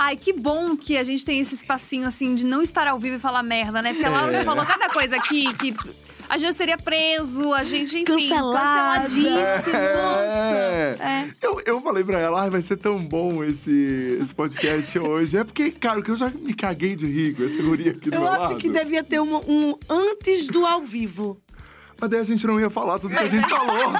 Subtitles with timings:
[0.00, 3.16] Ai, que bom que a gente tem esse espacinho, assim, de não estar ao vivo
[3.16, 3.92] e falar merda, né?
[3.92, 4.44] Porque a Laura É.
[4.44, 5.74] falou cada coisa aqui que
[6.28, 9.00] a gente seria preso, a gente, enfim, Cancelada.
[9.00, 9.76] canceladíssimo.
[9.76, 10.96] É.
[11.00, 11.28] É.
[11.42, 15.36] Eu, eu falei pra ela, ai, vai ser tão bom esse, esse podcast hoje.
[15.36, 18.14] É porque, cara, que eu já me caguei de rir com essa guria aqui do
[18.16, 18.56] Eu meu acho lado.
[18.56, 21.40] que devia ter um, um antes do ao vivo.
[22.00, 23.92] Mas daí a gente não ia falar tudo que a gente falou.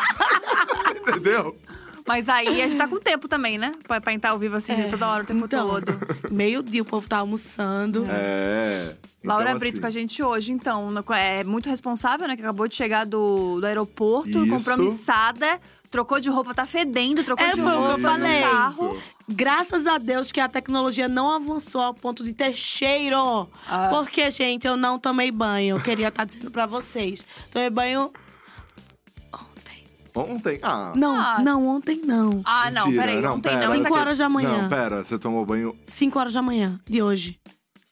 [1.00, 1.56] Entendeu?
[2.08, 3.74] Mas aí a gente tá com tempo também, né?
[3.86, 5.92] Pra, pra entrar ao vivo assim toda hora, o tempo Então, todo.
[6.30, 8.06] meio-dia o povo tá almoçando.
[8.10, 8.96] É.
[9.22, 10.92] Laura Então, Brito assim, com a gente hoje, então.
[11.14, 12.34] É muito responsável, né?
[12.34, 14.48] Que acabou de chegar do, do aeroporto, Isso.
[14.48, 15.60] compromissada.
[15.90, 18.40] Trocou de roupa, tá fedendo, trocou É, de foi o que eu roupa falei.
[18.44, 19.02] no carro.
[19.26, 23.48] Graças a Deus que a tecnologia não avançou ao ponto de ter cheiro.
[23.66, 23.88] Ah.
[23.90, 25.76] Porque, gente, eu não tomei banho.
[25.76, 27.24] Eu queria estar dizendo pra vocês.
[27.50, 28.10] Tomei banho
[30.18, 30.58] ontem.
[30.62, 30.92] Ah.
[30.94, 31.38] Não, Ah.
[31.40, 32.42] não, ontem não.
[32.44, 33.06] Ah, não, mentira.
[33.06, 33.24] peraí.
[33.26, 33.74] Ontem pera, não.
[33.76, 34.62] Cinco horas da manhã.
[34.62, 35.76] Não, pera, você tomou banho.
[35.86, 37.38] 5 horas da manhã de hoje.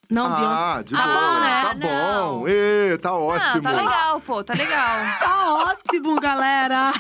[0.08, 0.46] Não, de ontem.
[0.46, 1.14] Ah, de Ah, boa.
[1.16, 1.62] bom, né?
[1.62, 2.38] Tá Não.
[2.40, 2.45] bom.
[2.48, 3.54] Ê, tá ótimo.
[3.54, 4.96] Não, tá legal, pô, tá legal.
[5.18, 6.92] Tá ótimo, galera.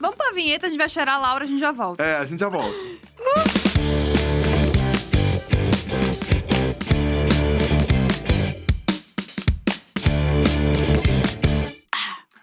[0.00, 2.02] Vamos pra vinheta, a gente vai cheirar a Laura, a gente já volta.
[2.02, 2.74] É, a gente já volta.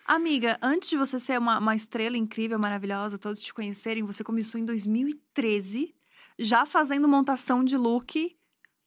[0.07, 4.59] Amiga, antes de você ser uma, uma estrela incrível, maravilhosa, todos te conhecerem, você começou
[4.59, 5.93] em 2013,
[6.39, 8.33] já fazendo montação de look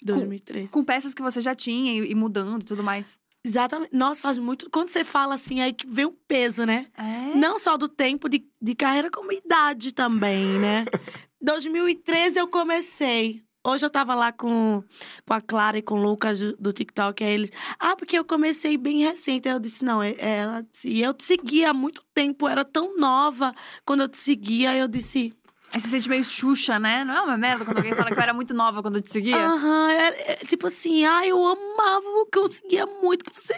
[0.02, 0.68] 2013.
[0.68, 3.18] com peças que você já tinha e, e mudando e tudo mais.
[3.44, 3.94] Exatamente.
[3.94, 4.70] Nossa, faz muito.
[4.70, 6.86] Quando você fala assim, aí que vê o peso, né?
[6.96, 7.36] É?
[7.36, 10.86] Não só do tempo de, de carreira, como idade também, né?
[11.40, 13.42] 2013 eu comecei.
[13.62, 14.82] Hoje eu tava lá com,
[15.26, 17.22] com a Clara e com o Lucas do, TikTok.
[17.22, 17.50] Aí eles.
[17.78, 19.48] Ah, porque eu comecei bem recente.
[19.48, 22.50] Aí eu disse, não, é- é ela e eu te seguia há muito tempo, eu
[22.50, 24.74] era tão nova quando eu te seguia.
[24.74, 25.34] Eu disse.
[25.72, 27.04] Aí você se sente meio Xuxa, né?
[27.04, 29.12] Não é uma merda quando alguém fala que eu era muito nova quando eu te
[29.12, 29.36] seguia?
[29.36, 33.24] Aham, é, é, tipo assim, ai, eu amava o que eu seguia muito.
[33.32, 33.54] Você.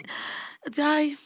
[0.63, 1.17] Eu disse, ai,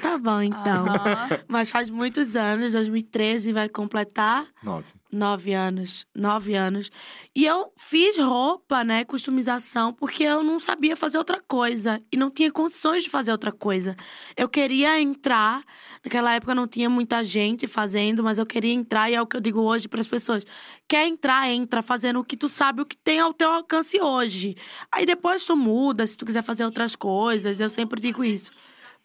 [0.00, 0.86] tá bom então.
[0.86, 1.28] Aham.
[1.48, 4.46] Mas faz muitos anos, 2013 vai completar.
[4.62, 4.86] Nove.
[5.14, 6.90] Nove anos, nove anos.
[7.36, 12.02] E eu fiz roupa, né, customização, porque eu não sabia fazer outra coisa.
[12.10, 13.94] E não tinha condições de fazer outra coisa.
[14.36, 15.62] Eu queria entrar,
[16.04, 19.36] naquela época não tinha muita gente fazendo, mas eu queria entrar, e é o que
[19.36, 20.44] eu digo hoje para as pessoas.
[20.88, 24.56] Quer entrar, entra fazendo o que tu sabe, o que tem ao teu alcance hoje.
[24.90, 28.50] Aí depois tu muda, se tu quiser fazer outras coisas, eu sempre digo isso.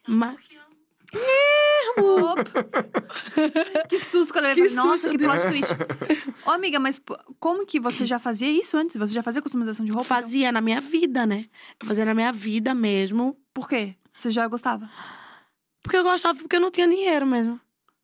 [0.08, 0.49] Mas...
[1.98, 2.44] Opa.
[3.90, 5.72] que susto quando eu Que falei, nossa, que plot twist.
[6.46, 7.02] Ô, amiga, mas
[7.40, 8.96] como que você já fazia isso antes?
[8.96, 10.06] Você já fazia customização de roupa?
[10.06, 10.18] então?
[10.22, 11.46] Fazia na minha vida, né?
[11.82, 13.38] Eu fazia na minha vida mesmo.
[13.54, 13.96] Por quê?
[14.16, 14.90] Você já gostava?
[15.82, 17.60] Porque eu gostava, porque eu não tinha dinheiro mesmo.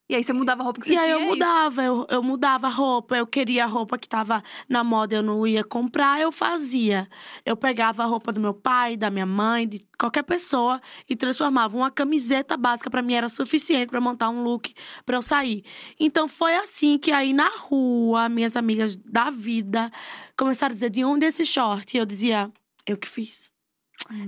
[0.07, 1.15] E aí você mudava a roupa que você e aí tinha?
[1.15, 4.83] eu é mudava, eu, eu mudava a roupa, eu queria a roupa que tava na
[4.83, 7.09] moda, eu não ia comprar, eu fazia.
[7.43, 10.79] Eu pegava a roupa do meu pai, da minha mãe, de qualquer pessoa
[11.09, 11.75] e transformava.
[11.75, 15.65] Uma camiseta básica pra mim era suficiente pra montar um look pra eu sair.
[15.99, 19.91] Então foi assim que aí na rua, minhas amigas da vida
[20.37, 21.97] começaram a dizer de onde é esse short?
[21.97, 22.51] E eu dizia,
[22.85, 23.49] eu que fiz.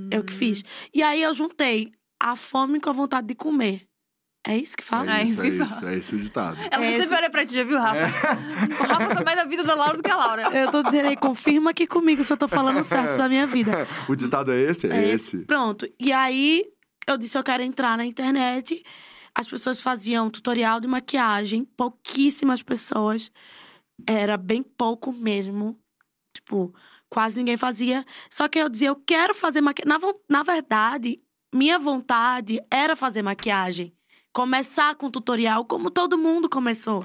[0.09, 0.63] Eu que fiz.
[0.91, 3.87] E aí eu juntei a fome com a vontade de comer.
[4.49, 5.19] É isso que fala?
[5.19, 5.65] É isso que é fala.
[5.69, 6.57] isso, é esse o ditado.
[6.71, 8.05] Ela É sempre olha pra ti, já viu, Rafa?
[8.79, 10.43] O Rafa sabe mais da vida da Laura do que a Laura.
[10.57, 13.85] Eu tô dizendo aí, confirma aqui comigo se eu tô falando certo da minha vida.
[14.07, 14.87] O ditado é esse?
[14.87, 15.39] É, É esse.
[15.39, 15.85] Pronto.
[15.99, 16.63] E aí,
[17.05, 18.81] eu disse, eu quero entrar na internet.
[19.35, 21.65] As pessoas faziam tutorial de maquiagem.
[21.75, 23.29] Pouquíssimas pessoas.
[24.07, 25.77] Era bem pouco mesmo.
[26.33, 26.73] Tipo,
[27.09, 28.05] quase ninguém fazia.
[28.29, 29.91] Só que eu dizia, eu quero fazer maquiagem.
[29.91, 31.19] Na, na verdade,
[31.53, 33.93] minha vontade era fazer maquiagem.
[34.37, 37.03] Começar com tutorial, como todo mundo começou.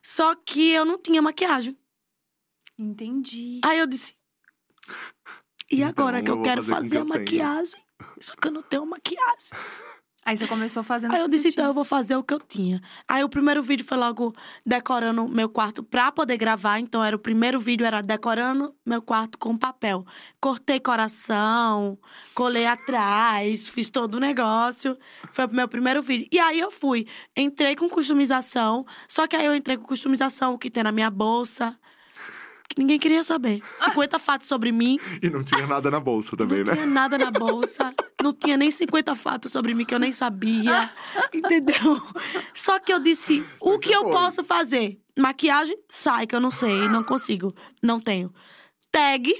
[0.00, 1.76] Só que eu não tinha maquiagem.
[2.78, 3.60] Entendi.
[3.64, 4.14] Aí eu disse.
[5.68, 7.84] E Então, agora que eu quero fazer fazer a maquiagem?
[8.20, 9.50] Só que eu não tenho maquiagem.
[10.24, 12.80] Aí você começou fazendo Aí eu disse, então eu vou fazer o que eu tinha.
[13.08, 14.32] Aí o primeiro vídeo foi logo
[14.64, 16.78] decorando meu quarto pra poder gravar.
[16.78, 20.06] Então era o primeiro vídeo, era decorando meu quarto com papel.
[20.40, 21.98] Cortei coração,
[22.34, 24.96] colei atrás, fiz todo o negócio.
[25.32, 26.28] Foi o meu primeiro vídeo.
[26.30, 27.06] E aí eu fui.
[27.36, 28.86] Entrei com customização.
[29.08, 31.76] Só que aí eu entrei com customização, o que tem na minha bolsa.
[32.74, 33.62] Que ninguém queria saber.
[33.84, 34.98] 50 fatos sobre mim.
[35.22, 36.72] E não tinha nada na bolsa também, não né?
[36.74, 37.94] tinha nada na bolsa.
[38.22, 40.90] Não tinha nem 50 fatos sobre mim que eu nem sabia.
[41.34, 42.00] entendeu?
[42.54, 44.12] Só que eu disse: o que eu foi.
[44.12, 44.98] posso fazer?
[45.18, 45.76] Maquiagem?
[45.88, 47.54] Sai, que eu não sei, não consigo.
[47.82, 48.32] Não tenho.
[48.90, 49.34] Tag.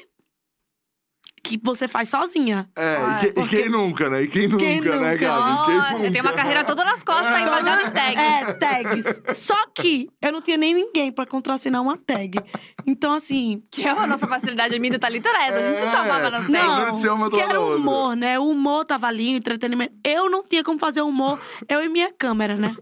[1.45, 2.69] Que você faz sozinha.
[2.77, 4.23] É, Ah, e, que- e porque- quem nunca, né?
[4.23, 5.17] E quem nunca, Quem né, nunca?
[5.17, 5.51] Gabi?
[5.53, 5.65] Ó,
[5.97, 8.17] Quem eu tenho uma carreira toda nas costas aí, baseada em tag.
[8.17, 9.05] É, tags.
[9.39, 12.39] Só que eu não tinha nem ninguém pra contracenar uma tag.
[12.87, 15.59] Então, assim, Que é a nossa facilidade, a minha e era essa.
[15.59, 15.91] A gente se É.
[15.91, 16.77] salvava nas Não.
[16.87, 17.03] tags.
[17.03, 17.77] Não, ama que toda era outra.
[17.79, 18.39] humor, né?
[18.39, 19.95] O humor tava ali, o entretenimento.
[20.05, 22.77] Eu não tinha como fazer humor, eu e minha câmera, né?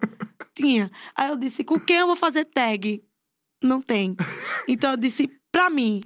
[0.55, 0.91] Tinha.
[1.17, 3.03] Aí eu disse, com quem eu vou fazer tag?
[3.63, 4.17] Não tem.
[4.69, 6.01] Então eu disse, pra mim,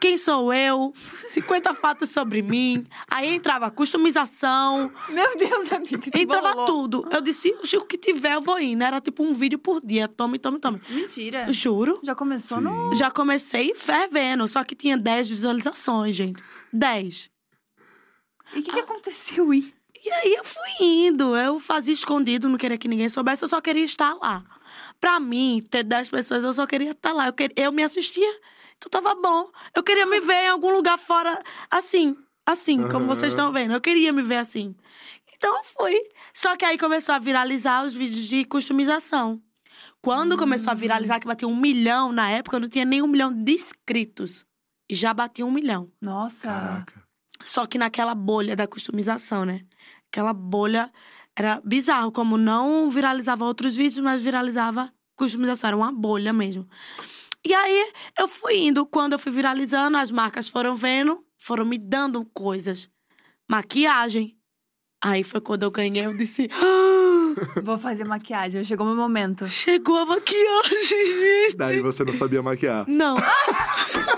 [0.00, 0.92] quem sou eu?
[1.28, 2.86] 50 fatos sobre mim.
[3.10, 6.66] Aí entrava customização, Meu Deus, amiga, que entrava bololô.
[6.66, 7.08] tudo.
[7.10, 8.82] Eu disse, "Oxi, o que tiver eu vou indo.
[8.82, 10.08] Era tipo um vídeo por dia.
[10.08, 10.80] Tome, tome, tome.
[10.88, 11.52] Mentira.
[11.52, 12.00] Juro.
[12.02, 12.64] Já começou Sim.
[12.64, 12.94] no...
[12.94, 16.42] Já comecei fervendo, só que tinha 10 visualizações, gente.
[16.72, 17.30] 10.
[18.54, 19.74] E o que, que aconteceu aí?
[20.04, 23.60] E aí eu fui indo, eu fazia escondido, não queria que ninguém soubesse, eu só
[23.60, 24.44] queria estar lá.
[25.00, 27.26] Pra mim, ter 10 pessoas, eu só queria estar lá.
[27.26, 28.30] Eu, queria, eu me assistia,
[28.76, 29.50] então tava bom.
[29.74, 33.14] Eu queria me ver em algum lugar fora, assim, assim, como Aham.
[33.14, 33.72] vocês estão vendo.
[33.72, 34.74] Eu queria me ver assim.
[35.34, 35.94] Então eu fui.
[36.32, 39.42] Só que aí começou a viralizar os vídeos de customização.
[40.00, 43.08] Quando começou a viralizar, que batia um milhão na época, eu não tinha nem um
[43.08, 44.46] milhão de inscritos.
[44.88, 45.90] E já batia um milhão.
[46.00, 46.46] Nossa.
[46.46, 47.02] Caraca.
[47.42, 49.62] Só que naquela bolha da customização, né?
[50.10, 50.92] Aquela bolha
[51.34, 56.68] era bizarro, como não viralizava outros vídeos, mas viralizava customização, era uma bolha mesmo.
[57.46, 61.78] E aí eu fui indo, quando eu fui viralizando, as marcas foram vendo, foram me
[61.78, 62.90] dando coisas.
[63.48, 64.36] Maquiagem.
[65.00, 68.64] Aí foi quando eu ganhei, eu disse: "Ah, Vou fazer maquiagem.
[68.64, 69.46] Chegou meu momento.
[69.46, 71.56] chegou a maquiagem, gente.
[71.56, 72.84] Daí você não sabia maquiar.
[72.88, 73.16] Não,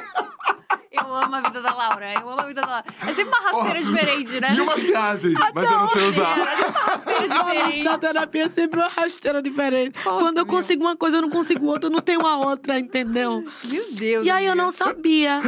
[1.09, 2.13] Eu amo a vida da Laura.
[2.13, 2.85] Eu amo a vida da Laura.
[3.01, 4.51] É sempre uma rasteira diferente, né?
[4.51, 6.39] Mil maquiagens, mas eu não sei usar.
[6.39, 7.83] É uma diferente.
[7.83, 9.99] na terapia é sempre uma rasteira diferente.
[10.03, 13.43] Quando eu consigo uma coisa, eu não consigo outra, eu não tenho a outra, entendeu?
[13.65, 14.27] Meu Deus.
[14.27, 15.41] E aí eu não sabia.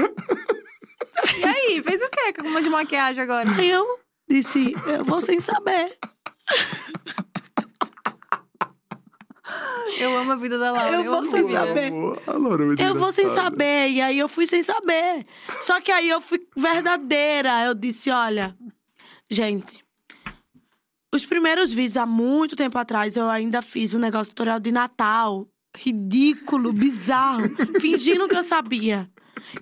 [1.37, 3.51] E aí, fez o quê com uma de maquiagem agora?
[3.51, 3.99] Aí eu
[4.29, 5.99] disse, eu vou sem saber.
[9.99, 10.97] Eu amo a vida da Laura.
[10.97, 11.93] Eu vou amo sem saber.
[12.27, 13.91] A Laura é muito Eu vou sem saber.
[13.91, 15.27] E aí eu fui sem saber.
[15.61, 17.65] Só que aí eu fui verdadeira.
[17.65, 18.57] Eu disse, olha,
[19.31, 19.85] gente.
[21.13, 25.47] Os primeiros vídeos, há muito tempo atrás, eu ainda fiz um negócio tutorial de Natal.
[25.77, 27.51] Ridículo, bizarro.
[27.81, 29.11] fingindo que eu sabia.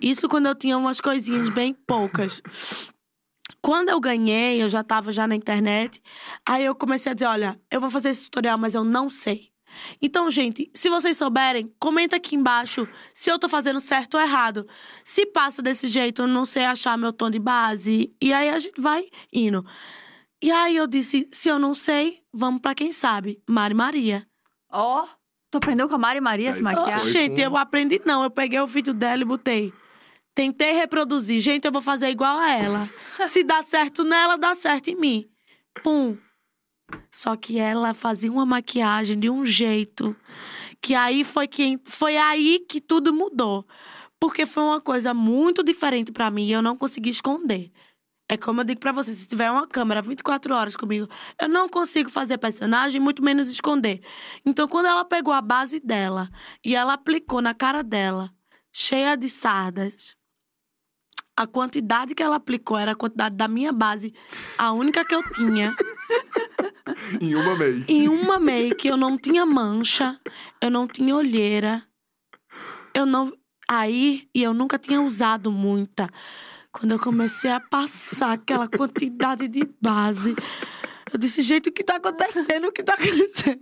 [0.01, 2.41] Isso quando eu tinha umas coisinhas bem poucas.
[3.61, 6.01] Quando eu ganhei, eu já tava já na internet.
[6.45, 9.48] Aí eu comecei a dizer, olha, eu vou fazer esse tutorial, mas eu não sei.
[10.01, 14.67] Então, gente, se vocês souberem, comenta aqui embaixo se eu tô fazendo certo ou errado.
[15.03, 18.13] Se passa desse jeito, eu não sei achar meu tom de base.
[18.21, 19.65] E aí a gente vai indo.
[20.41, 23.41] E aí eu disse, se eu não sei, vamos pra quem sabe.
[23.47, 24.25] Mari Maria.
[24.71, 25.05] Ó,
[25.51, 26.99] tu aprendeu com a Mari Maria se Oh, maquiar?
[26.99, 28.23] Foi gente, eu aprendi não.
[28.23, 29.73] Eu peguei o vídeo dela e botei.
[30.33, 31.41] Tentei reproduzir.
[31.41, 32.89] Gente, eu vou fazer igual a ela.
[33.27, 35.25] Se dá certo nela, dá certo em mim.
[35.83, 36.17] Pum.
[37.11, 40.15] Só que ela fazia uma maquiagem de um jeito
[40.81, 43.67] que aí foi que foi aí que tudo mudou.
[44.19, 47.71] Porque foi uma coisa muito diferente pra mim e eu não consegui esconder.
[48.31, 51.07] É como eu digo pra você, se tiver uma câmera 24 horas comigo,
[51.41, 54.01] eu não consigo fazer personagem, muito menos esconder.
[54.45, 56.29] Então, quando ela pegou a base dela
[56.63, 58.31] e ela aplicou na cara dela,
[58.71, 60.15] cheia de sardas,
[61.35, 64.13] a quantidade que ela aplicou era a quantidade da minha base,
[64.59, 65.75] a única que eu tinha.
[67.21, 67.85] Em uma make.
[67.93, 70.19] Em uma make, eu não tinha mancha,
[70.61, 71.83] eu não tinha olheira.
[72.93, 73.31] Eu não.
[73.69, 76.09] Aí, e eu nunca tinha usado muita.
[76.71, 80.35] Quando eu comecei a passar aquela quantidade de base,
[81.11, 82.67] eu disse: gente, o que tá acontecendo?
[82.67, 83.61] O que tá acontecendo?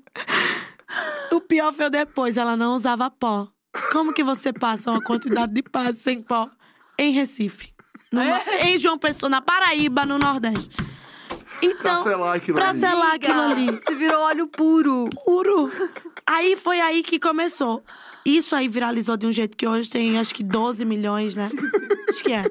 [1.31, 3.47] O pior foi depois, ela não usava pó.
[3.91, 6.49] Como que você passa uma quantidade de base sem pó
[6.97, 7.73] em Recife?
[8.11, 10.69] Numa- Em João Pessoa, na Paraíba, no Nordeste.
[11.59, 12.79] Pra Então, selar aquilo pra ali.
[12.79, 15.09] selar aquilo ali Você virou óleo puro.
[15.25, 15.71] puro.
[16.25, 17.83] Aí foi aí que começou.
[18.25, 21.49] Isso aí viralizou de um jeito que hoje tem acho que 12 milhões, né?
[22.09, 22.45] acho que é.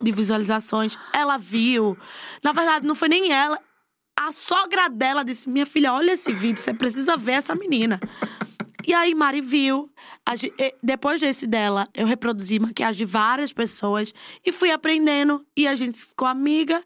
[0.00, 0.96] De visualizações.
[1.12, 1.96] Ela viu.
[2.44, 3.58] Na verdade, não foi nem ela.
[4.18, 7.98] A sogra dela disse: Minha filha, olha esse vídeo, você precisa ver essa menina.
[8.86, 9.90] E aí, Mari viu.
[10.80, 15.44] Depois desse dela, eu reproduzi maquiagem de várias pessoas e fui aprendendo.
[15.56, 16.82] E a gente ficou amiga.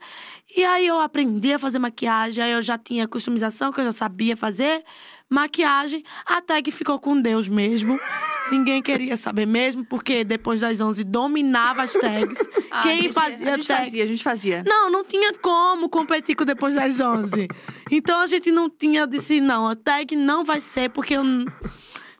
[0.56, 2.42] E aí eu aprendi a fazer maquiagem.
[2.42, 4.82] Aí eu já tinha customização, que eu já sabia fazer.
[5.28, 7.98] Maquiagem, até que ficou com Deus mesmo.
[8.50, 12.38] Ninguém queria saber mesmo, porque depois das 11 dominava as tags.
[12.72, 13.84] Ah, a Quem gente- fazia A gente tag?
[13.84, 14.62] fazia, a gente fazia.
[14.64, 17.48] Não, não tinha como competir com depois das 11.
[17.90, 21.22] Então a gente não tinha, eu disse, não, a tag não vai ser, porque eu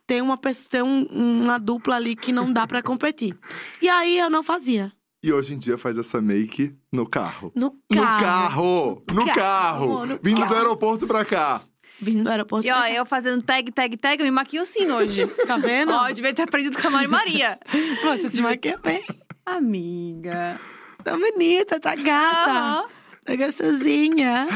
[0.09, 1.07] tem uma pessoa, tem um-
[1.45, 3.39] uma dupla ali que não dá pra competir.
[3.81, 4.93] E aí eu não fazia.
[5.23, 7.53] E hoje em dia faz essa make no carro.
[7.55, 8.23] No No carro.
[8.25, 9.03] carro!
[9.13, 10.07] No carro, carro!
[10.07, 10.55] no Vindo do carro.
[10.57, 11.63] aeroporto pra cá.
[12.01, 12.67] Vindo do aeroporto.
[12.67, 15.27] E ó, eu fazendo tag, tag, tag, eu me maquio assim hoje.
[15.47, 15.93] Tá vendo?
[15.93, 17.59] Ó, eu devia ter aprendido com a Mari Maria.
[18.03, 19.05] Você se maquia bem.
[19.45, 20.59] Amiga.
[21.05, 22.51] Tá bonita, tá gata.
[22.51, 22.85] Aham.
[23.25, 24.49] Tá gostosinha.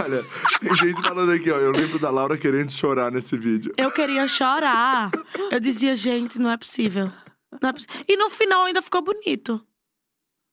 [0.00, 0.24] Olha,
[0.60, 1.56] tem gente falando aqui, ó.
[1.56, 3.72] Eu lembro da Laura querendo chorar nesse vídeo.
[3.76, 5.10] Eu queria chorar.
[5.50, 7.10] Eu dizia, gente, não é possível.
[7.60, 9.60] Não é possi- E no final ainda ficou bonito.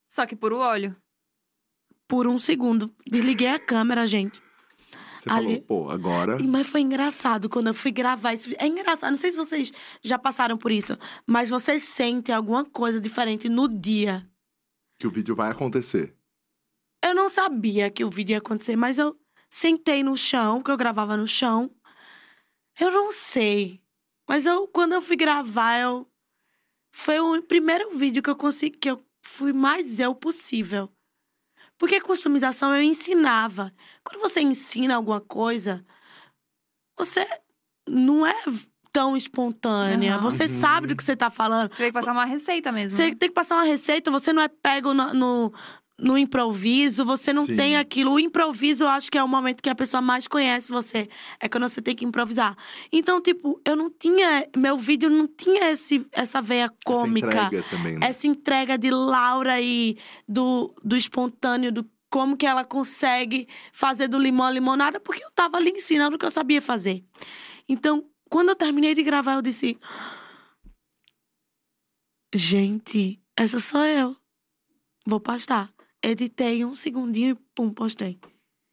[0.09, 0.95] Só que por o óleo.
[2.07, 2.93] Por um segundo.
[3.07, 4.41] Desliguei a câmera, gente.
[5.21, 6.41] Você Ali- falou, pô, agora.
[6.41, 8.61] E- Mas foi engraçado quando eu fui gravar esse vídeo.
[8.63, 10.97] É engraçado, não sei se vocês já passaram por isso,
[11.27, 14.27] mas vocês sentem alguma coisa diferente no dia.
[14.97, 16.15] Que o vídeo vai acontecer.
[17.03, 19.17] Eu não sabia que o vídeo ia acontecer, mas eu
[19.49, 21.69] sentei no chão, que eu gravava no chão.
[22.79, 23.81] Eu não sei.
[24.27, 26.07] Mas eu, quando eu fui gravar, eu.
[26.91, 30.89] Foi o primeiro vídeo que eu consegui, que eu fui mais eu possível.
[31.77, 33.73] Porque customização eu ensinava.
[34.03, 35.85] Quando você ensina alguma coisa,
[36.97, 37.25] você
[37.87, 38.35] não é
[38.91, 40.17] tão espontânea.
[40.17, 40.49] Você Uhum.
[40.49, 41.69] sabe do que você tá falando.
[41.69, 42.97] Você tem que passar uma receita mesmo.
[42.97, 43.15] Você né?
[43.15, 45.53] tem que passar uma receita, você não é pego no, no,
[46.01, 47.55] no improviso, você não Sim.
[47.55, 48.13] tem aquilo.
[48.13, 51.09] O improviso, eu acho que é o momento que a pessoa mais conhece você.
[51.39, 52.55] É quando você tem que improvisar.
[52.91, 54.47] Então, tipo, eu não tinha.
[54.55, 57.27] Meu vídeo não tinha esse, essa veia cômica.
[57.27, 58.07] Essa entrega também, né?
[58.07, 64.17] Essa entrega de Laura e do, do espontâneo, do como que ela consegue fazer do
[64.17, 67.03] limão limonada, porque eu tava ali ensinando o que eu sabia fazer.
[67.67, 69.77] Então, quando eu terminei de gravar, eu disse:
[72.33, 74.15] Gente, essa sou eu.
[75.05, 75.71] Vou postar.
[76.03, 78.19] Editei um segundinho e pum, postei.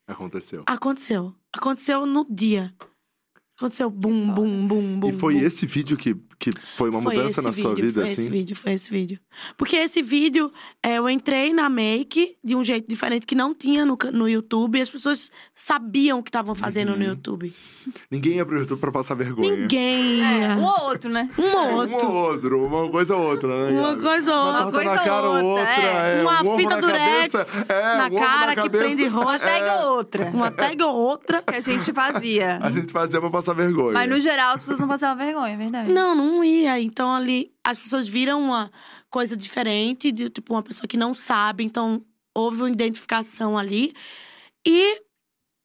[0.07, 0.63] Aconteceu.
[0.67, 1.35] Aconteceu.
[1.53, 2.75] Aconteceu no dia.
[3.57, 5.09] Aconteceu bum, bum, bum, bum.
[5.09, 5.41] e foi bum.
[5.41, 8.21] esse vídeo que, que foi uma Foi mudança na sua vídeo, vida, foi assim?
[8.21, 9.19] esse vídeo, foi esse vídeo.
[9.57, 10.53] Porque esse vídeo,
[10.83, 14.79] é, eu entrei na make de um jeito diferente que não tinha no, no YouTube.
[14.79, 17.11] E as pessoas sabiam o que estavam fazendo no Uhum.
[17.11, 17.53] YouTube.
[18.11, 19.57] Ninguém ia pro YouTube pra passar vergonha.
[19.57, 20.23] Ninguém.
[20.45, 21.29] É, um ou outro, né?
[21.39, 22.07] Um Um outro.
[22.07, 23.81] ou outro, uma coisa ou outra, né?
[23.81, 24.61] Uma coisa ou outra.
[24.61, 25.63] Uma na coisa cara, ou outra, outra.
[25.71, 26.19] é.
[26.19, 27.35] É, Uma um fita na durex
[27.69, 29.27] é, na um cara na que prende rosto.
[29.27, 30.25] Uma tag ou outra.
[30.37, 31.43] Uma tag ou outra.
[31.43, 32.59] Que a gente fazia.
[32.63, 33.93] A gente fazia pra passar vergonha.
[33.93, 35.91] Mas no geral, as pessoas não passavam vergonha, é verdade.
[35.93, 36.81] Não, não ia.
[36.81, 38.71] Então ali as pessoas viram uma
[39.11, 42.05] coisa diferente, de tipo uma pessoa que não sabe, então
[42.35, 43.95] houve uma identificação ali.
[44.67, 45.03] E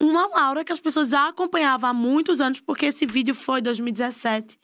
[0.01, 4.57] uma Laura que as pessoas já acompanhavam há muitos anos, porque esse vídeo foi 2017.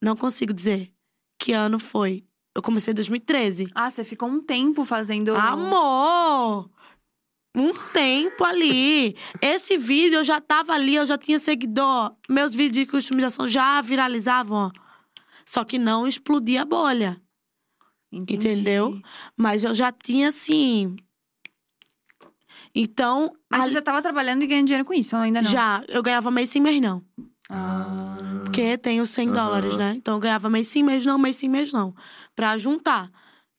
[0.00, 0.92] Não consigo dizer
[1.38, 2.24] que ano foi.
[2.54, 3.66] Eu comecei em 2013.
[3.74, 5.34] Ah, você ficou um tempo fazendo.
[5.34, 6.70] Amor!
[7.56, 9.16] Um tempo ali.
[9.40, 12.14] Esse vídeo eu já tava ali, eu já tinha seguidor.
[12.28, 14.83] Meus vídeos de customização já viralizavam, ó.
[15.54, 17.22] Só que não explodia a bolha.
[18.10, 18.48] Entendi.
[18.48, 19.00] Entendeu?
[19.36, 20.96] Mas eu já tinha, assim.
[22.74, 23.32] Então.
[23.48, 25.48] Mas ali- você já tava trabalhando e ganhando dinheiro com isso, ou ainda não?
[25.48, 27.04] já, eu ganhava mês sim, mês não.
[27.48, 28.16] Ah.
[28.42, 29.34] Porque tem os 100 Aham.
[29.34, 29.94] dólares, né?
[29.96, 31.94] Então eu ganhava mês sim, mês não, mês sim, mês não.
[32.34, 33.08] Pra juntar.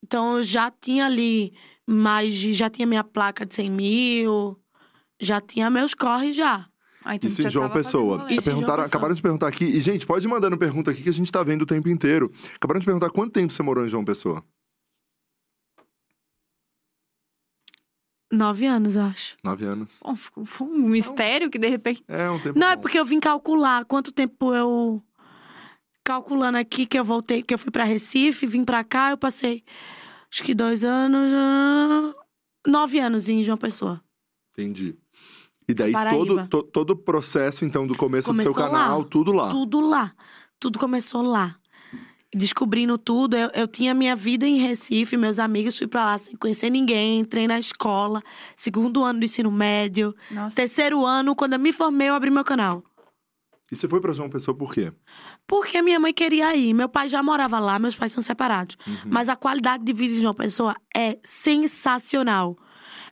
[0.04, 1.54] Então eu já tinha ali
[1.88, 2.54] mais de.
[2.54, 4.60] Já tinha minha placa de 100 mil.
[5.22, 6.68] Já tinha meus corres já.
[7.08, 8.26] Ah, então Isso em João Pessoa.
[8.32, 8.88] Isso Perguntaram, Pessoa.
[8.88, 9.64] acabaram de perguntar aqui.
[9.66, 12.32] E, gente, pode ir mandando pergunta aqui que a gente tá vendo o tempo inteiro.
[12.56, 14.44] Acabaram de perguntar quanto tempo você morou em João Pessoa?
[18.32, 19.38] Nove anos, eu acho.
[19.44, 20.00] Nove anos.
[20.04, 22.04] Bom, ficou- foi um mistério que de repente.
[22.08, 22.58] É um tempo.
[22.58, 22.82] Não, é bom.
[22.82, 25.02] porque eu vim calcular quanto tempo eu.
[26.04, 29.64] Calculando aqui que eu voltei, que eu fui pra Recife, vim pra cá, eu passei.
[30.32, 31.32] Acho que dois anos.
[32.68, 34.02] Nove anos em João Pessoa.
[34.54, 34.98] Entendi.
[35.68, 39.06] E daí todo, to- todo o processo, então, do começo do seu Começou canal, lá.
[39.10, 39.50] tudo lá.
[39.50, 40.14] Tudo lá.
[40.60, 41.56] Tudo começou lá.
[42.34, 46.36] Descobrindo tudo, eu, eu tinha minha vida em Recife, meus amigos, fui pra lá sem
[46.36, 48.22] conhecer ninguém, entrei na escola,
[48.58, 50.56] segundo ano do ensino médio, Nossa.
[50.56, 52.84] terceiro ano, quando eu me formei, eu abri meu canal.
[53.72, 54.92] E você foi pra João Pessoa por quê?
[55.48, 56.74] Porque minha mãe queria ir.
[56.74, 58.78] Meu pai já morava lá, meus pais são separados.
[58.86, 58.96] Uhum.
[59.06, 62.58] Mas a qualidade de vida de João Pessoa é sensacional.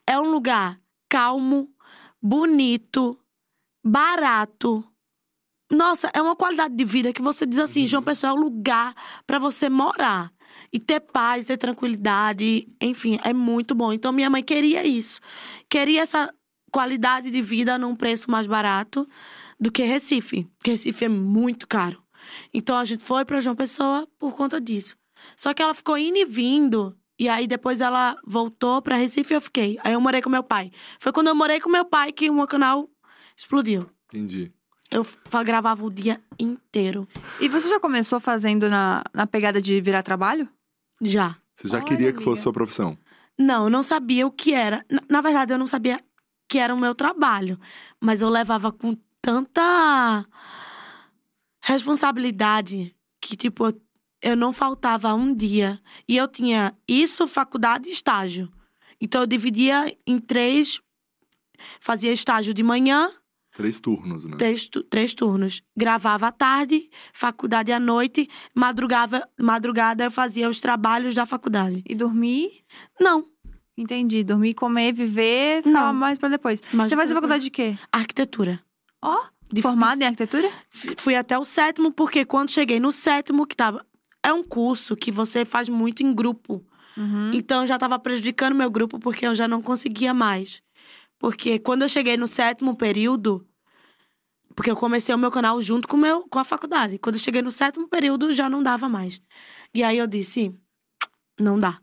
[0.07, 0.79] É um lugar
[1.09, 1.69] calmo,
[2.23, 3.19] bonito,
[3.83, 4.81] barato.
[5.69, 7.85] Nossa, é uma qualidade de vida que você diz assim.
[7.85, 8.95] João Pessoa é o lugar
[9.27, 10.31] pra você morar
[10.71, 13.91] e ter paz, ter tranquilidade, enfim, é muito bom.
[13.91, 15.19] Então minha mãe queria isso.
[15.69, 16.33] Queria essa
[16.71, 19.07] qualidade de vida num preço mais barato
[19.59, 20.47] do que Recife.
[20.57, 22.01] Porque Recife é muito caro.
[22.53, 24.95] Então a gente foi pra João Pessoa por conta disso.
[25.35, 26.97] Só que ela ficou indo e vindo.
[27.19, 29.77] E aí depois ela voltou pra Recife e eu fiquei.
[29.83, 30.71] Aí eu morei com meu pai.
[30.99, 32.89] Foi quando eu morei com meu pai que o meu canal
[33.35, 33.89] explodiu.
[34.07, 34.51] Entendi.
[34.89, 35.05] Eu
[35.43, 37.07] gravava o dia inteiro.
[37.39, 40.47] E você já começou fazendo na, na pegada de virar trabalho?
[41.01, 41.35] Já.
[41.55, 42.97] Você já Olha, queria que fosse sua profissão?
[43.37, 44.85] Não, eu não sabia o que era.
[44.89, 46.03] Na, na verdade, eu não sabia
[46.47, 47.59] que era o meu trabalho.
[47.99, 50.25] Mas eu levava com tanta
[51.61, 53.81] responsabilidade que, tipo, eu-
[54.23, 55.79] eu não faltava um dia.
[56.07, 58.51] E eu tinha isso, faculdade e estágio.
[58.99, 60.79] Então eu dividia em três.
[61.79, 63.11] Fazia estágio de manhã,
[63.55, 64.35] Três turnos, né?
[64.35, 65.61] três, três turnos.
[65.77, 71.83] Gravava à tarde, faculdade à noite, madrugava, madrugada eu fazia os trabalhos da faculdade.
[71.87, 72.49] E dormir?
[72.99, 73.27] Não,
[73.75, 74.23] Entendi.
[74.23, 75.99] Dormir, comer, viver, ficava Não.
[75.99, 76.61] mais pra depois.
[76.71, 77.75] Mas Você faz pra- faculdade de quê?
[77.91, 78.59] arquitetura.
[79.01, 79.19] Ó,
[79.51, 79.63] Difícil.
[79.63, 80.47] formada em arquitetura?
[80.69, 83.83] F- Fui até o sétimo, porque quando cheguei no sétimo, que tava.
[84.23, 86.65] É um curso que você faz muito em grupo.
[86.95, 87.31] Uhum.
[87.33, 90.61] Então eu já tava prejudicando meu grupo porque eu já não conseguia mais.
[91.19, 93.45] Porque quando eu cheguei no sétimo período,
[94.55, 96.97] porque eu comecei o meu canal junto com, meu, com a faculdade.
[96.97, 99.21] Quando eu cheguei no sétimo período, já não dava mais.
[99.73, 100.53] E aí eu disse:
[101.39, 101.79] não dá.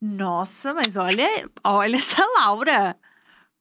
[0.00, 2.96] Nossa, mas olha, olha essa Laura.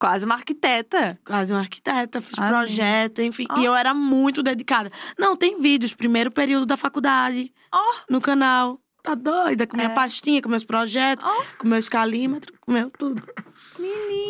[0.03, 1.17] Quase uma arquiteta.
[1.25, 2.49] Quase uma arquiteta, fiz Amém.
[2.49, 3.45] projeto, enfim.
[3.49, 3.57] Ó.
[3.59, 4.91] E eu era muito dedicada.
[5.17, 7.93] Não, tem vídeos, primeiro período da faculdade, Ó.
[8.09, 8.81] no canal.
[9.01, 9.65] Tá doida?
[9.65, 9.93] Com minha É.
[9.93, 11.43] pastinha, com meus projetos, Ó.
[11.57, 13.23] com meus calímetros, com meu tudo.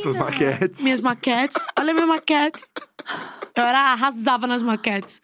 [0.03, 0.83] Suas maquetes.
[0.83, 1.57] Minhas maquetes.
[1.79, 2.63] Olha minha maquete.
[3.55, 5.21] Eu era, arrasava nas maquetes.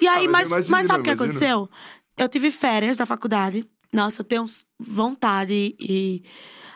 [0.00, 1.62] E aí, Ah, mas mas, eu mas sabe o que imagino, imagino.
[1.66, 1.70] aconteceu?
[2.16, 3.64] Eu tive férias da faculdade.
[3.92, 4.44] Nossa, eu tenho
[4.78, 6.24] vontade e,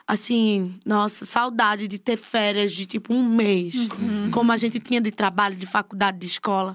[0.08, 3.74] assim, nossa, saudade de ter férias de tipo um mês.
[3.74, 4.30] Uhum.
[4.30, 6.74] Como a gente tinha de trabalho, de faculdade, de escola.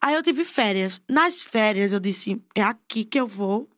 [0.00, 1.00] Aí eu tive férias.
[1.06, 3.68] Nas férias eu disse: é aqui que eu vou.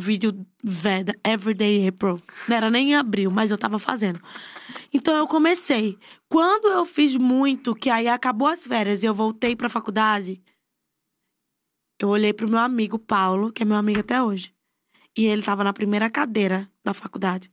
[0.00, 2.22] Vídeo Veda, Everyday April.
[2.46, 4.22] Não era nem em abril, mas eu tava fazendo.
[4.94, 5.98] Então eu comecei.
[6.28, 10.40] Quando eu fiz muito, que aí acabou as férias e eu voltei pra faculdade,
[11.98, 14.54] eu olhei pro meu amigo Paulo, que é meu amigo até hoje.
[15.16, 17.50] E ele tava na primeira cadeira da faculdade.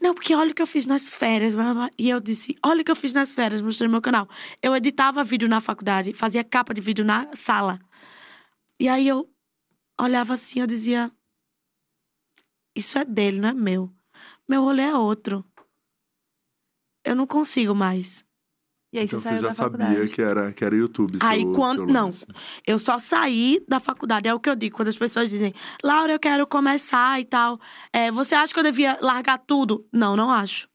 [0.00, 1.54] Não, porque olha o que eu fiz nas férias.
[1.54, 1.90] blá, blá.
[1.98, 4.28] E eu disse: olha o que eu fiz nas férias, mostrei meu canal.
[4.62, 7.80] Eu editava vídeo na faculdade, fazia capa de vídeo na sala.
[8.80, 9.30] E aí eu
[10.00, 11.10] olhava assim, eu dizia:
[12.74, 13.92] Isso é dele, não é meu.
[14.48, 15.44] Meu rolê é outro.
[17.04, 18.24] Eu não consigo mais.
[18.92, 21.16] E aí Então você você já da sabia que era, que era YouTube.
[21.22, 22.10] Aí seu- quando- seu não.
[22.66, 26.12] Eu só saí da faculdade, é o que eu digo quando as pessoas dizem, Laura,
[26.12, 27.58] eu quero começar e tal.
[27.92, 29.86] É, você acha que eu devia largar tudo?
[29.90, 30.68] Não, não acho.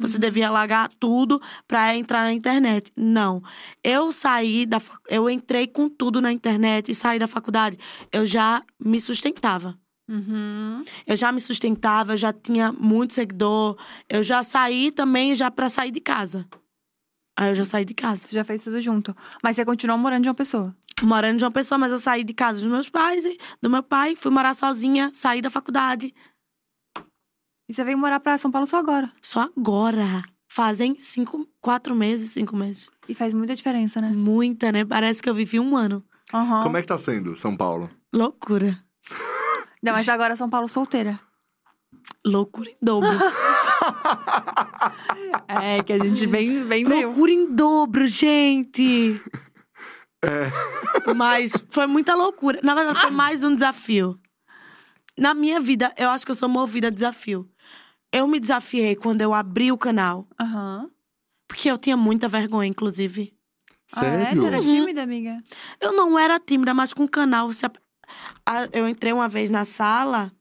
[0.00, 2.90] Você devia largar tudo pra entrar na internet.
[2.96, 3.42] Não.
[3.82, 4.78] Eu saí da.
[4.78, 7.76] fa- Eu entrei com tudo na internet e saí da faculdade.
[8.12, 9.76] Eu já me sustentava.
[10.08, 10.84] Uhum.
[11.06, 13.76] Eu já me sustentava, eu já tinha muito seguidor.
[14.08, 16.46] Eu já saí também já pra sair de casa.
[17.38, 18.26] Aí eu já saí de casa.
[18.26, 19.16] Você já fez tudo junto.
[19.44, 20.74] Mas você continuou morando de uma pessoa.
[21.00, 23.80] morando de uma pessoa, mas eu saí de casa dos meus pais, e do meu
[23.80, 26.12] pai, fui morar sozinha, saí da faculdade.
[27.68, 29.12] E você veio morar pra São Paulo só agora.
[29.22, 30.24] Só agora.
[30.50, 32.90] Fazem cinco, quatro meses, cinco meses.
[33.08, 34.08] E faz muita diferença, né?
[34.08, 34.84] Muita, né?
[34.84, 36.04] Parece que eu vivi um ano.
[36.34, 36.64] Aham.
[36.64, 37.88] Como é que tá sendo São Paulo?
[38.12, 38.82] Loucura.
[39.80, 41.20] Não, mas agora São Paulo solteira.
[42.26, 43.10] Loucura em dobro.
[45.48, 49.20] É, que a gente bem, bem loucura em dobro, gente.
[51.16, 52.60] Mas foi muita loucura.
[52.62, 54.18] Na verdade, foi mais um desafio.
[55.16, 57.48] Na minha vida, eu acho que eu sou movida a desafio.
[58.12, 60.26] Eu me desafiei quando eu abri o canal.
[60.40, 60.90] Aham.
[61.46, 63.34] Porque eu tinha muita vergonha, inclusive.
[63.96, 64.24] Ah, é?
[64.26, 64.40] Sério?
[64.42, 65.42] Tu era tímida, amiga?
[65.80, 67.46] Eu não era tímida, mas com o canal.
[67.50, 67.66] Você...
[68.46, 70.32] Ah, Eu entrei uma vez na sala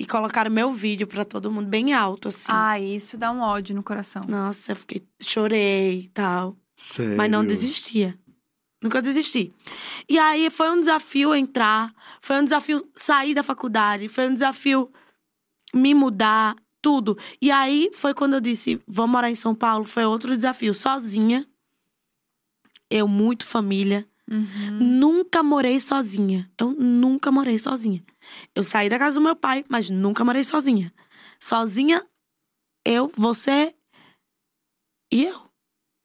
[0.00, 2.46] e colocaram meu vídeo pra todo mundo bem alto, assim.
[2.48, 4.24] Ah, isso dá um ódio no coração.
[4.26, 5.06] Nossa, eu fiquei.
[5.20, 6.56] Chorei e tal.
[6.74, 7.18] Sério?
[7.18, 8.18] Mas não desistia.
[8.82, 9.52] Nunca desisti.
[10.08, 14.90] E aí foi um desafio entrar, foi um desafio sair da faculdade, foi um desafio
[15.74, 17.18] me mudar, tudo.
[17.38, 21.46] E aí foi quando eu disse, vou morar em São Paulo, foi outro desafio, sozinha.
[22.88, 24.08] Eu, muito família.
[24.30, 24.78] Uhum.
[24.80, 26.50] Nunca morei sozinha.
[26.58, 28.02] Eu nunca morei sozinha.
[28.54, 30.92] Eu saí da casa do meu pai, mas nunca morei sozinha.
[31.38, 32.04] Sozinha,
[32.84, 33.74] eu, você
[35.12, 35.40] e eu.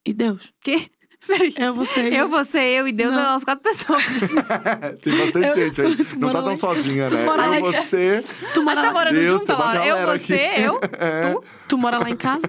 [0.07, 0.53] E Deus.
[0.61, 0.89] Que?
[1.25, 1.53] Peraí.
[1.57, 3.23] Eu, você e Eu, você, eu e Deus, Não.
[3.23, 4.03] nós quatro pessoas.
[5.03, 6.05] Tem bastante Eu- gente aí.
[6.05, 7.25] tu Não tá tão sozinha, né?
[7.25, 8.23] Eu, você.
[8.53, 9.85] Tu Mas mora, tá morando Deus, junto, Laura?
[9.85, 10.61] Eu, você, aqui.
[10.61, 10.79] eu.
[10.83, 11.35] É.
[11.67, 12.47] tu mora lá em casa?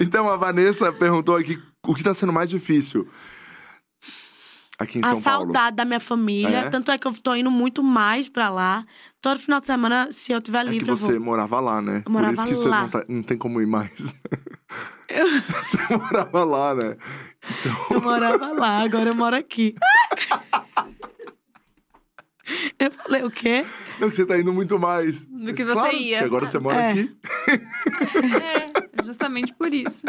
[0.00, 3.08] Então, a Vanessa perguntou aqui o que tá sendo mais difícil
[4.80, 5.44] aqui em a São Paulo.
[5.44, 6.56] saudade da minha família.
[6.58, 6.70] É?
[6.70, 8.84] Tanto é que eu tô indo muito mais pra lá.
[9.20, 11.20] Todo final de semana, se eu tiver É que livre, eu você vou.
[11.20, 12.02] morava lá, né?
[12.06, 12.76] Eu morava Por isso que lá.
[12.78, 13.92] você não, tá- não tem como ir mais.
[15.10, 16.96] Você morava lá, né?
[17.90, 19.74] Eu morava lá, agora eu moro aqui.
[22.78, 23.64] Eu falei, o quê?
[24.00, 25.24] Não, que você tá indo muito mais.
[25.24, 26.18] Do Mas que você claro, ia.
[26.18, 26.90] Que agora você mora É.
[26.90, 27.16] aqui.
[28.42, 30.04] É, justamente por isso.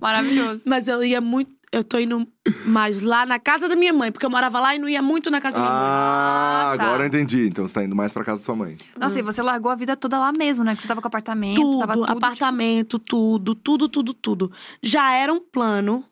[0.00, 0.64] Maravilhoso.
[0.66, 1.54] Mas eu ia muito.
[1.72, 2.26] Eu tô indo
[2.64, 5.30] mais lá na casa da minha mãe, porque eu morava lá e não ia muito
[5.30, 5.82] na casa da minha mãe.
[5.82, 6.84] Ah, Ah, tá.
[6.84, 7.46] agora eu entendi.
[7.46, 8.76] Então você tá indo mais pra casa da sua mãe.
[8.98, 10.74] Nossa, e você largou a vida toda lá mesmo, né?
[10.74, 12.16] Que você tava com apartamento, tava Tudo, tudo.
[12.18, 14.52] apartamento, tudo, tudo, tudo, tudo.
[14.82, 16.04] Já era um plano,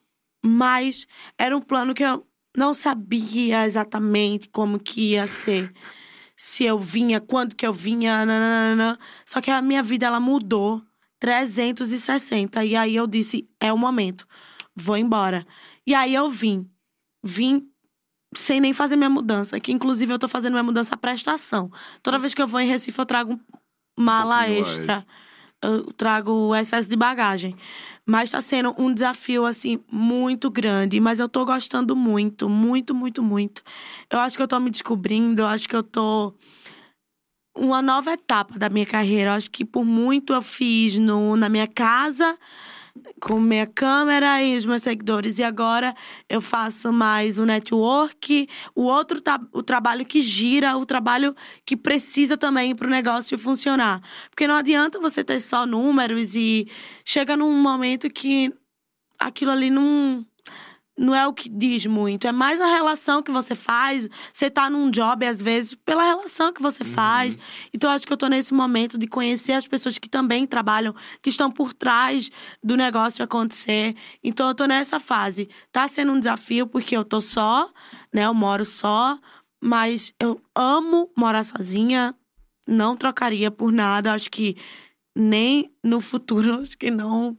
[0.45, 1.07] mas
[1.39, 5.73] era um plano que eu não sabia exatamente como que ia ser.
[6.37, 8.99] Se eu vinha, quando que eu vinha, nananana.
[9.25, 10.83] Só que a minha vida, ela mudou
[11.21, 12.65] 360.
[12.65, 14.27] E aí eu disse, é o momento,
[14.75, 15.47] vou embora.
[15.87, 16.69] E aí eu vim.
[17.23, 17.69] Vim
[18.35, 19.59] sem nem fazer minha mudança.
[19.61, 21.71] Que inclusive eu tô fazendo minha mudança à prestação.
[22.03, 23.39] Toda vez que eu vou em Recife, eu trago
[23.99, 25.05] mala pouquinho extra.
[25.61, 27.57] Eu trago o excesso de bagagem.
[28.05, 30.99] Mas tá sendo um desafio, assim, muito grande.
[30.99, 33.63] Mas eu tô gostando muito, muito, muito, muito.
[34.11, 36.35] Eu acho que eu tô me descobrindo, eu acho que eu tô.
[37.57, 39.31] Uma nova etapa da minha carreira.
[39.31, 42.37] Eu acho que por muito eu fiz no, na minha casa,
[43.23, 45.39] com minha câmera e os meus seguidores.
[45.39, 45.95] E agora
[46.29, 51.77] eu faço mais o network, o outro tra- o trabalho que gira, o trabalho que
[51.77, 54.03] precisa também para o negócio funcionar.
[54.29, 56.69] Porque não adianta você ter só números e
[57.05, 58.53] chega num momento que
[59.21, 60.27] aquilo ali não
[61.03, 64.09] não é o que diz muito, é mais a relação que você faz.
[64.33, 67.37] Você tá num job às vezes pela relação que você faz.
[67.75, 71.29] Então acho que eu tô nesse momento de conhecer as pessoas que também trabalham, que
[71.29, 72.31] estão por trás
[72.63, 73.97] do negócio acontecer.
[74.23, 75.49] Então eu tô nessa fase.
[75.73, 77.69] Tá sendo um desafio porque eu tô só,
[78.13, 78.25] né?
[78.25, 79.19] Eu moro só,
[79.61, 82.15] mas eu amo morar sozinha.
[82.69, 84.13] Não trocaria por nada.
[84.13, 84.57] Acho que
[85.17, 87.37] nem no futuro, acho que não.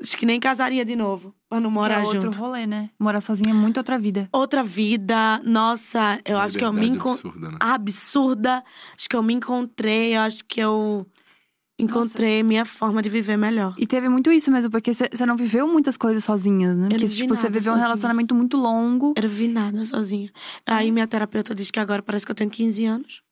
[0.00, 2.38] Acho que nem casaria de novo pra não Que morar é outro junto.
[2.38, 2.88] rolê, né?
[2.98, 4.28] Morar sozinha é muito outra vida.
[4.32, 7.30] Outra vida, nossa, eu acho que eu me encontrei.
[7.30, 7.56] absurda, né?
[7.60, 8.64] Absurda.
[8.96, 11.06] Acho que eu me encontrei, eu acho que eu
[11.78, 13.74] encontrei minha forma de viver melhor.
[13.76, 16.82] E teve muito isso mesmo, porque você não viveu muitas coisas sozinhas, né?
[16.84, 17.82] não Porque, vi tipo, você viveu um sozinha.
[17.86, 19.14] relacionamento muito longo.
[19.16, 20.30] Eu não vi nada sozinha.
[20.66, 23.22] Aí minha terapeuta disse que agora parece que eu tenho 15 anos.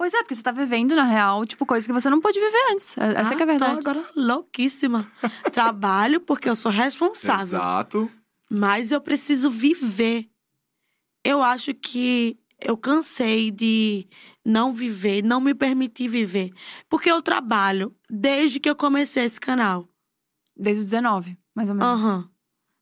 [0.00, 2.72] Pois é, porque você tá vivendo, na real, tipo, coisas que você não pôde viver
[2.72, 2.96] antes.
[2.96, 3.82] Essa ah, que é a verdade.
[3.82, 5.12] Tô agora louquíssima.
[5.52, 7.58] Trabalho porque eu sou responsável.
[7.58, 8.10] Exato.
[8.50, 10.26] Mas eu preciso viver.
[11.22, 14.08] Eu acho que eu cansei de
[14.42, 16.50] não viver, não me permitir viver.
[16.88, 19.86] Porque eu trabalho desde que eu comecei esse canal.
[20.56, 22.00] Desde os 19, mais ou menos.
[22.00, 22.30] Aham.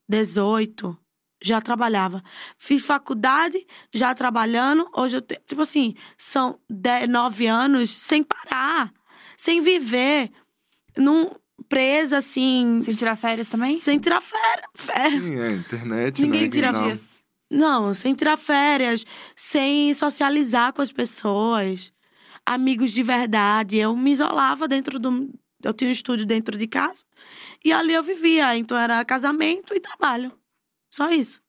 [0.07, 0.97] 18.
[1.41, 2.23] Já trabalhava.
[2.57, 4.89] Fiz faculdade, já trabalhando.
[4.95, 5.41] Hoje eu tenho.
[5.47, 8.91] Tipo assim, são 10, 9 anos sem parar.
[9.37, 10.31] Sem viver.
[10.97, 11.31] Num,
[11.67, 12.79] presa, assim.
[12.81, 13.79] Sem tirar férias também?
[13.79, 14.67] Sem tirar férias.
[14.75, 15.23] férias.
[15.23, 16.49] Sim, é, internet, Ninguém né?
[16.49, 16.83] tira Não.
[16.83, 17.19] dias.
[17.51, 19.03] Não, sem tirar férias,
[19.35, 21.91] sem socializar com as pessoas,
[22.45, 23.77] amigos de verdade.
[23.77, 25.29] Eu me isolava dentro do.
[25.63, 27.03] Eu tinha um estúdio dentro de casa
[27.65, 28.55] e ali eu vivia.
[28.55, 30.31] Então era casamento e trabalho.
[30.89, 31.41] Só isso.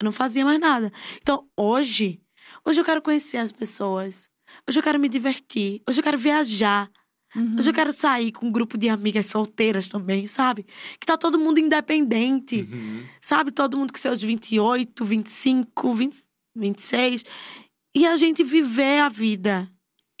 [0.00, 0.92] Eu não fazia mais nada.
[1.20, 2.20] Então hoje,
[2.64, 4.28] hoje eu quero conhecer as pessoas.
[4.68, 5.82] Hoje eu quero me divertir.
[5.88, 6.90] Hoje eu quero viajar.
[7.36, 7.56] Uhum.
[7.58, 10.64] Hoje eu quero sair com um grupo de amigas solteiras também, sabe?
[10.98, 12.62] Que tá todo mundo independente.
[12.62, 13.06] Uhum.
[13.20, 13.50] Sabe?
[13.50, 16.22] Todo mundo com seus 28, 25, 20,
[16.56, 17.24] 26.
[17.94, 19.70] E a gente viver a vida.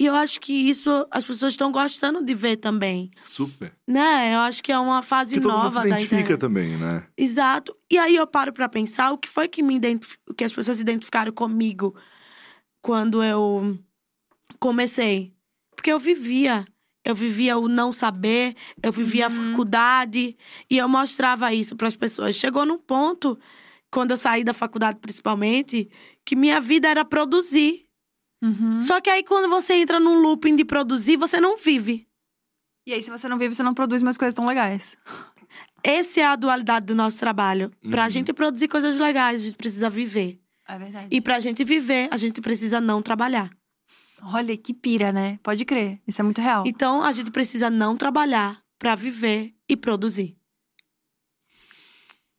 [0.00, 3.10] E eu acho que isso as pessoas estão gostando de ver também.
[3.20, 3.72] Super.
[3.86, 4.34] Né?
[4.34, 6.40] Eu acho que é uma fase Que todo mundo nova se da identifica internet.
[6.40, 7.04] também, né?
[7.16, 7.76] Exato.
[7.90, 10.16] E aí eu paro pra pensar o que foi que me identif...
[10.28, 11.96] o que as pessoas se identificaram comigo
[12.80, 13.76] quando eu
[14.60, 15.32] comecei.
[15.74, 16.64] Porque eu vivia.
[17.04, 19.50] Eu vivia o não saber, eu vivia a Uhum.
[19.52, 20.36] faculdade
[20.70, 22.36] e eu mostrava isso para as pessoas.
[22.36, 23.38] Chegou num ponto,
[23.90, 25.88] quando eu saí da faculdade principalmente,
[26.22, 27.84] que minha vida era produzir.
[28.42, 28.82] Uhum.
[28.82, 32.06] Só que aí quando você entra num looping de produzir, você não vive.
[32.86, 34.96] E aí, se você não vive, você não produz mais coisas tão legais.
[35.84, 37.70] Essa é a dualidade do nosso trabalho.
[37.90, 38.10] Pra Uhum.
[38.10, 40.40] gente produzir coisas legais, a gente precisa viver.
[40.66, 41.08] É verdade.
[41.10, 43.50] E pra gente viver, a gente precisa não trabalhar.
[44.32, 45.38] Olha, que pira, né?
[45.42, 46.00] Pode crer.
[46.06, 46.64] Isso é muito real.
[46.66, 50.36] Então, a gente precisa não trabalhar pra viver e produzir.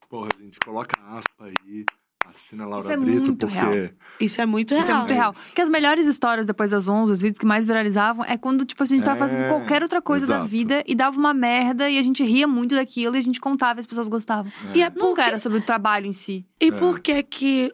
[0.10, 1.86] Porra, gente, coloca aspa aí.
[2.30, 3.54] Assina a Laura Isso é Brito, muito porque.
[3.60, 3.90] real.
[4.20, 4.82] Isso é muito real.
[4.82, 5.34] Isso é muito É real.
[5.34, 8.82] Porque as melhores histórias depois das 11, os vídeos que mais viralizavam, é quando, tipo,
[8.84, 10.50] assim, a gente tava É, fazendo qualquer outra coisa da exato.
[10.50, 13.80] vida e dava uma merda e a gente ria muito daquilo e a gente contava
[13.80, 14.52] e as pessoas gostavam.
[14.74, 16.46] E é Nunca porque- era sobre o trabalho em si.
[16.62, 16.72] E É.
[16.72, 17.72] por que que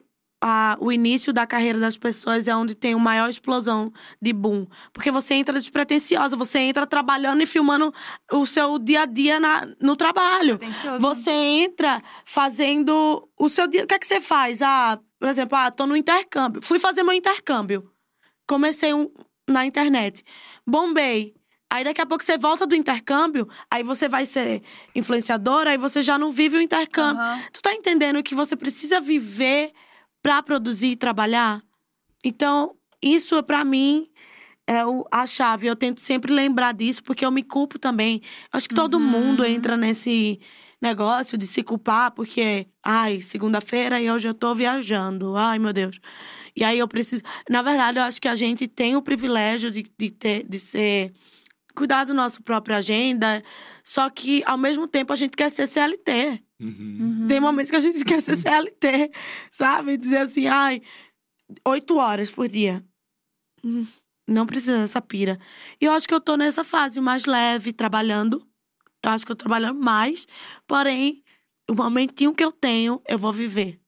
[0.47, 4.67] a- o início da carreira das pessoas é onde tem uma maior explosão de boom?
[4.93, 7.91] Porque você entra despretensiosa, você entra trabalhando e filmando
[8.31, 10.59] o seu dia a dia na- no trabalho.
[10.59, 10.99] Pretencioso.
[11.01, 13.85] Você entra fazendo o seu dia.
[13.85, 14.61] O que é que você faz?
[14.61, 16.61] Ah, por exemplo, ah, tô no intercâmbio.
[16.61, 17.89] Fui fazer meu intercâmbio.
[18.47, 19.09] comecei um,
[19.49, 20.23] na internet,
[20.67, 21.33] bombei.
[21.67, 24.61] Aí daqui a pouco você volta do intercâmbio, aí você vai ser
[24.93, 27.19] influenciadora, aí você já não vive o intercâmbio.
[27.21, 27.41] Aham.
[27.51, 29.71] Tu tá entendendo que você precisa viver
[30.25, 31.61] pra produzir e trabalhar?
[32.23, 34.09] Então, isso pra mim
[34.65, 34.79] é
[35.11, 35.67] a chave.
[35.67, 38.23] Eu tento sempre lembrar disso, porque eu me culpo também.
[38.51, 39.03] Acho que todo Uhum.
[39.03, 40.39] mundo entra nesse
[40.81, 45.37] negócio de se culpar, porque, ai, segunda-feira e hoje eu tô viajando.
[45.37, 45.99] Ai, meu Deus.
[46.55, 47.21] E aí eu preciso.
[47.47, 51.13] Na verdade, eu acho que a gente tem o privilégio de, de ter, de ser.
[51.75, 53.43] Cuidar da nossa própria agenda.
[53.83, 56.43] Só que, ao mesmo tempo, a gente quer ser CLT.
[56.59, 56.97] Uhum.
[56.99, 57.27] Uhum.
[57.27, 59.11] Tem momentos que a gente quer ser CLT,
[59.51, 59.97] sabe?
[59.97, 60.81] Dizer assim, ai,
[61.67, 62.83] oito horas por dia.
[64.27, 65.39] Não precisa dessa pira.
[65.79, 68.45] E eu acho que eu tô nessa fase mais leve, trabalhando.
[69.03, 70.27] Eu acho que eu tô trabalhando mais.
[70.67, 71.23] Porém,
[71.69, 73.79] o momentinho que eu tenho, eu vou viver.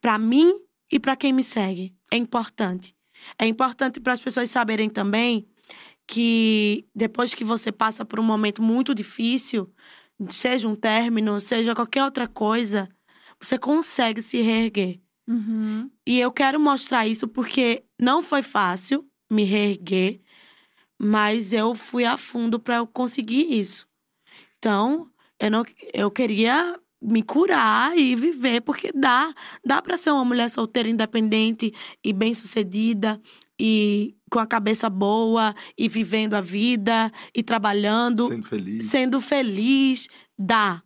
[0.00, 0.54] Pra mim
[0.90, 1.94] e pra quem me segue.
[2.12, 2.94] É importante.
[3.38, 5.48] É importante para as pessoas saberem também
[6.10, 9.72] que depois que você passa por um momento muito difícil,
[10.28, 12.88] seja um término, seja qualquer outra coisa,
[13.40, 15.00] você consegue se reerguer.
[15.28, 15.88] Uhum.
[16.04, 20.20] E eu quero mostrar isso porque não foi fácil me reerguer,
[20.98, 23.86] mas eu fui a fundo para eu conseguir isso.
[24.58, 29.32] Então, eu não eu queria me curar e viver porque dá,
[29.64, 31.72] dá para ser uma mulher solteira independente
[32.04, 33.20] e bem-sucedida
[33.60, 38.84] e com a cabeça boa e vivendo a vida e trabalhando, Sendo feliz.
[38.86, 40.82] sendo feliz, dá.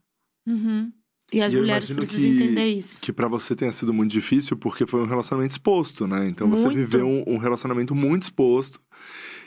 [0.46, 0.90] Uhum.
[1.32, 3.00] E as E eu mulheres precisam que- entender isso.
[3.00, 6.28] Que pra você tenha sido muito difícil, porque foi um relacionamento exposto, né?
[6.28, 6.76] Então você Muito.
[6.78, 8.80] viveu um, um relacionamento muito exposto.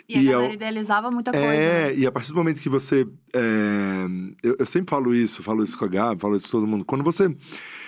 [0.09, 1.45] E, E a eu- galera idealizava muita coisa.
[1.45, 1.95] É, né?
[1.97, 3.05] e a partir do momento que você.
[3.33, 4.05] é,
[4.43, 6.83] eu, eu sempre falo isso, falo isso com a Gabi, falo isso com todo mundo.
[6.85, 7.33] Quando você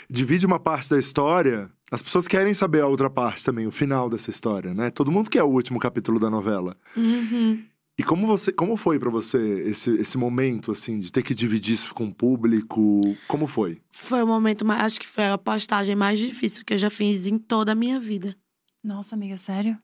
[0.10, 4.10] divide uma parte da história, as pessoas querem saber a outra parte também, o final
[4.10, 4.90] dessa história, né?
[4.90, 6.78] Todo mundo quer o último capítulo da novela.
[6.96, 7.64] Uhum.
[8.00, 11.74] E como você, como foi pra você esse, esse momento assim de ter que dividir
[11.74, 13.02] isso com o público?
[13.28, 13.82] Como foi?
[13.92, 14.84] Foi o momento mais.
[14.84, 18.00] Acho que foi a postagem mais difícil que eu já fiz em toda a minha
[18.00, 18.38] vida.
[18.82, 19.78] Nossa, amiga, sério?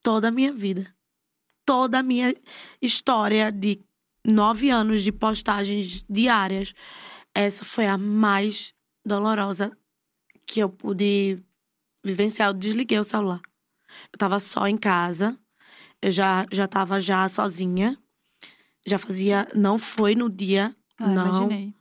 [0.00, 0.86] Toda a minha vida.
[1.64, 2.32] Toda a minha
[2.80, 3.80] história de
[4.24, 6.72] nove anos de postagens diárias.
[7.34, 8.72] Essa foi a mais
[9.04, 9.76] dolorosa
[10.46, 11.42] que eu pude
[12.06, 12.48] vivenciar.
[12.48, 13.40] Eu desliguei o celular.
[14.12, 15.38] Eu tava só em casa.
[16.00, 17.98] Eu já, já tava já sozinha.
[18.86, 19.48] Já fazia.
[19.54, 20.74] Não foi no dia.
[20.98, 21.26] Ah, não.
[21.26, 21.74] imaginei.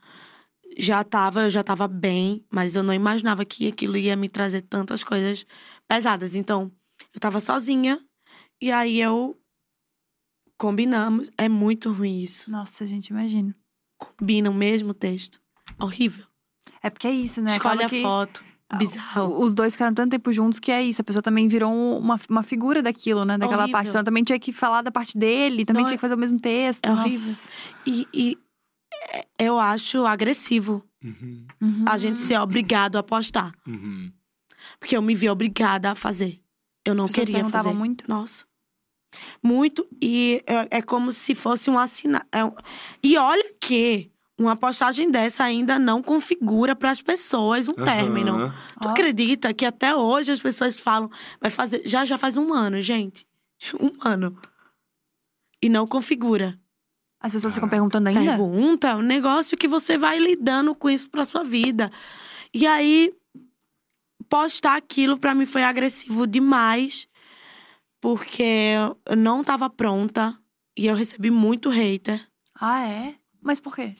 [0.77, 4.61] já tava, eu já tava bem, mas eu não imaginava que aquilo ia me trazer
[4.61, 5.45] tantas coisas
[5.87, 6.35] pesadas.
[6.35, 6.69] Então,
[7.13, 8.01] eu tava sozinha
[8.61, 9.39] e aí eu
[10.57, 11.29] combinamos.
[11.37, 12.49] É muito ruim isso.
[12.51, 13.55] Nossa, gente, imagina.
[13.97, 15.41] Combina o mesmo texto.
[15.79, 16.25] Horrível.
[16.81, 17.51] É porque é isso, né?
[17.51, 18.44] Escolhe Acaba a que foto.
[18.73, 19.39] Bizarro.
[19.43, 20.99] Os dois ficaram tanto tempo juntos que é isso.
[21.01, 23.37] A pessoa também virou um- uma, uma figura daquilo, né?
[23.37, 23.71] Daquela Horrível.
[23.73, 23.89] parte.
[23.89, 26.39] Então também tinha que falar da parte dele, também Não, tinha que fazer o mesmo
[26.39, 26.83] texto.
[26.85, 27.19] é horrível.
[27.27, 27.49] Nossa.
[27.85, 28.37] E, e
[29.13, 31.45] é- eu acho agressivo Uhum,
[31.87, 33.53] a gente ser obrigado a postar.
[33.67, 34.11] uhum.
[34.79, 36.41] Porque eu me vi obrigada a fazer.
[36.83, 37.77] Eu não As queria perguntavam fazer.
[37.77, 38.05] muito?
[38.07, 38.45] Nossa.
[39.43, 39.87] Muito.
[40.01, 42.25] E é, é como se fosse um assinar.
[42.31, 42.51] é um-
[43.03, 48.33] E olha que uma postagem dessa ainda não configura para as pessoas um término.
[48.33, 48.53] Aham.
[48.81, 51.81] Tu acredita que até hoje as pessoas falam, vai fazer.
[51.85, 53.25] Já já faz um ano, gente.
[53.79, 54.37] Um ano.
[55.61, 56.59] E não configura.
[57.19, 58.37] As pessoas ficam perguntando ainda?
[58.37, 61.91] Pergunta, é um negócio que você vai lidando com isso pra sua vida.
[62.53, 63.11] E aí,
[64.29, 67.07] postar aquilo pra mim foi agressivo demais,
[67.99, 68.75] porque
[69.07, 70.37] eu não tava pronta
[70.77, 72.27] e eu recebi muito hater.
[72.53, 73.15] Ah, é?
[73.45, 73.95] Mas por quê?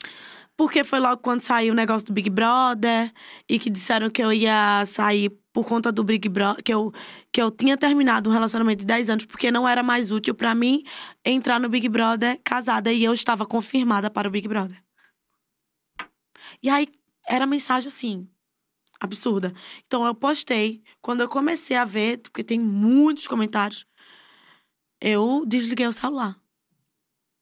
[0.58, 3.14] Porque foi logo quando saiu o negócio do Big Brother
[3.48, 6.92] e que disseram que eu ia sair por conta do Big Brother, que eu,
[7.32, 10.56] que eu tinha terminado um relacionamento de 10 anos porque não era mais útil pra
[10.56, 10.84] mim
[11.24, 14.84] entrar no Big Brother casada e eu estava confirmada para o Big Brother.
[16.64, 16.88] E aí
[17.28, 18.28] era mensagem assim,
[19.00, 19.54] absurda.
[19.86, 23.86] Então eu postei, quando eu comecei a ver, porque tem muitos comentários,
[25.00, 26.36] eu desliguei o celular.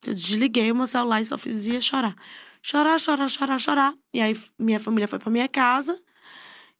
[0.05, 2.15] Eu desliguei o meu celular e só fazia chorar.
[2.61, 3.93] Chorar, chorar, chorar, chorar.
[4.13, 6.01] E aí minha família foi pra minha casa.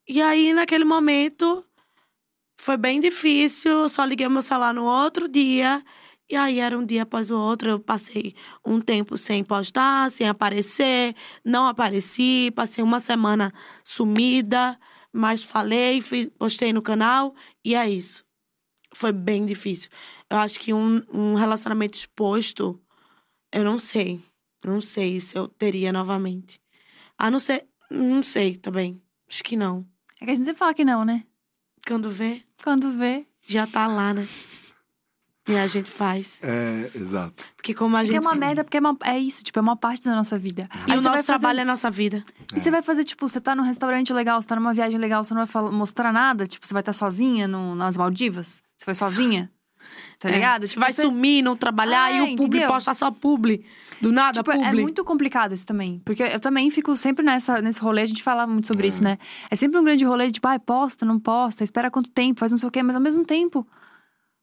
[0.08, 1.66] E aí, naquele momento,
[2.58, 3.90] foi bem difícil.
[3.90, 5.84] Só liguei o meu celular no outro dia.
[6.30, 7.70] E aí era um dia após o outro.
[7.70, 11.16] Eu passei um tempo sem postar, sem aparecer.
[11.44, 12.52] Não apareci.
[12.56, 14.78] Passei uma semana sumida.
[15.12, 17.36] Mas falei, fiz, postei no canal.
[17.64, 18.26] E é isso.
[18.94, 19.90] Foi bem difícil.
[20.30, 22.82] Eu acho que um, um relacionamento exposto,
[23.54, 24.22] eu não sei.
[24.64, 26.60] Não sei se eu teria novamente.
[27.18, 27.66] A não ser.
[27.92, 29.02] Não sei também.
[29.30, 29.86] Acho que não.
[30.22, 31.24] É que a gente sempre fala que não, né?
[31.86, 33.26] Quando vê, Quando vê.
[33.46, 34.26] já tá lá, né?
[35.46, 36.42] E a gente faz.
[36.42, 37.44] É, exato.
[37.58, 38.18] Porque como a Porque gente.
[38.26, 40.70] é uma merda, porque é, uma- é isso, tipo, é uma parte da nossa vida.
[40.88, 42.24] E Aí o nosso fazer- trabalho é a nossa vida.
[42.56, 45.22] E você vai fazer, tipo, você tá num restaurante legal, você tá numa viagem legal,
[45.26, 48.64] você não vai fala- mostrar nada, tipo, você vai estar sozinha no- nas Maldivas?
[48.78, 49.52] Você foi sozinha?
[50.24, 50.68] Tá É, ligado?
[50.70, 52.68] Tipo, vai você- sumir, não trabalhar É, e o publi entendeu?
[52.70, 53.66] posta só publi.
[54.00, 54.82] Do nada, Tipo, é publi.
[54.82, 56.02] muito complicado isso também.
[56.06, 59.18] Porque eu também fico sempre nessa, nesse rolê, a gente fala muito sobre isso, né?
[59.52, 62.52] É sempre um grande rolê de, tipo, ah, posta, não posta, espera quanto tempo, faz
[62.52, 63.68] não sei o quê, mas ao mesmo tempo,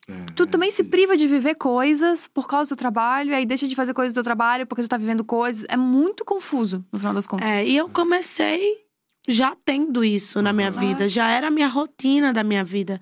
[0.09, 0.91] É, tu também se isso.
[0.91, 4.25] priva de viver coisas por causa do trabalho, aí deixa de fazer coisas do teu
[4.25, 5.65] trabalho porque tu tá vivendo coisas.
[5.69, 7.49] É muito confuso, no final das contas.
[7.49, 8.79] É, e eu comecei
[9.29, 11.09] já tendo isso na minha vida.
[11.09, 12.99] Já era a minha rotina da minha vida.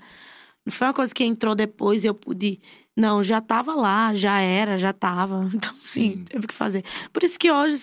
[0.68, 2.60] Não foi uma coisa que entrou depois e eu pude.
[2.94, 5.48] Não, já tava lá, já era, já tava.
[5.54, 6.24] Então, sim, Sim.
[6.24, 6.84] teve que fazer.
[7.10, 7.78] Por isso que hoje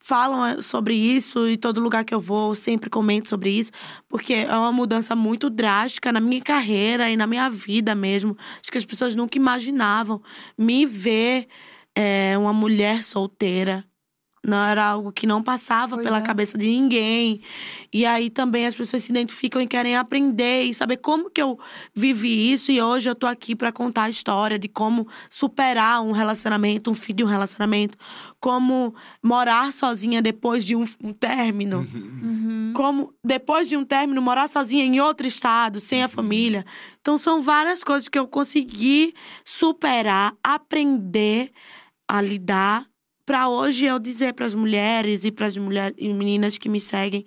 [0.00, 3.70] falam eh, sobre isso e todo lugar que eu vou, eu sempre comento sobre isso.
[4.08, 8.34] Porque é uma mudança muito drástica na minha carreira e na minha vida mesmo.
[8.62, 10.22] Acho que as pessoas nunca imaginavam
[10.56, 11.46] me ver
[11.94, 13.84] eh, uma mulher solteira.
[14.48, 16.22] Não era algo que não passava Pois pela é.
[16.22, 17.42] cabeça de ninguém.
[17.92, 21.58] E aí também as pessoas se identificam e querem aprender e saber como que eu
[21.94, 22.72] vivi isso.
[22.72, 26.94] E hoje eu tô aqui pra contar a história de como superar um relacionamento, um
[26.94, 27.98] fim de um relacionamento,
[28.40, 31.80] como morar sozinha depois de um, um término.
[31.80, 32.72] Uhum.
[32.74, 36.64] Como, depois de um término, morar sozinha em outro estado, sem a família.
[37.00, 41.50] Então, são várias coisas que eu consegui superar, aprender
[42.06, 42.86] a lidar,
[43.28, 46.80] para hoje eu dizer para as mulheres e para as mulheres e meninas que me
[46.80, 47.26] seguem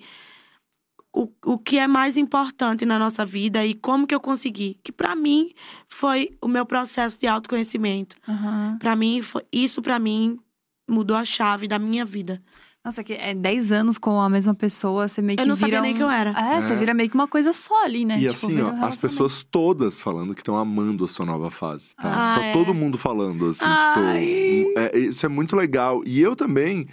[1.13, 4.79] o, o que é mais importante na nossa vida e como que eu consegui.
[4.83, 5.51] Que para mim
[5.87, 8.15] foi o meu processo de autoconhecimento.
[8.27, 8.79] Aham.
[8.79, 10.39] Para mim, foi, isso para mim
[10.89, 12.41] mudou a chave da minha vida.
[12.84, 15.67] Nossa, que é 10 anos com a mesma pessoa, você meio que Eu não vira
[15.67, 16.32] sabia nem um- que eu era.
[16.32, 16.76] É, você É.
[16.76, 18.15] vira meio que uma coisa só ali, né?
[18.17, 21.24] E Tipo, assim, vira um ó, as pessoas todas falando que estão amando a sua
[21.24, 22.34] nova fase, tá?
[22.34, 22.52] Ah, tá é?
[22.54, 24.65] todo mundo falando, assim, Ai.
[24.65, 24.80] tipo.
[24.80, 26.02] é, isso é muito legal.
[26.08, 26.88] E eu também,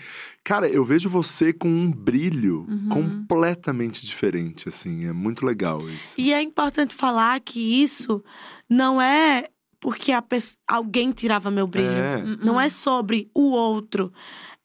[0.44, 2.88] cara, eu vejo você com um brilho Uhum.
[2.90, 5.06] completamente diferente, assim.
[5.06, 6.14] É muito legal isso.
[6.20, 8.22] E é importante falar que isso
[8.68, 9.46] não é
[9.80, 11.88] porque a pesso- alguém tirava meu brilho.
[11.88, 12.16] É.
[12.16, 12.38] Uhum.
[12.42, 14.12] Não é sobre o outro.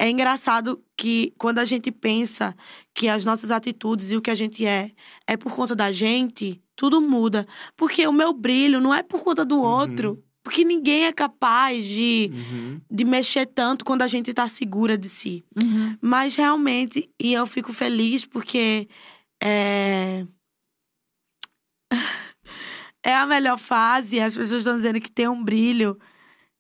[0.04, 2.54] É engraçado que quando a gente pensa
[2.94, 4.92] que as nossas atitudes e o que a gente é
[5.26, 7.48] é por conta da gente, tudo muda.
[7.78, 9.62] Porque o meu brilho não é por conta do Uhum.
[9.62, 10.22] outro.
[10.44, 12.82] Porque ninguém é capaz de, Uhum.
[12.92, 15.42] de mexer tanto quando a gente tá segura de si.
[15.58, 15.98] Uhum.
[16.02, 18.90] Mas realmente, e eu fico feliz porque
[19.42, 20.28] é.
[23.06, 25.98] é a melhor fase, as pessoas estão dizendo que tem um brilho.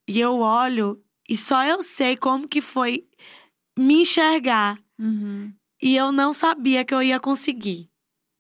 [0.07, 3.05] E eu olho e só eu sei como que foi
[3.77, 4.79] me enxergar.
[4.99, 5.53] Uhum.
[5.81, 7.89] E eu não sabia que eu ia conseguir.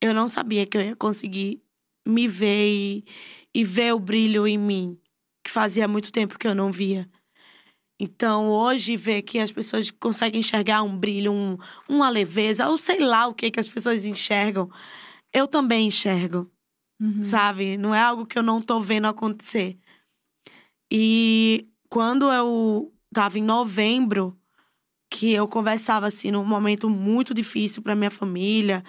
[0.01, 1.61] Eu não sabia que eu ia conseguir
[2.07, 3.05] me ver e,
[3.53, 4.99] e ver o brilho em mim,
[5.43, 7.09] que fazia muito tempo que eu não via.
[7.99, 12.99] Então, hoje, ver que as pessoas conseguem enxergar um brilho, um, uma leveza, ou sei
[12.99, 14.69] lá o que, que as pessoas enxergam,
[15.33, 16.51] eu também enxergo
[17.03, 17.23] Uhum.
[17.23, 17.77] sabe?
[17.77, 19.77] Não é algo que eu não tô vendo acontecer.
[20.89, 24.39] E quando eu tava em novembro,
[25.13, 28.83] que eu conversava assim num momento muito difícil para minha família,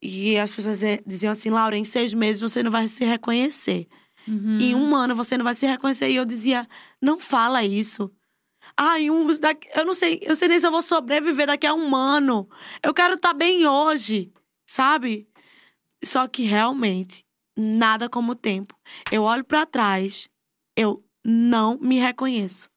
[0.00, 3.88] e as pessoas diziam assim, Laura, em seis meses você não vai se reconhecer.
[4.28, 4.60] Uhum.
[4.60, 6.08] Em um ano você não vai se reconhecer.
[6.08, 6.68] E eu dizia,
[7.02, 8.10] não fala isso.
[8.76, 11.66] Ah, em um, daqui- eu não sei, eu sei nem se eu vou sobreviver daqui
[11.66, 12.48] a um ano.
[12.82, 14.32] Eu quero estar bem hoje,
[14.66, 15.28] sabe?
[16.02, 17.26] Só que realmente,
[17.58, 18.74] nada como o tempo.
[19.10, 20.30] Eu olho pra trás,
[20.76, 22.70] eu não me reconheço.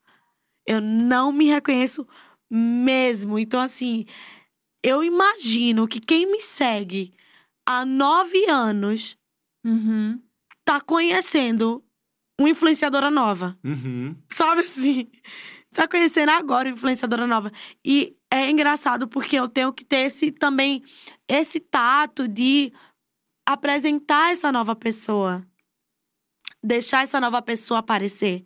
[0.68, 2.06] Eu não me reconheço
[2.56, 3.40] mesmo.
[3.40, 4.06] Então, assim,
[4.84, 7.14] eu imagino que quem me segue
[7.66, 9.18] há nove anos
[9.66, 10.22] Uhum.
[10.66, 11.84] tá conhecendo
[12.40, 13.58] uma influenciadora nova.
[13.64, 14.16] Uhum.
[14.30, 15.10] Sabe assim?
[15.74, 17.52] Tá conhecendo agora uma influenciadora nova.
[17.84, 20.84] E é engraçado porque eu tenho que ter esse também
[21.28, 22.72] esse tato de
[23.48, 25.46] apresentar essa nova pessoa.
[26.64, 28.46] Deixar essa nova pessoa aparecer.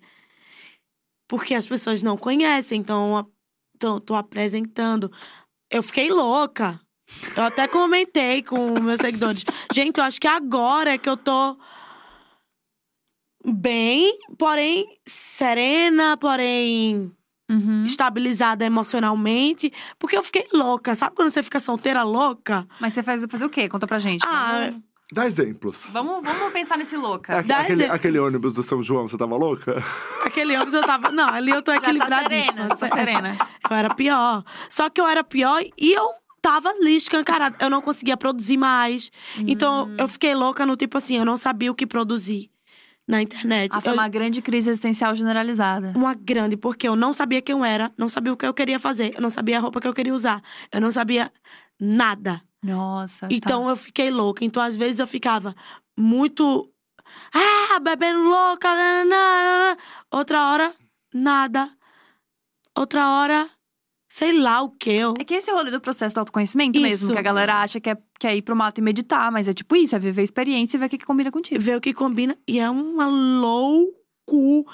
[1.28, 3.26] Porque as pessoas não conhecem, então a-
[3.78, 5.12] tô, tô apresentando.
[5.70, 6.80] Eu fiquei louca.
[7.36, 9.46] Eu até comentei com meus seguidores.
[9.74, 11.58] Gente, eu acho que agora é que eu tô
[13.46, 17.12] bem, porém serena, porém
[17.50, 17.86] Uhum.
[17.86, 20.94] estabilizada emocionalmente, porque eu fiquei louca.
[20.96, 22.68] Sabe quando você fica solteira louca?
[22.78, 23.70] Mas você faz fazer o quê?
[23.70, 24.26] Conta pra gente.
[24.28, 24.74] Ah,
[25.12, 25.86] Dá exemplos.
[25.92, 27.38] vamos, vamos pensar nesse louca.
[27.40, 27.96] Aque- Dá aquele, exemplo.
[27.96, 29.82] aquele ônibus do São João, você tava louca?
[30.26, 31.12] aquele ônibus eu tava.
[31.12, 33.38] Não, ali eu tô Já tá serena, já tá serena.
[33.70, 34.44] Eu era pior.
[34.70, 36.10] Só que eu era pior e eu
[36.42, 37.56] tava ali escancarada.
[37.60, 39.10] Eu não conseguia produzir mais.
[39.38, 39.96] Então Hum.
[39.98, 42.50] eu fiquei louca no tipo assim, eu não sabia o que produzir.
[43.10, 43.72] na internet.
[43.74, 45.94] Ah, foi Eu- uma grande crise existencial generalizada.
[45.96, 48.78] uma grande, porque eu não sabia quem eu era, não sabia o que eu queria
[48.82, 50.42] fazer, eu não sabia a roupa que eu queria usar,
[50.74, 51.32] eu não sabia
[51.80, 52.42] nada.
[52.64, 53.28] Nossa.
[53.30, 53.70] Então tá.
[53.70, 54.44] eu fiquei louca.
[54.44, 55.56] Então, às vezes, eu ficava
[55.98, 56.72] muito.
[57.34, 58.74] Ah, bebendo louca.
[58.74, 59.78] nananana.
[60.12, 60.76] Outra hora,
[61.14, 61.72] nada.
[62.76, 63.50] Outra hora,
[64.08, 64.92] sei lá o que.
[64.92, 65.14] Eu...
[65.20, 67.14] É que esse rolê do processo do autoconhecimento mesmo, Isso.
[67.14, 69.54] que a galera acha que é, que é ir pro mato e meditar, mas é
[69.54, 71.60] tipo isso, é viver a experiência e ver o que, que combina contigo.
[71.60, 72.38] Ver o que combina.
[72.48, 74.70] E é uma loucura.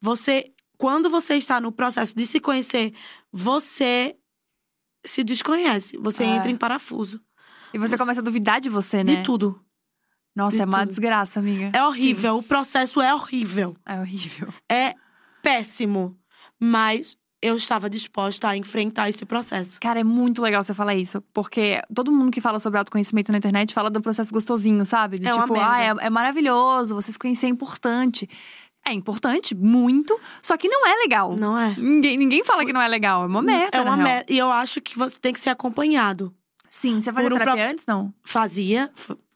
[0.00, 2.94] Você, quando você está no processo de se conhecer,
[3.32, 4.16] você
[5.04, 5.96] se desconhece.
[5.98, 6.26] Você É.
[6.36, 7.20] entra em parafuso.
[7.72, 9.16] E você Você- começa a duvidar de você, né?
[9.16, 9.60] De tudo.
[10.34, 10.88] Nossa, de é uma tudo.
[10.90, 11.70] desgraça, amiga.
[11.76, 12.38] É horrível.
[12.38, 13.76] O processo é horrível.
[13.86, 14.52] É horrível.
[14.70, 14.94] É
[15.42, 16.16] péssimo.
[16.60, 19.78] Mas eu estava disposta a enfrentar esse processo.
[19.80, 21.20] Cara, é muito legal você falar isso.
[21.32, 25.18] Porque todo mundo que fala sobre autoconhecimento na internet fala do processo gostosinho, sabe?
[25.18, 28.28] De É tipo, ah, é, é maravilhoso, você se conhecer é importante.
[28.86, 31.34] É importante, muito, só que não é legal.
[31.36, 31.74] Não é?
[31.78, 33.78] Ninguém, ninguém fala que não é legal, é uma merda.
[33.78, 34.32] É uma merda.
[34.32, 36.34] E eu acho que você tem que ser acompanhado.
[36.68, 38.12] Sim, você fazia um terapia prof- antes, não?
[38.22, 38.90] Fazia.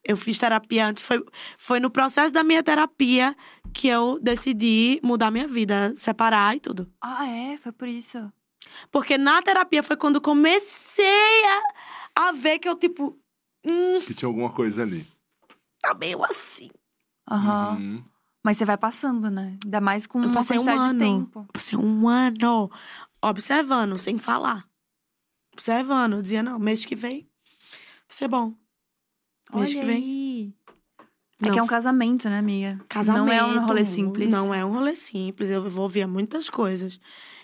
[0.05, 1.03] Eu fiz terapia antes.
[1.03, 1.25] Foi,
[1.57, 3.35] foi no processo da minha terapia
[3.73, 6.91] que eu decidi mudar minha vida, separar e tudo.
[7.01, 7.57] Ah, é?
[7.59, 8.31] Foi por isso.
[8.91, 11.45] Porque na terapia foi quando comecei
[12.17, 13.19] a, a ver que eu, tipo,
[13.65, 15.07] hum, Que tinha alguma coisa ali.
[15.81, 16.71] tá meio assim.
[17.31, 17.77] Aham.
[17.77, 18.05] Uhum.
[18.45, 19.59] Mas você vai passando, né?
[19.64, 20.99] Ainda mais com uma passei um quantidade de ano.
[20.99, 21.41] tempo.
[21.41, 22.70] Eu Passei um ano
[23.22, 24.66] observando, sem falar.
[25.53, 26.22] Observando.
[26.22, 27.28] Dizia, não, mês que vem vai
[28.11, 28.55] ser bom.
[29.53, 29.97] Mês Olha que vem.
[29.97, 30.55] aí.
[31.41, 32.84] É Não, que é um casamento, né, amiga?
[32.89, 33.26] Casamento.
[33.26, 34.30] Não é um rolê simples.
[34.30, 35.51] Não é um rolê simples.
[35.51, 37.01] Eu envolvia muitas coisas.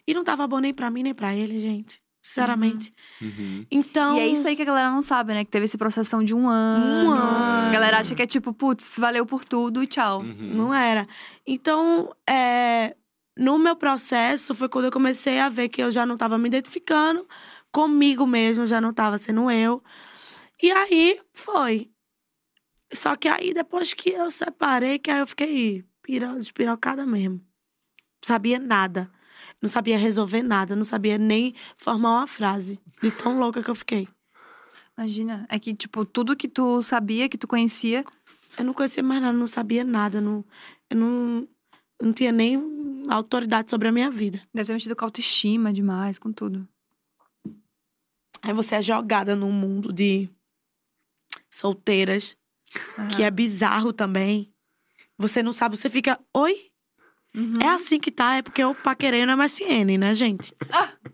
[0.07, 2.03] E não tava bom nem pra mim, nem pra ele, gente.
[2.25, 2.95] Sinceramente.
[3.21, 3.67] Uhum.
[3.71, 4.17] Então.
[4.17, 5.45] E é isso aí que a galera não sabe, né?
[5.45, 7.11] Que teve esse processão de um ano.
[7.11, 7.69] Um ano.
[7.69, 10.21] A galera acha que é tipo, putz, valeu por tudo e tchau.
[10.21, 10.55] Uhum.
[10.55, 11.07] Não era.
[11.47, 12.97] Então, é,
[13.37, 16.49] no meu processo, foi quando eu comecei a ver que eu já não tava me
[16.49, 17.29] identificando
[17.71, 19.85] comigo mesmo, já não tava sendo eu.
[20.63, 21.91] E aí foi.
[22.91, 25.85] Só que aí, depois que eu separei, que aí eu fiquei
[26.39, 27.35] despirocada mesmo.
[27.35, 29.11] Não sabia nada.
[29.61, 30.77] Não sabia resolver nada.
[30.77, 32.79] Não sabia nem formar uma frase.
[33.03, 34.09] De tão louca que eu fiquei.
[34.97, 35.47] Imagina.
[35.49, 38.05] É que, tipo, tudo que tu sabia, que tu conhecia.
[38.57, 40.21] Eu não conhecia mais nada, não sabia nada.
[40.21, 40.45] Não,
[40.89, 41.49] eu não,
[41.99, 44.41] eu não tinha nem autoridade sobre a minha vida.
[44.53, 46.67] Deve ter mexido com autoestima demais, com tudo.
[48.41, 50.29] Aí você é jogada num mundo de
[51.51, 52.37] solteiras,
[53.15, 54.53] que é bizarro também.
[55.17, 56.71] Você não sabe, você fica, oi?
[57.37, 57.59] Uhum.
[57.61, 60.55] É assim que tá, é porque eu paquerei no MSN, né, gente?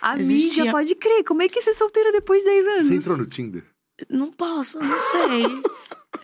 [0.00, 1.24] Amiga, existia- pode crer.
[1.24, 2.86] Como é que você é solteira depois de 10 anos?
[2.86, 3.64] Você entrou no Tinder?
[4.08, 5.44] Não posso, não sei.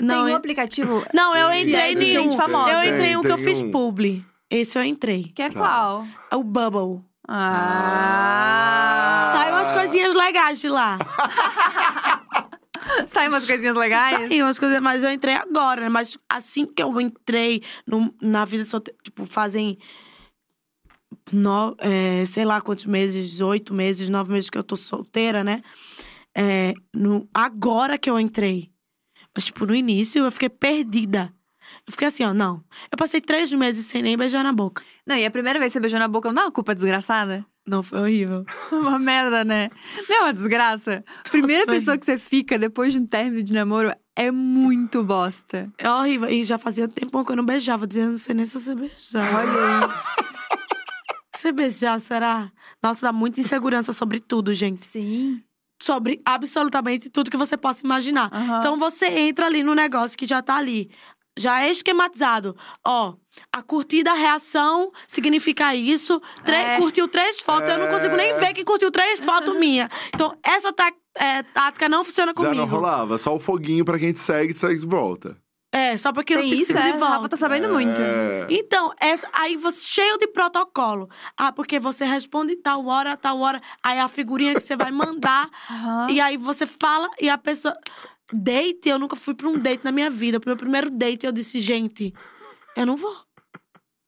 [0.00, 2.22] Não, Tem um eu, aplicativo não, eu Tem, entrei tem em um.
[2.22, 2.72] gente famosa.
[2.72, 3.70] Eu entrei em um que eu fiz um.
[3.70, 4.24] publi.
[4.50, 5.24] Esse eu entrei.
[5.34, 5.60] que é Tá.
[5.60, 6.06] qual?
[6.30, 7.04] É o Bubble.
[7.28, 9.32] Ah!
[9.36, 10.98] Sai umas coisinhas legais de lá.
[13.08, 14.28] Sai umas coisinhas legais?
[14.28, 15.88] Saiu umas coisas, mas eu entrei agora, né?
[15.88, 19.78] Mas assim que eu entrei no- na vida solteira, tipo, fazem.
[21.32, 25.62] No, é, sei lá quantos meses, oito meses, nove meses que eu tô solteira, né?
[26.36, 28.70] É, no, agora que eu entrei.
[29.34, 31.32] Mas, tipo, no início eu fiquei perdida.
[31.86, 32.62] Eu fiquei assim, ó, não.
[32.90, 34.82] Eu passei três meses sem nem beijar na boca.
[35.06, 37.44] Não, e a primeira vez que você beijou na boca, não dá uma culpa desgraçada?
[37.66, 38.44] Não, foi horrível.
[38.70, 39.70] Uma merda, né?
[40.08, 41.02] Não é uma desgraça?
[41.30, 45.72] Primeira pessoa que você fica depois de um término de namoro é muito bosta.
[45.78, 46.28] É horrível.
[46.28, 49.34] E já fazia tempo que eu não beijava, dizendo, não sei nem se você beijar.
[49.34, 50.24] Olha aí.
[51.44, 52.50] Você beijar, será?
[52.82, 54.80] Nossa, dá muita insegurança sobre tudo, gente.
[54.80, 55.42] Sim.
[55.82, 58.30] Sobre absolutamente tudo que você possa imaginar.
[58.32, 58.58] Aham.
[58.60, 60.90] Então você entra ali no negócio que já tá ali.
[61.36, 62.56] Já é esquematizado.
[62.86, 63.14] Ó,
[63.52, 66.20] a curtida, a reação significa isso.
[66.44, 66.78] Tre- É.
[66.78, 68.34] Curtiu três fotos, eu não consigo nem É.
[68.38, 69.90] ver que curtiu três fotos minha.
[70.14, 72.66] Então, essa tá- é, tática não funciona Já não comigo.
[72.66, 75.36] rolava, só o foguinho pra quem te segue, te segue de volta.
[75.72, 76.92] É, só porque eu Tem sigo isso, de é?
[76.92, 77.16] volta.
[77.16, 78.00] Rafa tá sabendo muito.
[78.00, 78.46] É.
[78.48, 81.08] Então, essa, aí você cheio de protocolo.
[81.36, 83.60] Ah, porque você responde tal hora, tal hora.
[83.82, 85.50] Aí a figurinha que você vai mandar.
[85.68, 86.10] Aham.
[86.12, 87.76] e aí você fala e a pessoa.
[88.34, 90.40] Date, eu nunca fui pra um date na minha vida.
[90.40, 92.12] Pro meu primeiro date, eu disse, gente,
[92.76, 93.16] eu não vou.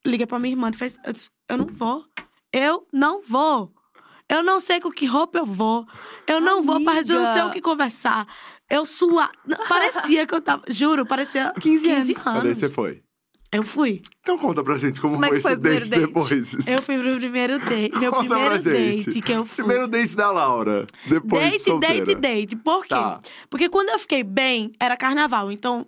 [0.04, 0.96] Liguei pra minha irmã e fez.
[1.04, 2.04] Eu disse, eu não vou.
[2.52, 3.72] Eu não vou.
[4.28, 5.86] Eu não sei com que roupa eu vou.
[6.26, 8.26] Eu não vou pra eu não sei o que conversar.
[8.68, 9.30] Eu sua.
[9.68, 10.64] Parecia que eu tava.
[10.68, 12.24] Juro, parecia 15 anos.
[12.24, 13.05] Mas daí você foi.
[13.56, 14.02] Eu fui.
[14.20, 16.06] Então conta pra gente como, Como é foi que foi esse date date?
[16.06, 16.54] depois.
[16.66, 17.92] Eu fui pro primeiro date.
[17.98, 19.04] Meu Conta pra primeiro gente.
[19.06, 19.64] date que eu fui.
[19.64, 20.86] Primeiro date da Laura.
[21.06, 22.04] Depois date, solteira.
[22.06, 22.56] date, date.
[22.56, 22.88] Por quê?
[22.90, 23.20] Tá.
[23.48, 25.50] Porque quando eu fiquei bem, era carnaval.
[25.50, 25.86] Então,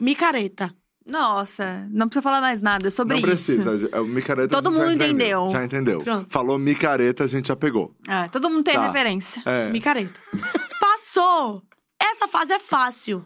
[0.00, 0.74] micareta.
[1.08, 3.52] Nossa, não precisa falar mais nada sobre não isso.
[3.62, 3.88] precisa.
[3.92, 5.48] é, O micareta Todo a gente já mundo entendeu.
[5.50, 6.00] Já entendeu.
[6.00, 6.26] Pronto.
[6.32, 7.94] Falou micareta, a gente já pegou.
[8.08, 8.86] Ah, todo mundo tem Tá.
[8.86, 9.40] referência.
[9.46, 9.70] É.
[9.70, 10.18] Micareta.
[10.80, 11.62] Passou!
[12.00, 13.24] Essa fase é fácil.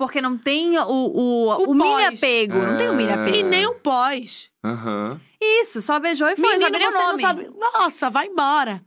[0.00, 2.54] Porque não tem o, o, O o, mini apego.
[2.58, 3.14] Não tem o mini É.
[3.16, 3.36] apego.
[3.36, 4.50] E nem o pós.
[4.64, 5.20] Aham.
[5.38, 6.56] Isso, só beijou e foi.
[6.56, 7.22] Menino, sabe nem o nome.
[7.22, 8.82] sabe- Nossa, vai embora.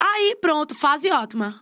[0.00, 1.60] Aí, pronto, fase ótima.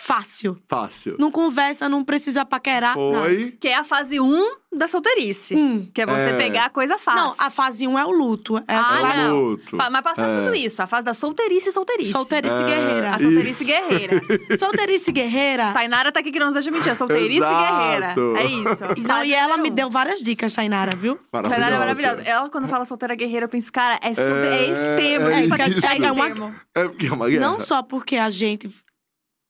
[0.00, 0.58] Fácil.
[0.66, 1.16] Fácil.
[1.18, 2.94] Não conversa, não precisa paquerar.
[2.94, 3.56] Foi.
[3.60, 5.54] Que é a fase 1 da solteirice.
[5.54, 5.88] Hum.
[5.92, 6.32] Que é você É.
[6.32, 7.20] pegar a coisa fácil.
[7.20, 8.56] Não, a fase 1 é o luto.
[8.58, 9.40] É Ah, a fase não.
[9.40, 9.76] Luto.
[9.76, 10.38] Pa- Mas passar É.
[10.38, 10.82] tudo isso.
[10.82, 12.12] A fase da solteirice e solteirice.
[12.12, 12.64] solteirice É.
[12.64, 13.14] guerreira.
[13.14, 13.72] A solteirice Isso.
[13.72, 14.20] guerreira.
[14.58, 15.72] Solteirice guerreira.
[15.72, 16.92] Tainara tá aqui que não nos deixa mentir.
[16.92, 17.74] A solteirice Exato.
[17.74, 18.14] guerreira.
[18.40, 18.84] É isso.
[19.06, 19.74] Não, e ela número me um.
[19.74, 21.18] deu várias dicas, Tainara, viu?
[21.30, 22.22] Tainara é maravilhosa.
[22.22, 25.28] Ela, quando fala solteira guerreira, eu penso, cara, é, sobre, é, É, esse termo.
[25.28, 25.80] é É, pra isso.
[25.80, 26.54] deixar esse É uma- termo.
[26.74, 27.40] É porque é uma guerra.
[27.40, 28.70] Não só porque a gente.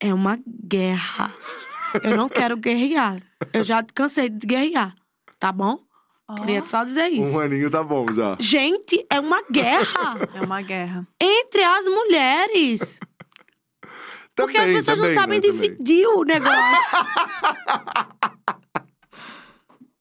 [0.00, 1.30] É uma guerra.
[2.02, 3.22] Eu não quero guerrear.
[3.52, 4.94] Eu já cansei de guerrear.
[5.38, 5.78] Tá bom?
[6.28, 7.22] Ó, Queria só dizer isso.
[7.22, 8.36] Um aninho tá bom já.
[8.38, 11.06] Gente, é uma guerra É uma guerra.
[11.20, 13.00] entre as mulheres.
[14.36, 15.70] Porque as Também, pessoas também, não sabem né, também.
[15.70, 16.60] dividir o negócio.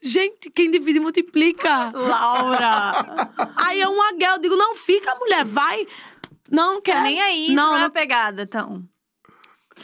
[0.02, 1.92] Gente, quem divide multiplica.
[1.94, 3.28] Laura!
[3.58, 4.36] Aí é uma guerra.
[4.36, 5.86] Eu digo, não fica, mulher, vai.
[6.50, 6.96] Não, não quer.
[6.96, 8.82] Tá nem aí, Não, não, é pegada, então.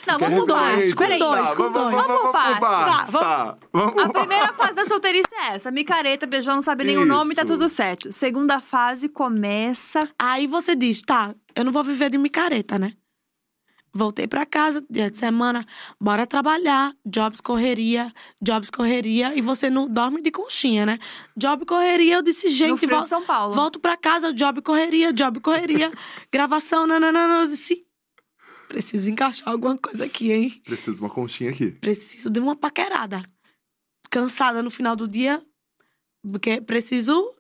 [0.07, 0.93] Não, vamos por partes.
[0.93, 1.19] Peraí.
[1.19, 1.95] dois, com vamos, dois.
[1.95, 3.13] vamos, Vamos por partes.
[3.13, 3.57] Tá.
[3.73, 5.71] Vamos A primeira fase da solteirice é essa.
[5.71, 8.11] Micareta, beijou, não sabe nem o nome, tá tudo certo.
[8.11, 9.99] Segunda fase começa.
[10.19, 12.93] Aí você diz, tá, eu não vou viver de micareta, né?
[13.97, 15.65] Voltei pra casa, dia de semana,
[15.97, 20.99] bora trabalhar, jobs correria, jobs correria, e você não dorme de conchinha, né?
[21.37, 23.53] Job correria, eu disse, gente, frio vol de São Paulo.
[23.53, 25.93] volto pra casa, job correria, job correria,
[26.29, 27.85] gravação, nananana, eu disse,
[28.75, 30.61] preciso encaixar alguma coisa aqui, hein?
[30.65, 31.71] Preciso de uma conchinha aqui.
[31.71, 33.23] Preciso de uma paquerada.
[34.11, 35.41] Cansada no final do dia,
[36.21, 37.33] porque preciso...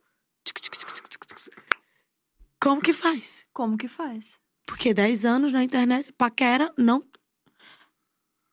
[2.57, 3.45] Como que faz?
[3.51, 4.39] Como que faz?
[4.65, 7.03] Porque 10 anos na internet, paquera, não.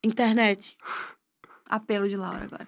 [0.03, 0.77] Internet.
[1.67, 2.67] Apelo de Laura agora.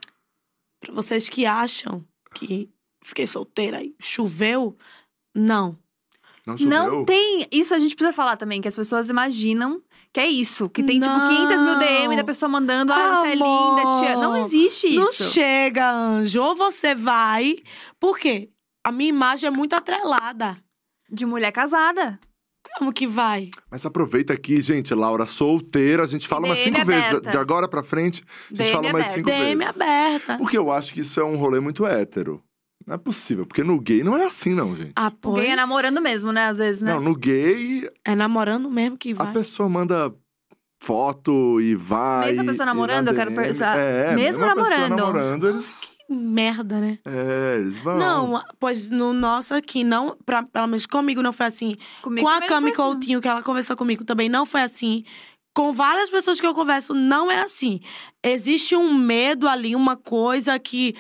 [0.79, 2.71] Pra vocês que acham que
[3.03, 4.79] fiquei solteira e choveu,
[5.35, 5.77] não.
[6.47, 6.71] Não choveu?
[6.71, 7.49] Não tem.
[7.51, 9.83] Isso a gente precisa falar também, que as pessoas imaginam
[10.15, 10.71] que é isso.
[10.71, 11.29] Que tem, tipo, Não.
[11.29, 14.17] 500 mil DM da pessoa mandando, ah, você é linda, tia.
[14.17, 15.25] Não existe Não isso.
[15.33, 16.41] chega, anjo.
[16.41, 17.57] Ou você vai.
[17.99, 18.49] Por quê?
[18.87, 20.57] A minha imagem é muito atrelada.
[21.11, 22.19] De mulher casada.
[22.79, 23.51] Como que vai?
[23.71, 27.09] Mas aproveita aqui, gente, Laura, solteira, a gente fala umas DM cinco vezes.
[27.11, 27.31] aberta.
[27.31, 29.15] De agora pra frente, a gente DM fala mais aberta.
[29.15, 29.81] cinco DM vezes.
[29.81, 30.39] aberta.
[30.39, 32.43] Porque eu acho que isso é um rolê muito hétero.
[32.87, 34.93] Não é possível, porque no gay não é assim, não, gente.
[34.95, 35.43] Ah, O pois.
[35.43, 36.47] gay é namorando mesmo, né?
[36.49, 36.93] Às vezes, né?
[36.95, 39.33] Não, no gay, É namorando mesmo que a vai.
[39.33, 40.15] pessoa manda
[40.83, 42.27] foto e vai.
[42.29, 44.91] Mesmo a pessoa na namorando, eu quero pensar- É, mesmo a namorando.
[44.97, 45.95] namorando, eles.
[46.07, 46.99] Que merda, né?
[47.07, 47.97] É, eles vão.
[47.99, 51.77] Não, pois no nosso aqui, não, pra, pelo menos comigo não foi assim.
[52.03, 52.77] Comigo Com a Cami assim.
[52.77, 55.05] Coutinho, que ela conversou comigo, também não foi assim.
[55.55, 57.81] Com várias pessoas que eu converso, não é assim.
[58.23, 60.95] Existe um medo ali, uma coisa que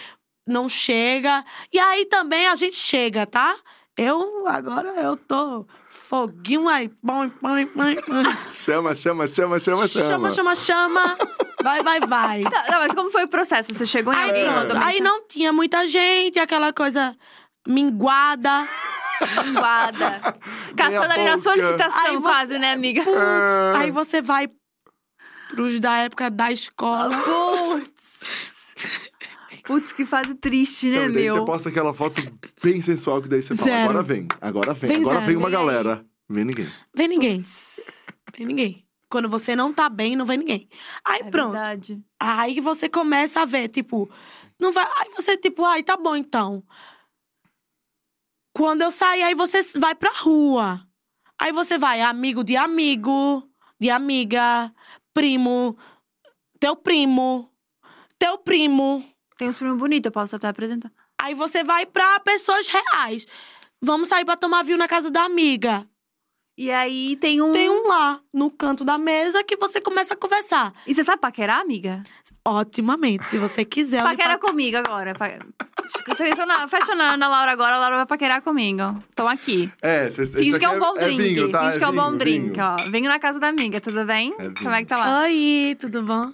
[0.46, 1.44] não chega.
[1.72, 3.54] E aí também a gente chega, tá?
[3.96, 6.88] Eu, agora, eu tô foguinho aí.
[6.88, 7.32] Põe.
[8.44, 9.88] Chama, chama, chama, chama, chama.
[9.88, 11.18] Chama, chama, chama.
[11.62, 12.42] Vai, vai, vai.
[12.42, 13.72] Tá, não, mas como foi o processo?
[13.72, 17.16] Você chegou em Aí, alguém, mandou aí não tinha muita gente, aquela coisa
[17.66, 18.66] minguada.
[19.44, 20.20] Linguada.
[20.76, 23.02] Caçando ali na solicitação, Aí você- quase, né, amiga?
[23.04, 23.76] Putz, É.
[23.78, 24.50] aí você vai
[25.50, 27.16] pros da época da escola.
[27.16, 29.13] Putz.
[29.64, 31.36] Putz, que fase triste, né, Então, daí meu?
[31.38, 32.20] você posta aquela foto
[32.62, 33.82] bem sensual que daí você fala, Zero.
[33.90, 35.26] agora vem, agora vem, Vem agora zero.
[35.26, 36.04] vem uma galera.
[36.28, 36.68] Vem ninguém.
[36.94, 37.42] Vem ninguém.
[38.36, 38.86] Vem ninguém.
[39.10, 40.68] Quando você não tá bem, não vem ninguém.
[41.04, 41.52] Aí É pronto.
[41.52, 42.02] verdade.
[42.20, 44.10] Aí você começa a ver, tipo,
[44.58, 44.84] não vai.
[44.98, 46.62] Aí você, tipo, ai, tá bom então.
[48.54, 50.80] Quando eu sair, aí você vai pra rua.
[51.38, 53.42] Aí você vai, amigo de amigo,
[53.80, 54.72] de amiga,
[55.12, 55.76] primo,
[56.60, 57.50] teu primo,
[58.18, 59.04] teu primo.
[59.38, 60.90] Tem uns primos bonitos, eu posso até apresentar.
[61.20, 63.26] Aí você vai pra pessoas reais.
[63.82, 65.86] Vamos sair pra tomar vinho na casa da amiga.
[66.56, 67.50] E aí tem um.
[67.52, 70.72] Tem um lá, no canto da mesa, que você começa a conversar.
[70.86, 72.02] E você sabe paquerar, amiga?
[72.46, 74.02] Otimamente, se você quiser.
[74.02, 75.14] Paquera pra- comigo agora.
[75.14, 75.30] Pa...
[76.96, 79.02] Na, na Laura agora, a Laura vai paquerar comigo.
[79.12, 79.70] Então aqui.
[79.82, 81.22] É, cês, Finge isso que é um bom drink.
[81.22, 81.66] vinho, tá?
[81.66, 82.64] Finge que é um bom vinho, drink, vinho.
[82.64, 82.76] ó.
[82.90, 84.34] Venho na casa da amiga, tudo bem?
[84.38, 84.50] É.
[84.50, 85.22] Como é que tá lá?
[85.22, 86.32] Oi, tudo bom?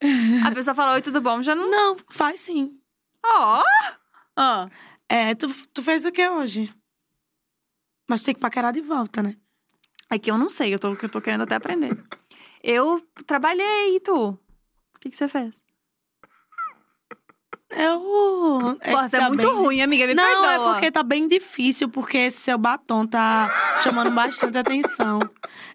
[0.46, 1.42] A pessoa fala, oi, tudo bom?
[1.42, 1.70] Já não.
[1.70, 2.78] Não, faz sim.
[3.24, 3.62] Ó!
[4.36, 4.68] Ó.
[5.08, 6.72] É, tu, tu fez o que hoje?
[8.08, 9.36] Mas tem que paquerar de volta, né?
[10.10, 11.96] É que eu não sei, eu tô, eu tô querendo até aprender.
[12.62, 14.30] Eu trabalhei, e tu?
[14.30, 15.60] O que, que você fez?
[17.70, 18.00] Eu.
[18.00, 20.06] Pô, você é tá muito bem- ruim, amiga.
[20.06, 20.52] Me Não, perdoa.
[20.70, 23.48] é porque tá bem difícil, porque esse seu batom tá
[23.82, 25.20] chamando bastante atenção.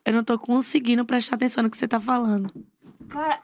[0.04, 2.52] Eu não tô conseguindo prestar atenção no que você tá falando.
[3.10, 3.42] Cara,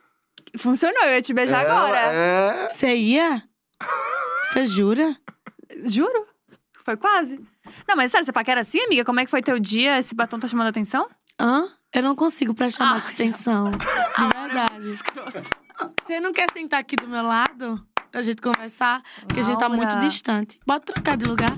[0.58, 1.98] Funcionou, eu ia te beijar Ela agora.
[1.98, 2.70] É...
[2.70, 3.44] Você ia?
[4.46, 5.16] Você jura?
[5.88, 6.28] Juro.
[6.84, 7.40] Foi quase.
[7.88, 9.06] Não, mas sério, você paquera assim, amiga?
[9.06, 9.98] Como é que foi teu dia?
[10.00, 11.08] Esse batom tá chamando atenção?
[11.40, 11.68] Hã?
[11.94, 13.72] Eu não consigo prestar mais Ah, atenção.
[13.72, 15.00] De verdade.
[16.06, 17.86] Você não quer sentar aqui do meu lado?
[18.12, 19.02] Pra gente conversar?
[19.26, 20.08] Porque a gente tá muito Laura.
[20.08, 20.60] distante.
[20.66, 21.52] Bota trocar de lugar.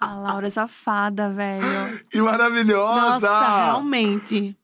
[0.00, 2.04] A Laura é safada, velho.
[2.10, 3.28] Que maravilhosa!
[3.28, 4.56] Nossa, realmente.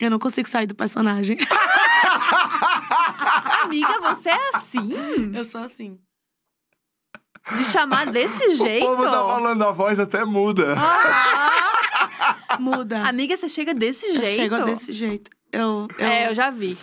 [0.00, 1.36] Eu não consigo sair do personagem.
[3.68, 4.90] amiga, você é assim?
[5.34, 5.98] Eu sou assim.
[7.56, 8.84] De chamar desse O jeito?
[8.86, 10.74] povo tá falando, a voz até muda.
[10.76, 13.02] Ah, Muda.
[13.08, 14.40] amiga, você chega desse eu jeito?
[14.40, 15.30] chego desse jeito.
[15.52, 16.06] Eu, eu...
[16.06, 16.76] É, eu já vi.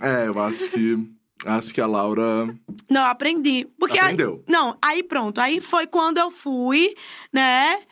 [0.00, 1.14] É, eu acho que.
[1.46, 2.46] Acho que a Laura
[2.88, 3.66] Não, eu aprendi.
[3.78, 4.44] Porque aí- aprendeu.
[4.48, 5.40] Não, aí pronto.
[5.40, 6.94] Aí foi quando eu fui,
[7.32, 7.82] né?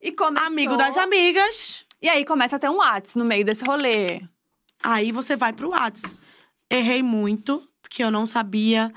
[0.00, 0.46] E começou...
[0.46, 1.84] Amigo das amigas.
[2.00, 4.22] E aí começa a ter um Whats no meio desse rolê.
[4.82, 6.14] Aí você vai pro Whats.
[6.74, 8.92] Errei muito, porque eu não sabia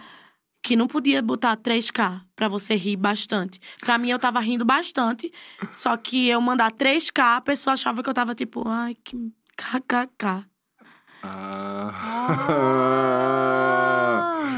[0.64, 3.60] que não podia botar 3K pra você rir bastante.
[3.80, 5.32] Pra mim, eu tava rindo bastante.
[5.72, 9.16] Só que eu mandar 3K, a pessoa achava que eu tava tipo, ai, que
[9.56, 10.46] kkk.
[11.24, 11.92] Ah.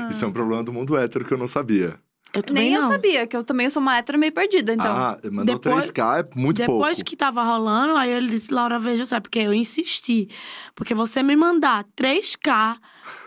[0.01, 0.07] Ah.
[0.09, 1.99] Isso é um problema do mundo hétero que eu não sabia.
[2.31, 2.89] Eu também Nem eu não.
[2.91, 4.95] sabia, que eu também sou uma hétero meio perdida, então.
[4.95, 7.09] ah, mandou depois- 3K, é muito Depois pouco.
[7.09, 10.29] que tava rolando, aí ele disse, Laura, veja só, porque eu insisti.
[10.75, 12.77] Porque você me mandar 3K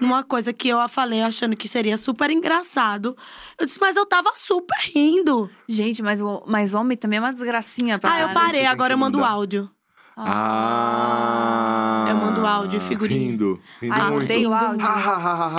[0.00, 3.16] numa coisa que eu falei achando que seria super engraçado.
[3.58, 5.48] Eu disse, mas eu tava super rindo.
[5.68, 8.46] Gente, mas, o, mas homem também é uma desgracinha pra Ah, eu caralho.
[8.46, 9.30] parei, tem agora que eu mando mandar.
[9.32, 9.70] áudio.
[10.16, 12.06] Ah.
[12.08, 13.20] Eu mando áudio e figurinha.
[13.30, 13.60] Rindo.
[13.80, 14.24] Rindo Ai, eu muito.
[14.24, 14.86] odeio Rindo áudio.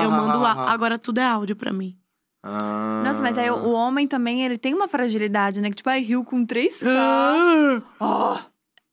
[0.03, 0.63] Eu mando áudio.
[0.73, 1.97] Agora tudo é áudio pra mim.
[2.43, 3.01] Ah.
[3.05, 5.69] Nossa, mas aí o, o homem também, ele tem uma fragilidade, né?
[5.69, 7.83] Que tipo, ai, riu com 3K.
[7.99, 8.37] Oh,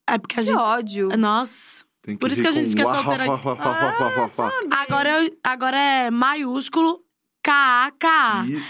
[0.09, 0.57] É porque a que gente.
[0.59, 1.09] ódio.
[1.19, 1.85] Nossa.
[2.11, 3.47] Tem por isso que a gente com esquece uá, solteira uá, aqui.
[3.47, 3.67] uá, uá, uá,
[4.01, 4.53] uá, uá, uá.
[4.83, 7.01] Agora, eu- agora é maiúsculo
[7.43, 8.45] K-A-K.
[8.47, 8.61] E-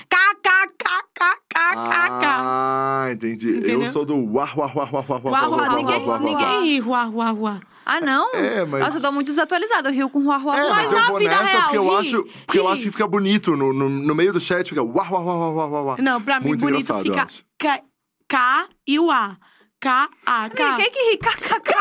[1.10, 2.26] K-K-K-K-K-K.
[2.42, 3.50] Ah, entendi.
[3.58, 3.82] Entendeu?
[3.82, 6.06] Eu sou do uá, uá, uá, uá, uá, uá, Uá, uá, uá, uá, ninguém, uá,
[6.06, 6.18] uá, uá.
[6.20, 7.60] ninguém ri, uá, uá, uá.
[7.84, 8.32] Ah, não?
[8.34, 8.80] É, mas...
[8.84, 9.88] Nossa, eu tô muito desatualizada.
[9.88, 10.70] Eu rio com rua, rua, É, rua.
[10.70, 13.08] mas, Mas eu na vida nessa real, porque eu acho, porque eu acho que fica
[13.08, 15.96] bonito no, no, no meio do chat, fica uá, uá, uá, uá, uá, uá, uá.
[15.98, 17.26] Não, pra mim, Muito bonito fica.
[17.58, 17.82] K,
[18.28, 19.36] K e o A.
[19.80, 20.76] K-A-K.
[20.76, 21.16] Quem que ri?
[21.18, 21.74] KKK.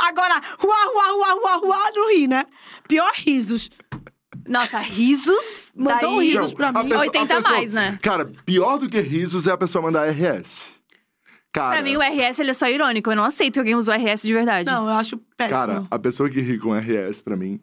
[0.00, 2.44] Agora, uá, uá, uá, uá, uá, não ri, né?
[2.86, 3.70] Pior risos.
[4.46, 5.72] Nossa, risos?
[5.76, 6.82] Mandou Daí- risos pra mim.
[6.84, 7.98] pessoa- 80 a pessoa- mais, né?
[8.02, 10.72] Cara, pior do que risos é a pessoa mandar RS.
[11.52, 13.10] Cara, Pra mim, o RS ele é só irônico.
[13.10, 14.70] Eu não aceito que alguém use o RS de verdade.
[14.70, 15.58] Não, eu acho péssimo.
[15.58, 17.60] cara, a pessoa que ri com RS, pra mim,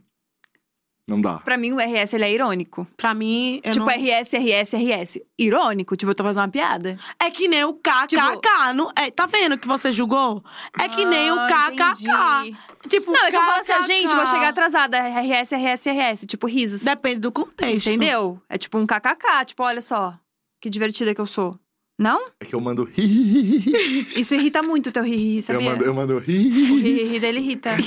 [1.07, 1.37] não dá.
[1.39, 2.87] Pra mim, o RS ele é irônico.
[2.97, 3.93] Pra mim, eu tipo, não...
[3.93, 5.19] RS, RS, RS.
[5.37, 5.95] Irônico?
[5.95, 6.97] Tipo, eu tô fazendo uma piada.
[7.19, 8.07] É que nem o KKK.
[8.07, 8.41] Tipo-
[8.73, 8.91] não...
[8.95, 10.43] é, tá vendo que você julgou?
[10.79, 11.83] É que nem o Ah, KKK.
[12.01, 12.57] entendi.
[12.87, 14.97] Tipo, Não, é que eu falo assim, gente, vou chegar atrasada.
[14.99, 16.25] RS, RS, RS.
[16.27, 16.83] Tipo, risos.
[16.83, 17.87] Depende do contexto.
[17.87, 18.39] Entendeu?
[18.49, 19.45] É tipo um kkk.
[19.45, 20.13] Tipo, olha só.
[20.61, 21.59] Que divertida que eu sou.
[21.97, 22.19] Não?
[22.41, 24.05] É que eu mando ri.
[24.19, 25.71] Isso irrita muito o teu ri, Eu sabia?
[25.71, 27.19] mando, eu mando ri, O ri.
[27.21, 27.69] dele irrita.
[27.71, 27.77] Eu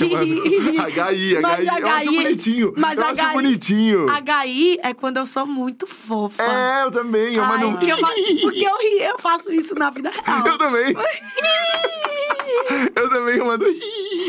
[1.13, 1.67] HI, Mas HI.
[1.79, 2.73] Eu acho bonitinho.
[2.75, 4.07] mas eu acho bonitinho.
[4.09, 6.41] HI é quando eu sou muito fofa.
[6.41, 7.35] É, eu também.
[7.35, 7.97] Eu Ai, mando porque, eu,
[8.41, 10.47] porque eu ri, eu faço isso na vida real.
[10.47, 10.95] Eu também.
[12.95, 13.79] eu também eu mando ri.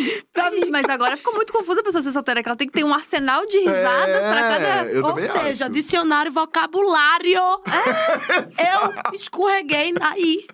[0.32, 2.66] Pra Gente, mim, mas agora ficou muito confusa a pessoa ser solteira, que ela tem
[2.66, 4.90] que ter um arsenal de risadas pra cada.
[4.90, 5.72] É, eu ou seja, acho.
[5.72, 7.38] dicionário vocabulário.
[7.38, 10.46] eu escorreguei aí.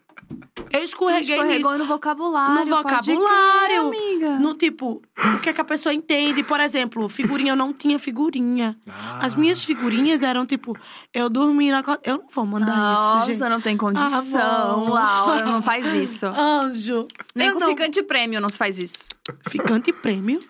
[0.72, 1.78] Eu escorreguei Escorregou nisso.
[1.78, 2.66] no vocabulário.
[2.66, 3.86] No pode crer, vocabulário.
[3.86, 4.38] amiga.
[4.38, 6.42] No tipo, o que, é que a pessoa entende?
[6.42, 8.76] Por exemplo, figurinha, eu não tinha figurinha.
[9.20, 10.76] As minhas figurinhas eram tipo,
[11.14, 11.82] eu dormi na.
[11.82, 13.50] co- Eu não vou mandar Nossa, isso, gente.
[13.50, 14.90] não tem condição, bom.
[14.92, 15.46] Laura.
[15.46, 16.26] Não faz isso.
[16.36, 17.06] Anjo.
[17.34, 17.68] Nem eu com não...
[17.68, 19.08] ficante prêmio não se faz isso.
[19.48, 20.42] Ficante prêmio?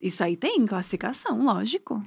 [0.00, 2.00] Isso aí tem classificação, lógico.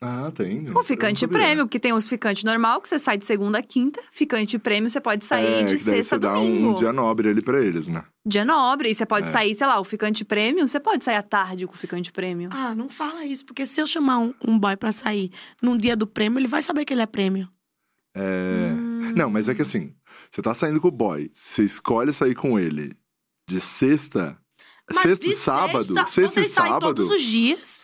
[0.00, 0.70] Ah, tem.
[0.76, 4.00] O ficante prêmio, porque tem os ficante normal, que você sai de segunda a quinta.
[4.12, 6.66] Ficante prêmio, você pode sair é, de sexta a você dá domingo.
[6.68, 8.04] um, um dia nobre ali pra eles, né?
[8.24, 8.90] Dia nobre.
[8.90, 9.32] E você pode É.
[9.32, 12.48] sair, sei lá, o ficante prêmio, você pode sair à tarde com o ficante prêmio.
[12.52, 15.96] Ah, não fala isso, porque se eu chamar um, um boy pra sair num dia
[15.96, 17.48] do prêmio, ele vai saber que ele é prêmio.
[18.14, 18.72] É...
[18.72, 19.12] Hum.
[19.16, 19.92] Não, mas é que assim,
[20.30, 22.96] você tá saindo com o boy, você escolhe sair com ele
[23.48, 24.38] de sexta.
[24.88, 25.84] Mas sexta de e sábado.
[25.84, 26.80] Sexta, Sexta e sábado.
[26.94, 27.77] todos os dias.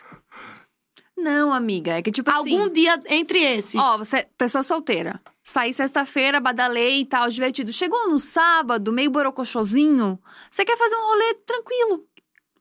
[1.17, 1.93] Não, amiga.
[1.93, 2.57] É que tipo assim.
[2.57, 3.75] Algum dia entre esses.
[3.75, 5.21] Ó, você, pessoa solteira.
[5.43, 7.71] Saí sexta-feira, badalei e tal, divertido.
[7.71, 10.19] Chegou no sábado, meio borocochosinho.
[10.49, 12.03] Você quer fazer um rolê tranquilo.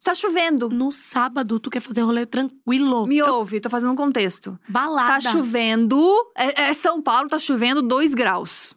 [0.05, 0.69] Tá chovendo.
[0.69, 3.07] No sábado, tu quer fazer rolê tranquilo.
[3.07, 4.59] Me ouve, tô fazendo um contexto.
[4.69, 5.15] Balada.
[5.15, 5.99] Tá chovendo.
[6.37, 8.77] É, é São Paulo, tá chovendo 2 graus.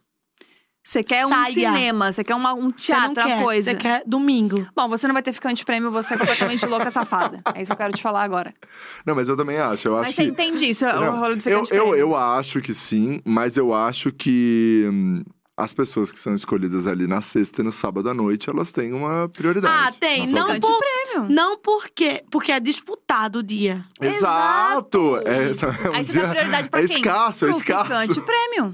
[0.87, 1.53] Você quer um Saia.
[1.53, 3.71] cinema, você quer uma- um teatro, uma quer, coisa.
[3.71, 4.65] Você quer domingo.
[4.73, 7.41] Bom, você não vai ter ficante prêmio, você é completamente louca safada.
[7.53, 8.53] É isso que eu quero te falar agora.
[9.05, 9.85] Não, mas eu também acho.
[9.85, 10.29] Eu acho Mas você que...
[10.29, 11.95] entende isso, Não, o rolê do eu, ficante eu, prêmio.
[11.97, 15.23] eu acho que sim, mas eu acho que hum,
[15.57, 18.93] as pessoas que são escolhidas ali na sexta e no sábado à noite, elas têm
[18.93, 19.89] uma prioridade.
[19.89, 20.25] Ah, tem.
[20.27, 21.29] Não por, prêmio.
[21.29, 23.83] não porque, porque é disputado o dia.
[24.01, 25.17] Exato!
[25.25, 25.65] É, Isso.
[25.83, 26.95] é um Aí você dia- dá prioridade pra é quem?
[26.97, 27.85] escasso, é escasso.
[27.85, 28.73] ficante prêmio.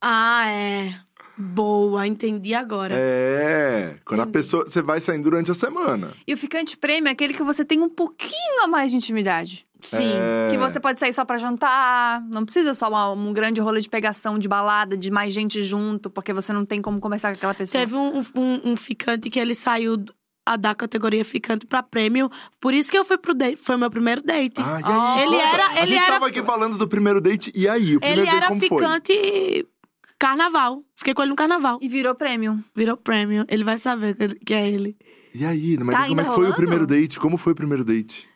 [0.00, 0.94] Ah, é.
[1.36, 2.94] Boa, entendi agora.
[2.96, 4.64] É, quando a pessoa.
[4.66, 6.10] Você vai saindo durante a semana.
[6.26, 9.66] E o ficante prêmio é aquele que você tem um pouquinho a mais de intimidade.
[9.80, 10.12] Sim.
[10.14, 10.48] É.
[10.50, 13.88] Que você pode sair só pra jantar, não precisa só uma- um grande rolê de
[13.88, 17.52] pegação, de balada, de mais gente junto, porque você não tem como conversar com aquela
[17.54, 17.80] pessoa.
[17.80, 20.02] Teve um, um, um ficante que ele saiu
[20.46, 22.30] a da categoria ficante pra prêmio.
[22.60, 23.56] Por isso que eu fui pro date.
[23.56, 24.60] Foi meu primeiro date.
[24.60, 25.22] Ah, aí?
[25.22, 25.48] ele Conta.
[25.48, 27.96] era- A ele gente era tava aqui falando do primeiro date, e aí?
[27.96, 28.78] O primeiro ele date era como foi?
[30.18, 30.82] Carnaval.
[30.96, 31.78] Fiquei com ele no carnaval.
[31.80, 32.62] E virou prêmio.
[32.74, 33.44] Virou prêmio.
[33.48, 34.96] Ele vai saber que é ele.
[35.34, 35.76] E aí?
[35.78, 37.18] Mas Tá como é que foi o primeiro date?
[37.20, 38.28] Como foi o primeiro date?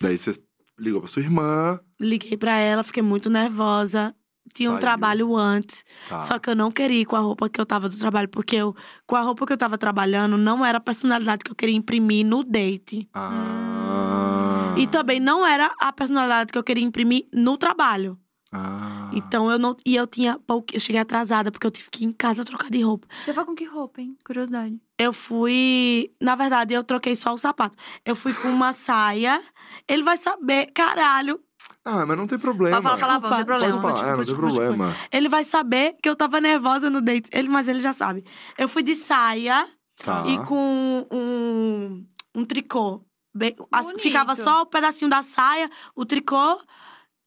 [0.00, 0.32] Daí você
[0.78, 1.80] ligou pra sua irmã.
[1.98, 4.14] Liguei pra ela, fiquei muito nervosa.
[4.52, 4.80] Tinha um Saiu.
[4.80, 5.84] trabalho antes.
[6.08, 6.22] Tá.
[6.22, 8.56] Só que eu não queria ir com a roupa que eu tava do trabalho, porque
[8.56, 8.74] eu,
[9.06, 12.26] com a roupa que eu tava trabalhando, não era a personalidade que eu queria imprimir
[12.26, 13.08] no date.
[13.14, 14.74] Ah.
[14.76, 18.18] E também não era a personalidade que eu queria imprimir no trabalho.
[18.52, 19.10] Ah.
[19.14, 19.74] Então eu não.
[19.86, 20.68] E eu tinha pouco.
[20.74, 23.08] Eu cheguei atrasada, porque eu tive que ir em casa trocar de roupa.
[23.24, 24.16] Você foi com que roupa, hein?
[24.24, 24.78] Curiosidade.
[24.98, 26.12] Eu fui.
[26.20, 27.76] Na verdade, eu troquei só o sapato.
[28.04, 29.42] Eu fui com uma saia.
[29.88, 31.40] Ele vai saber, caralho.
[31.84, 32.82] Ah, mas não tem problema.
[32.82, 33.80] Pode falar palavrão, não tem problema.
[33.82, 34.96] Pode falar, é, não tem problema.
[35.12, 37.30] Ele vai saber que eu tava nervosa no date.
[37.32, 38.24] Ele, mas ele já sabe.
[38.58, 40.24] Eu fui de saia Tá.
[40.26, 43.04] e com um, um tricô.
[43.34, 46.60] Bem- assim, ficava só o pedacinho da saia, o tricô,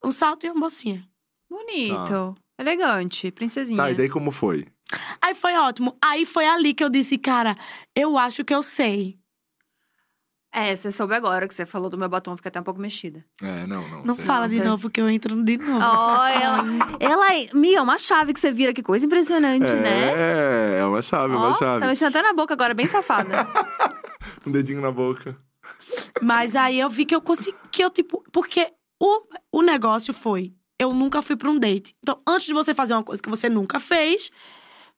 [0.03, 1.03] um salto e uma mocinha.
[1.55, 2.35] Bonito.
[2.59, 3.31] Elegante.
[3.31, 3.77] Princesinha.
[3.77, 4.65] Tá, e daí como foi?
[5.21, 5.97] Aí foi ótimo.
[6.03, 7.57] Aí foi ali que eu disse, cara,
[7.95, 9.17] eu acho que eu sei.
[10.53, 13.25] É, você soube agora que você falou do meu batom, fica até um pouco mexida.
[13.41, 14.05] É, não, não.
[14.05, 14.23] Não sei.
[14.23, 15.79] fala de Você- novo que eu entro de novo.
[15.83, 16.63] Ó, ela.
[16.97, 17.25] Ela.
[17.53, 20.13] Mia, é uma chave que você vira, que coisa impressionante, né?
[20.13, 21.81] É, é uma chave, é Ó, uma chave.
[21.81, 23.29] tá mexendo até na boca agora, bem safada.
[24.47, 25.35] Um dedinho na boca.
[26.21, 30.53] Mas aí eu vi que eu consegui, que eu, tipo, porque o, o negócio foi,
[30.79, 31.95] eu nunca fui pra um date.
[32.01, 34.29] Então, antes de você fazer uma coisa que você nunca fez,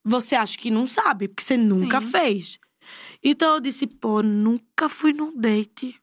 [0.04, 2.08] você acha que não sabe, porque você nunca Sim.
[2.08, 2.60] fez.
[3.24, 6.00] Então eu disse, pô, nunca fui num date.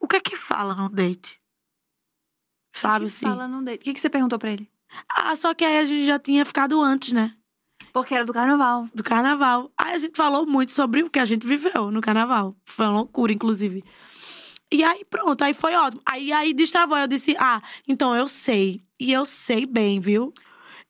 [0.00, 1.40] O que é que fala num date?
[2.74, 3.26] Sabe O que assim?
[3.26, 3.80] Fala num date.
[3.80, 4.70] O que, que você perguntou pra ele?
[5.08, 7.36] Ah, só que aí a gente já tinha ficado antes, né?
[7.92, 8.88] Porque era do carnaval.
[8.94, 9.70] do carnaval.
[9.78, 12.56] Aí a gente falou muito sobre o que a gente viveu no carnaval.
[12.64, 13.82] Foi uma loucura, inclusive.
[14.72, 16.02] E aí, pronto, aí foi ótimo.
[16.04, 16.98] Aí, aí destravou.
[16.98, 18.82] Eu disse, ah, então eu sei.
[18.98, 20.32] E eu sei bem, viu?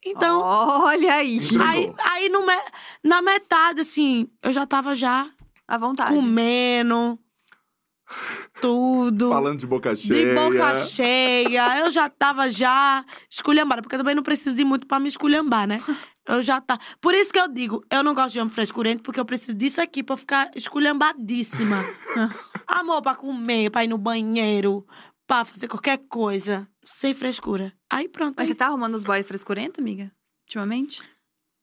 [0.04, 1.38] Então, Olha aí.
[1.60, 2.62] Aí, aí no me-
[3.02, 5.28] na metade, assim, eu já tava já
[5.66, 6.14] À vontade.
[6.14, 7.18] comendo
[8.60, 9.28] tudo.
[9.28, 10.26] Falando de boca cheia.
[10.26, 14.86] De boca cheia, eu já tava já esculhambada, porque eu também não preciso de muito
[14.86, 15.80] pra me esculhambar, né?
[16.28, 16.78] Eu já tá.
[17.00, 19.80] Por isso que eu digo, eu não gosto de homem frescurento, porque eu preciso disso
[19.80, 21.76] aqui pra ficar esculhambadíssima.
[22.66, 24.86] Amor pra comer, pra ir no banheiro,
[25.26, 27.72] pra fazer qualquer coisa, sem frescura.
[27.88, 28.34] Aí pronto.
[28.36, 30.10] Mas aí- você tá arrumando os boys frescurentos, amiga?
[30.46, 31.02] Ultimamente?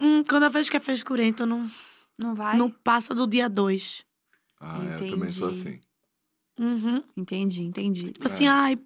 [0.01, 1.69] Hum, quando eu vejo que é frescurento, não,
[2.17, 2.57] Não vai?
[2.57, 4.05] não passa do dia dois.
[4.59, 5.67] Ah, eu também sou Entendi.
[5.69, 5.79] assim.
[6.59, 7.03] Uhum.
[7.17, 8.11] Entendi, entendi.
[8.13, 8.49] Tipo assim, É.
[8.49, 8.79] ai.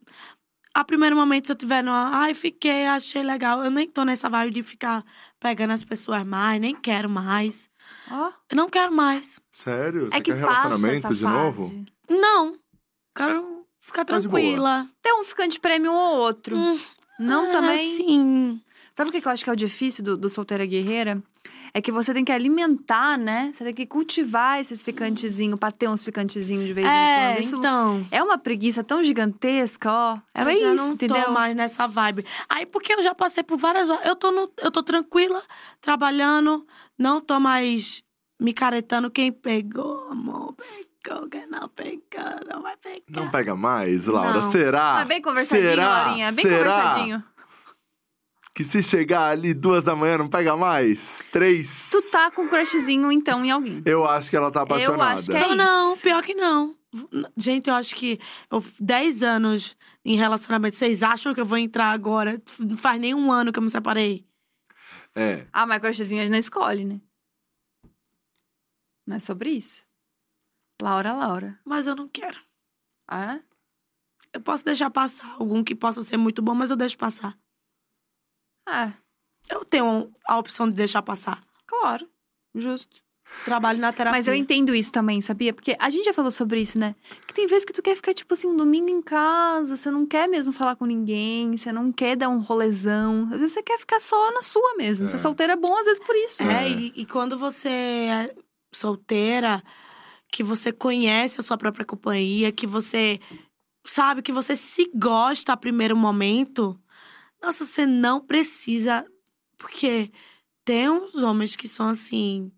[0.73, 2.17] A primeiro momento, se eu tiver numa.
[2.19, 3.63] Ai, fiquei, achei legal.
[3.63, 5.03] Eu nem tô nessa vibe de ficar
[5.39, 7.69] pegando as pessoas mais, nem quero mais.
[8.11, 9.39] Ó, Eu não quero mais.
[9.51, 10.09] Sério?
[10.09, 11.85] Você é que quer relacionamento de novo?
[12.09, 12.57] Não.
[13.15, 14.88] Quero ficar Tá tranquila.
[15.01, 16.55] Tem um ficante prêmio ou outro.
[16.55, 16.79] Hum,
[17.19, 17.95] Não ah, também?
[17.95, 18.61] Sim.
[18.97, 21.21] Sabe o que eu acho que é o difícil do, do solteira guerreira?
[21.71, 23.51] É que você tem que alimentar, né?
[23.53, 27.43] Você tem que cultivar esses ficantezinhos pra ter uns ficantezinhos de vez em É, quando.
[27.43, 28.07] Isso então.
[28.09, 30.17] é uma preguiça tão gigantesca, ó.
[30.33, 31.25] É eu bem já isso, não entendeu?
[31.25, 32.25] tô mais nessa vibe.
[32.49, 34.03] Aí, porque eu já passei por várias horas.
[34.03, 35.43] Eu tô, no, eu tô tranquila,
[35.79, 36.65] trabalhando,
[36.97, 38.01] não tô mais
[38.41, 39.11] me caretando.
[39.11, 41.29] Quem pegou, amor, pegou.
[41.29, 42.01] Quem não pegou,
[42.51, 43.03] não vai pegar.
[43.09, 44.41] Não pega mais, Laura?
[44.41, 44.51] Não.
[44.51, 44.93] Será?
[44.95, 45.87] Mas bem conversadinho, Será?
[45.87, 46.31] Laurinha.
[46.31, 46.57] Bem Será?
[46.81, 47.23] conversadinho.
[48.58, 51.24] Que se chegar ali duas da manhã não pega mais?
[51.32, 51.91] Três?
[51.91, 53.84] Tu tá com um crushzinho, então, em alguém.
[53.86, 55.14] Eu acho que ela tá apaixonada.
[55.14, 56.01] acho que é Não, não, isso.
[56.01, 56.76] pior que não.
[57.38, 60.76] Gente, eu acho que eu 10 anos em relacionamento.
[60.76, 62.41] Vocês acham que eu vou entrar agora?
[62.58, 64.26] Não faz nem um ano que eu me separei.
[65.14, 65.45] É.
[65.53, 66.99] Ah, mas crushzinho a gente não escolhe, né?
[69.05, 69.84] Não é sobre isso.
[70.82, 71.60] Laura, Laura.
[71.64, 72.39] Mas eu não quero.
[73.08, 73.41] Ah, é?
[74.34, 77.38] Eu posso deixar passar algum que possa ser muito bom, mas eu deixo passar.
[78.68, 78.91] É,
[79.49, 81.41] Eu tenho a opção de deixar passar.
[81.65, 82.07] claro.
[82.55, 82.95] Justo.
[83.45, 84.18] Trabalho na terapia.
[84.18, 85.53] Mas eu entendo isso também, sabia?
[85.53, 86.95] Porque a gente já falou sobre isso, né?
[87.28, 90.05] Que tem vezes que tu quer ficar, tipo assim, um domingo em casa, você não
[90.07, 93.24] quer mesmo falar com ninguém, você não quer dar um rolezão.
[93.32, 95.05] Às vezes você quer ficar só na sua mesmo.
[95.05, 95.09] É.
[95.09, 96.41] Ser solteira é bom, às vezes, por isso.
[96.41, 96.70] É, É.
[96.70, 98.36] E, e quando você é
[98.74, 99.61] solteira,
[100.32, 103.20] que você conhece a sua própria companhia, que você
[103.86, 106.80] sabe que você se gosta a primeiro momento,
[107.41, 109.05] nossa, você não precisa.
[109.57, 110.11] Porque
[110.63, 112.51] tem uns homens que são assim,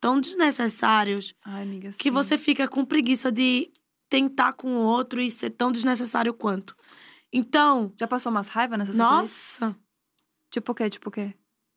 [0.00, 3.72] tão desnecessários, Ai, amiga, que você fica com preguiça de
[4.08, 6.76] tentar com o outro e ser tão desnecessário quanto.
[7.32, 9.76] Então, Já passou umas raivas nessa nossa.
[10.50, 10.90] Tipo o quê?
[10.90, 11.34] Tipo o quê?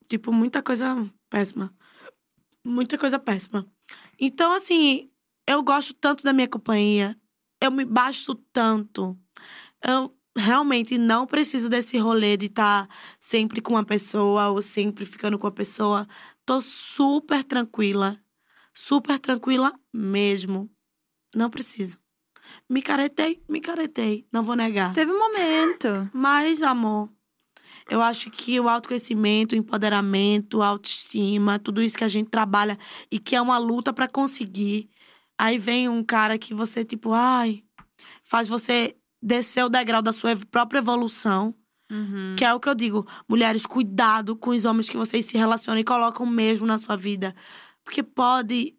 [0.07, 1.73] Tipo, muita coisa péssima.
[2.63, 3.65] Muita coisa péssima.
[4.19, 5.09] Então, assim,
[5.47, 7.17] eu gosto tanto da minha companhia.
[7.61, 9.17] Eu me basto tanto.
[9.82, 12.88] Eu realmente não preciso desse rolê de estar
[13.19, 16.07] sempre com uma pessoa ou sempre ficando com a pessoa.
[16.45, 18.19] Tô super tranquila.
[18.73, 20.69] Super tranquila mesmo.
[21.33, 21.97] Não preciso.
[22.69, 24.27] Me caretei, me caretei.
[24.31, 24.93] Não vou negar.
[24.93, 26.09] Teve um momento.
[26.13, 27.09] Mas, amor,
[27.89, 32.77] eu acho que o autoconhecimento, o empoderamento, a autoestima, tudo isso que a gente trabalha
[33.09, 34.89] e que é uma luta pra conseguir.
[35.38, 37.63] Aí vem um cara que você, tipo, ai,
[38.23, 38.95] faz você
[39.26, 41.55] descer o degrau da sua própria evolução.
[41.91, 42.36] Uhum.
[42.38, 45.80] Que é o que eu digo, mulheres, cuidado com os homens que vocês se relacionam
[45.80, 47.36] e colocam mesmo na sua vida.
[47.84, 48.76] Porque pode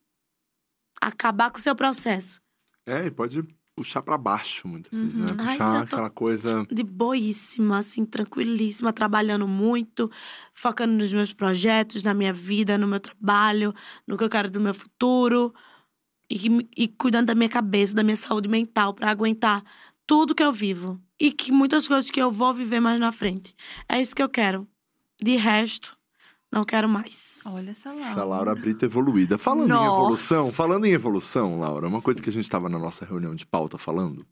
[1.01, 2.40] acabar com o seu processo.
[2.86, 3.42] É, e pode
[3.76, 5.26] puxar pra baixo muitas vezes, né?
[5.30, 5.36] Uhum.
[5.38, 6.66] Ai, Puxar tô- aquela coisa.
[6.70, 10.11] de boíssima, assim, tranquilíssima, trabalhando muito,
[10.55, 13.74] focando nos meus projetos, na minha vida, no meu trabalho,
[14.07, 15.55] no que eu quero do meu futuro.
[16.30, 19.62] E, e cuidando da minha cabeça, da minha saúde mental, pra aguentar
[20.07, 21.00] tudo que eu vivo.
[21.18, 23.54] E que muitas coisas que eu vou viver mais na frente.
[23.88, 24.68] É isso que eu quero.
[25.20, 25.96] De resto,
[26.52, 27.40] não quero mais.
[27.44, 28.11] Olha essa Laura.
[28.11, 29.38] Essa Laura Brito evoluída.
[29.38, 29.96] Falando em Nossa.
[29.96, 33.46] evolução, falando em evolução, Laura, uma coisa que a gente estava na nossa reunião de
[33.46, 34.26] pauta falando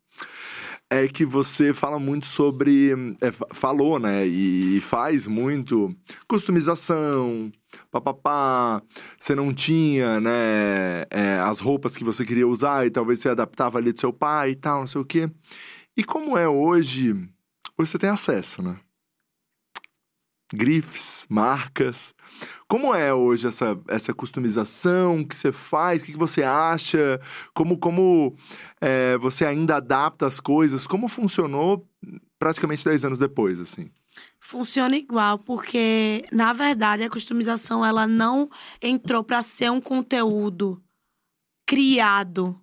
[0.91, 2.93] é que você fala muito sobre.
[3.20, 4.26] é, fa- falou, né?
[4.26, 5.95] E faz muito
[6.28, 7.51] customização,
[7.91, 8.82] papapá.
[9.18, 11.05] Você não tinha, né?
[11.11, 14.51] é, as roupas que você queria usar e talvez você adaptava ali do seu pai
[14.51, 15.30] e tal, não sei o quê.
[15.97, 17.12] E como é hoje?
[17.78, 18.78] Hoje você tem acesso, né?
[20.55, 22.14] Grifes, marcas.
[22.66, 26.02] Como é hoje essa, essa customização que você faz?
[26.02, 27.20] O que, que você acha?
[27.52, 28.36] Como, como
[28.80, 30.86] é, você ainda adapta as coisas?
[30.86, 31.86] Como funcionou
[32.38, 33.90] praticamente 10 anos depois, assim?
[34.40, 38.48] Funciona igual, porque, na verdade, a customização ela não
[38.80, 40.82] entrou para ser um conteúdo
[41.66, 42.61] criado.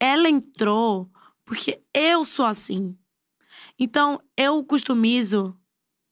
[0.00, 1.10] Ela entrou
[1.44, 2.96] porque eu sou assim.
[3.78, 5.56] Então, eu customizo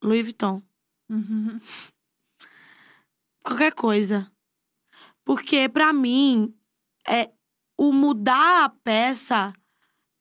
[0.03, 0.63] Louis Vuitton.
[1.09, 1.61] Uhum.
[3.43, 4.31] Qualquer coisa.
[5.25, 6.55] Porque, pra mim,
[7.07, 7.31] é
[7.79, 9.53] o mudar a peça,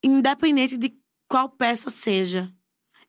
[0.04, 2.54] independente de qual peça seja.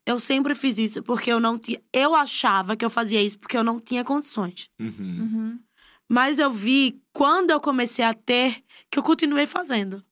[0.07, 1.81] Eu sempre fiz isso porque eu não tinha.
[1.93, 4.69] Eu achava que eu fazia isso porque eu não tinha condições.
[4.81, 5.21] Uhum.
[5.21, 5.61] Uhum.
[6.09, 10.05] Mas eu vi, quando eu comecei a ter, que eu continuei fazendo.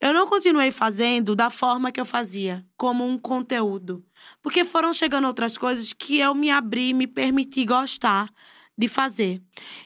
[0.00, 4.04] Eu não continuei fazendo da forma que eu fazia, como um conteúdo.
[4.42, 8.30] Porque foram chegando outras coisas que eu me abri, me permiti gostar
[8.76, 9.42] de fazer.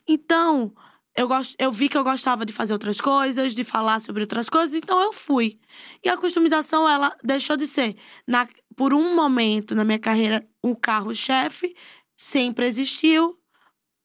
[0.06, 0.72] Então,
[1.16, 1.54] eu, gost...
[1.58, 5.00] eu vi que eu gostava de fazer outras coisas, de falar sobre outras coisas, então
[5.00, 5.58] eu fui.
[6.04, 7.96] E a customização, ela deixou de ser,
[8.26, 8.48] na...
[8.76, 11.74] por um momento na minha carreira, um carro-chefe,
[12.16, 13.38] sempre existiu,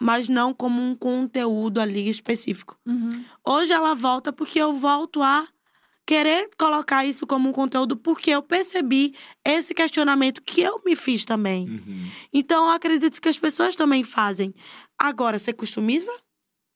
[0.01, 2.77] mas não como um conteúdo ali específico.
[2.85, 3.23] Uhum.
[3.45, 5.47] Hoje ela volta porque eu volto a
[6.05, 11.25] querer colocar isso como um conteúdo porque eu percebi esse questionamento que eu me fiz
[11.25, 11.69] também.
[11.69, 12.11] Uhum.
[12.31, 14.53] Então eu acredito que as pessoas também fazem.
[14.97, 16.11] Agora, você customiza?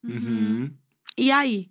[0.03, 0.71] Uhum.
[1.17, 1.69] E aí?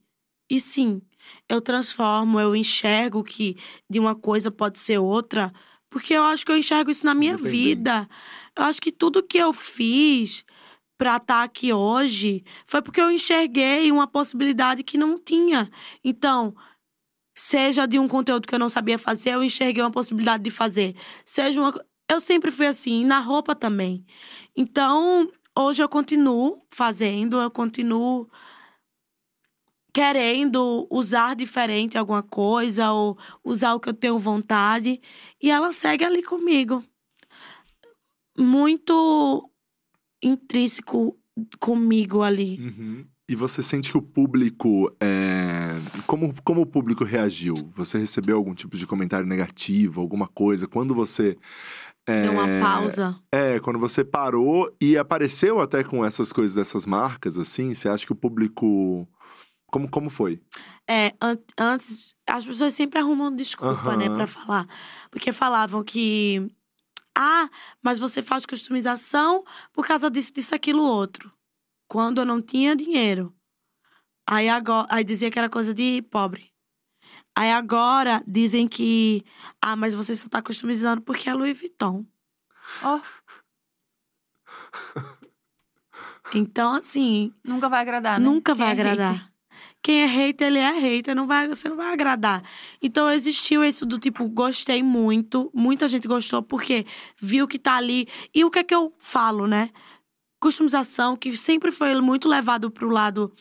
[0.51, 1.01] E sim,
[1.49, 3.57] eu transformo, eu enxergo que
[3.89, 5.53] de uma coisa pode ser outra,
[5.91, 8.09] porque eu acho que eu enxergo isso na minha vida.
[8.57, 10.45] Eu acho que tudo que eu fiz
[10.97, 15.71] pra estar aqui hoje foi porque eu enxerguei uma possibilidade que não tinha.
[16.03, 16.55] Então,
[17.37, 20.97] seja de um conteúdo que eu não sabia fazer, eu enxerguei uma possibilidade de fazer.
[21.25, 21.85] Seja uma.
[22.11, 24.05] Eu sempre fui assim, na roupa também.
[24.57, 28.31] Então, hoje eu continuo fazendo, eu continuo
[29.93, 35.01] querendo usar diferente alguma coisa ou usar o que eu tenho vontade
[35.43, 36.85] e ela segue ali comigo.
[38.39, 39.51] Muito
[40.23, 41.19] intrínseco
[41.59, 42.61] comigo ali.
[42.61, 43.07] Uhum.
[43.29, 44.95] E você sente que o público.
[45.01, 45.81] É...
[46.07, 47.73] Como, como o público reagiu?
[47.75, 50.69] Você recebeu algum tipo de comentário negativo, alguma coisa?
[50.69, 51.37] Quando você.
[52.07, 52.23] É...
[52.23, 53.19] Deu uma pausa.
[53.33, 58.07] É, quando você parou e apareceu até com essas coisas dessas marcas, assim, você acha
[58.07, 59.09] que o público.
[59.67, 60.41] Como, como foi?
[60.89, 63.97] É, an antes, as pessoas sempre arrumam desculpa, Aham.
[63.97, 64.69] né, pra falar.
[65.11, 66.49] Porque falavam que.
[67.13, 67.49] Ah,
[67.83, 71.33] mas você faz customização por causa disso, disso, aquilo, outro.
[71.89, 73.35] Quando eu não tinha dinheiro.
[74.29, 74.87] Aí agora.
[74.91, 76.51] Aí dizia que era coisa de pobre.
[77.37, 79.25] Aí agora dizem que.
[79.61, 82.05] Ah, mas você só tá customizando porque é Louis Vuitton.
[82.83, 83.01] Ó,
[86.35, 88.27] Então, assim, nunca vai agradar, né?
[88.27, 89.13] Nunca Quem vai é agradar.
[89.15, 89.33] hater.
[89.81, 92.43] Quem é hater, ele é hater, não vai, você não vai agradar.
[92.83, 96.85] Então existiu isso do tipo, gostei muito, muita gente gostou, porque
[97.21, 98.09] viu que tá ali.
[98.35, 99.71] E o que é que eu falo, né?
[100.41, 103.33] Customização, que sempre foi muito levado pro lado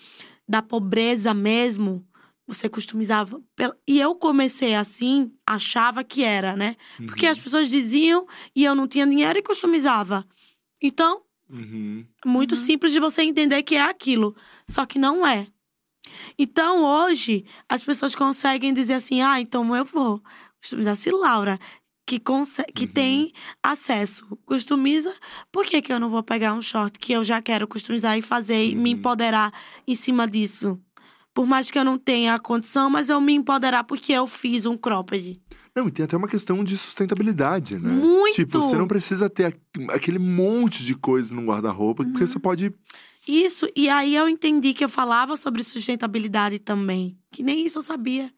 [0.47, 2.05] da pobreza mesmo.
[2.47, 3.41] Você customizava.
[3.87, 6.75] E eu comecei assim, achava que era, né?
[7.07, 10.25] Porque as pessoas diziam e eu não tinha dinheiro e customizava.
[10.81, 12.05] Então, Uhum.
[12.25, 12.61] muito Uhum.
[12.61, 14.35] simples de você entender que é aquilo.
[14.69, 15.47] Só que não é.
[16.37, 20.21] Então, hoje, as pessoas conseguem dizer assim: ah, então eu vou.
[20.61, 21.59] Customizar se Laura,
[22.05, 22.91] que, que Uhum.
[22.93, 23.33] tem
[23.63, 25.13] acesso, customiza,
[25.51, 28.21] por que, que eu não vou pegar um short que eu já quero customizar e
[28.21, 28.99] fazer e me Uhum.
[28.99, 29.51] empoderar
[29.87, 30.79] em cima disso?
[31.33, 34.65] Por mais que eu não tenha a condição, mas eu me empoderar porque eu fiz
[34.65, 35.41] um cropped.
[35.75, 37.91] Não, e tem até uma questão de sustentabilidade, né?
[37.91, 38.35] Muito!
[38.35, 42.27] Tipo, você não precisa ter aqu- aquele monte de coisa no guarda-roupa, porque Uhum.
[42.27, 42.73] você pode.
[43.27, 47.17] Isso, e aí eu entendi que eu falava sobre sustentabilidade também.
[47.31, 48.31] Que nem isso eu sabia.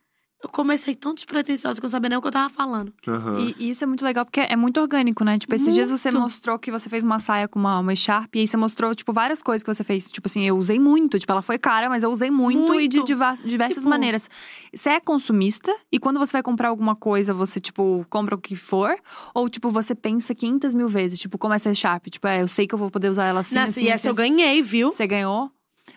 [0.44, 2.94] Eu comecei tão despretensiosa que eu não sabia nem o que eu tava falando.
[3.08, 3.40] Aham.
[3.40, 5.38] E, e isso é muito legal porque é muito orgânico, né?
[5.40, 6.24] Tipo, esses dias você Muito.
[6.24, 9.12] mostrou que você fez uma saia com uma, uma Sharp e aí você mostrou, tipo,
[9.12, 10.12] várias coisas que você fez.
[10.12, 11.18] Tipo assim, eu usei muito.
[11.18, 13.08] Tipo, ela foi cara, mas eu usei muito, e de Muito.
[13.44, 14.30] diversas Tipo- maneiras.
[14.72, 18.56] Você é consumista e quando você vai comprar alguma coisa, você, tipo, compra o que
[18.56, 18.96] for?
[19.34, 22.06] Ou, tipo, você pensa 500 mil vezes, tipo, como essa Sharp?
[22.12, 23.94] Tipo, é, eu sei que eu vou poder usar ela assim, Nessa, assim, e assim,
[23.94, 24.22] essa eu assim.
[24.36, 24.92] ganhei, viu?
[24.92, 25.52] Você ganhou?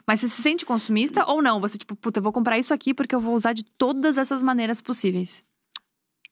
[0.07, 1.61] Mas você se sente consumista ou não?
[1.61, 4.43] Você, tipo, puta, eu vou comprar isso aqui porque eu vou usar de todas essas
[4.43, 5.45] maneiras possíveis.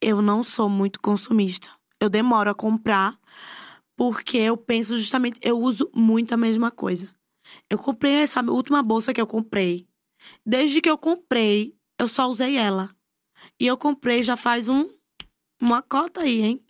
[0.00, 1.70] Eu não sou muito consumista.
[2.00, 3.18] Eu demoro a comprar
[3.96, 7.08] porque eu penso justamente, eu uso muito a mesma coisa.
[7.68, 9.88] Eu comprei essa última bolsa que eu comprei.
[10.46, 12.94] Desde que eu comprei, eu só usei ela.
[13.58, 14.88] E eu comprei já faz um
[15.60, 16.64] uma cota aí, hein?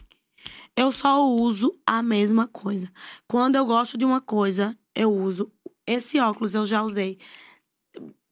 [0.75, 2.91] Eu só uso a mesma coisa.
[3.27, 5.53] Quando eu gosto de uma coisa, eu uso.
[5.89, 7.19] Esse óculos eu já usei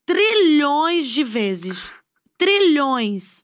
[0.05, 1.91] trilhões de vezes.
[2.37, 3.43] Trilhões.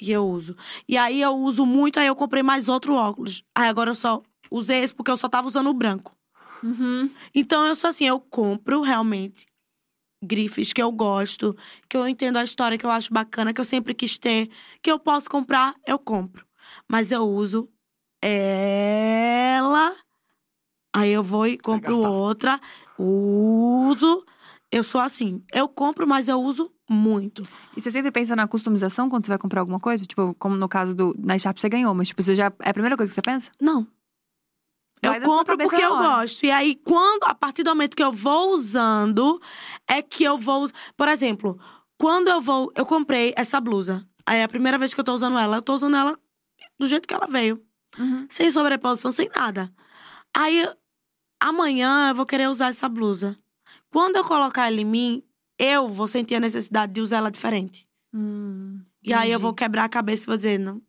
[0.00, 0.56] E eu uso.
[0.88, 3.44] E aí eu uso muito, aí eu comprei mais outro óculos.
[3.54, 4.20] Aí agora eu só
[4.50, 6.16] usei esse porque eu só tava usando o branco.
[6.60, 7.08] Uhum.
[7.32, 9.46] Então eu sou assim, eu compro realmente
[10.20, 11.56] grifes que eu gosto,
[11.88, 14.50] que eu entendo a história, que eu acho bacana, que eu sempre quis ter,
[14.82, 16.44] que eu posso comprar, eu compro.
[16.88, 17.68] Mas eu uso
[18.20, 19.94] ela,
[20.92, 22.60] aí eu vou e compro outra,
[22.98, 24.24] uso.
[24.70, 27.46] Eu sou assim, eu compro, mas eu uso muito.
[27.76, 30.04] E você sempre pensa na customização quando você vai comprar alguma coisa?
[30.04, 32.72] Tipo, como no caso do na Sharp você ganhou, mas tipo, você já é a
[32.72, 33.50] primeira coisa que você pensa?
[33.60, 33.86] Não.
[35.02, 36.44] Vai Eu compro porque eu gosto.
[36.44, 39.40] E aí, quando, a partir do momento que eu vou usando,
[39.86, 40.68] é que eu vou.
[40.96, 41.58] Por exemplo,
[41.98, 42.72] quando eu vou.
[42.74, 44.06] Eu comprei essa blusa.
[44.24, 46.18] Aí é a primeira vez que eu tô usando ela, eu tô usando ela
[46.78, 47.62] do jeito que ela veio.
[47.98, 48.26] Uhum.
[48.28, 49.72] Sem sobreposição, sem nada.
[50.34, 50.68] Aí,
[51.40, 53.38] amanhã eu vou querer usar essa blusa.
[53.90, 55.22] Quando eu colocar ela em mim,
[55.58, 57.86] eu vou sentir a necessidade de usar ela diferente.
[58.14, 60.82] Hum, E aí eu vou quebrar a cabeça e vou dizer, não,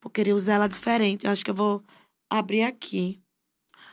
[0.00, 1.26] vou querer usar ela diferente.
[1.26, 1.82] Eu acho que eu vou
[2.30, 3.20] abrir aqui.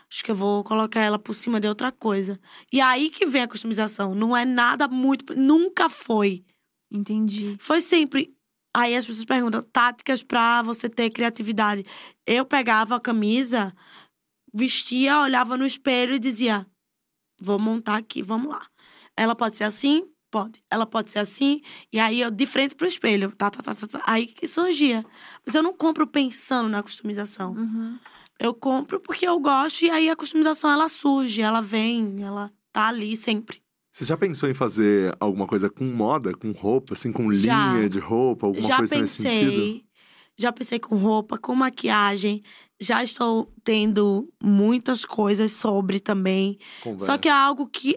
[0.10, 2.40] Acho que eu vou colocar ela por cima de outra coisa.
[2.72, 4.16] E aí que vem a customização.
[4.16, 5.36] Não é nada muito.
[5.36, 6.46] Nunca foi.
[6.92, 7.58] Entendi.
[7.60, 8.34] Foi sempre.
[8.74, 11.86] Aí as pessoas perguntam, táticas pra você ter criatividade.
[12.26, 13.74] Eu pegava a camisa,
[14.56, 16.66] vestia, olhava no espelho e dizia:
[17.42, 18.66] vou montar aqui, vamos lá.
[19.16, 20.08] Ela pode ser assim?
[20.32, 20.64] Pode.
[20.70, 21.62] Ela pode ser assim.
[21.92, 23.32] E aí eu de frente pro espelho.
[23.32, 24.04] Tá, tá, tá, tá, tá.
[24.06, 25.06] Aí que surgia.
[25.46, 27.54] Mas eu não compro pensando na customização.
[27.54, 28.00] Uhum.
[28.40, 32.90] Eu compro porque eu gosto e aí a customização ela surge, ela vem, ela tá
[32.90, 33.62] ali sempre.
[33.90, 37.72] Você já pensou em fazer alguma coisa com moda, com roupa, assim, com Já.
[37.72, 39.52] linha de roupa, alguma já coisa nesse sentido?
[39.52, 39.86] pensei,
[40.38, 42.44] já pensei com roupa, com maquiagem,
[42.80, 46.58] já estou tendo muitas coisas sobre também.
[46.84, 47.06] Conversa.
[47.06, 47.96] Só que é algo que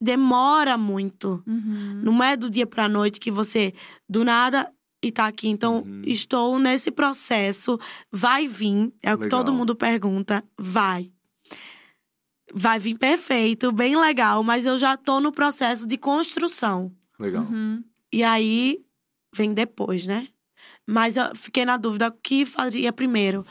[0.00, 1.42] demora muito.
[1.46, 2.00] Uhum.
[2.02, 3.72] Não é do dia pra noite que você
[4.08, 4.70] do nada
[5.02, 5.48] e tá aqui.
[5.48, 6.02] Então, Uhum.
[6.06, 7.78] estou nesse processo.
[8.10, 10.42] Vai vir, é o que todo mundo pergunta.
[10.58, 11.10] Vai.
[12.54, 16.92] vai vir perfeito, bem legal, mas eu já tô no processo de construção.
[17.18, 17.42] Legal.
[17.42, 17.82] Uhum.
[18.12, 18.80] E aí
[19.34, 20.28] vem depois, né?
[20.86, 23.44] Mas eu fiquei na dúvida o que faria primeiro,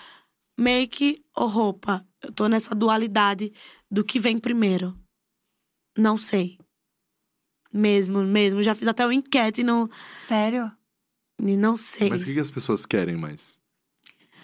[0.58, 2.06] make ou roupa.
[2.22, 3.52] Eu tô nessa dualidade
[3.90, 4.98] do que vem primeiro.
[5.98, 6.58] Não sei.
[7.72, 8.64] Mesmo, mesmo.
[8.64, 10.72] Já fiz até uma enquete e não, Sério?
[11.40, 12.10] e não sei.
[12.10, 13.60] Mas o que, que as pessoas querem mais?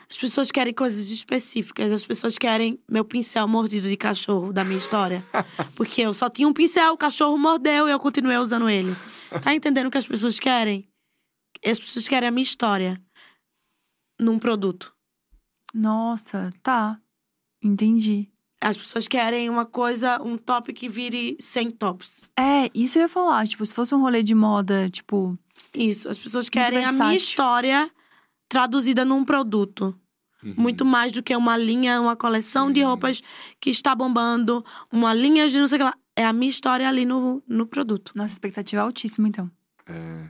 [0.10, 1.92] As pessoas querem coisas específicas.
[1.94, 5.24] As pessoas querem meu pincel mordido de cachorro da minha história.
[5.76, 8.94] Porque eu só tinha um pincel, o cachorro mordeu e eu continuei usando ele.
[9.42, 10.90] Tá entendendo o que as pessoas querem?
[11.66, 13.02] As pessoas querem a minha história
[14.20, 14.94] num produto.
[15.74, 17.00] Nossa, tá.
[17.62, 18.30] Entendi.
[18.60, 22.30] As pessoas querem uma coisa, um top que vire 100 tops.
[22.38, 23.48] É, isso eu ia falar.
[23.48, 25.38] Tipo, se fosse um rolê de moda, tipo.
[25.74, 26.08] Isso.
[26.10, 27.90] As pessoas querem a minha história
[28.48, 29.96] traduzida num produto.
[30.44, 30.54] Uhum.
[30.58, 32.88] Muito mais do que uma linha, uma coleção de Hum.
[32.88, 33.22] roupas
[33.60, 35.96] que está bombando, uma linha de não sei o que lá.
[36.16, 38.12] É a minha história ali no, no produto.
[38.16, 39.50] Nossa, expectativa altíssima, então.
[39.88, 40.30] É.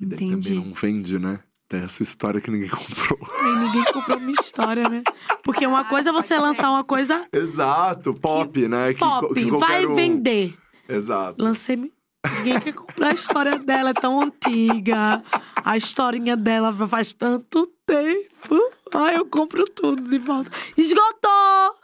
[0.00, 0.48] E daí Entendi.
[0.54, 1.40] também não vende, né?
[1.68, 3.18] Tem essa história que ninguém comprou.
[3.40, 5.02] E ninguém comprou minha história, né?
[5.42, 8.94] Porque uma coisa é você lançar uma coisa Exato, pop, né?
[8.94, 10.56] Que, pop, que vai um- vender.
[10.88, 11.42] Exato.
[11.42, 11.76] Lancei.
[12.38, 15.22] Ninguém quer comprar a história dela, é tão antiga.
[15.64, 18.56] A historinha dela faz tanto tempo.
[18.94, 20.50] Ai, eu compro tudo de volta.
[20.76, 21.76] Esgotou!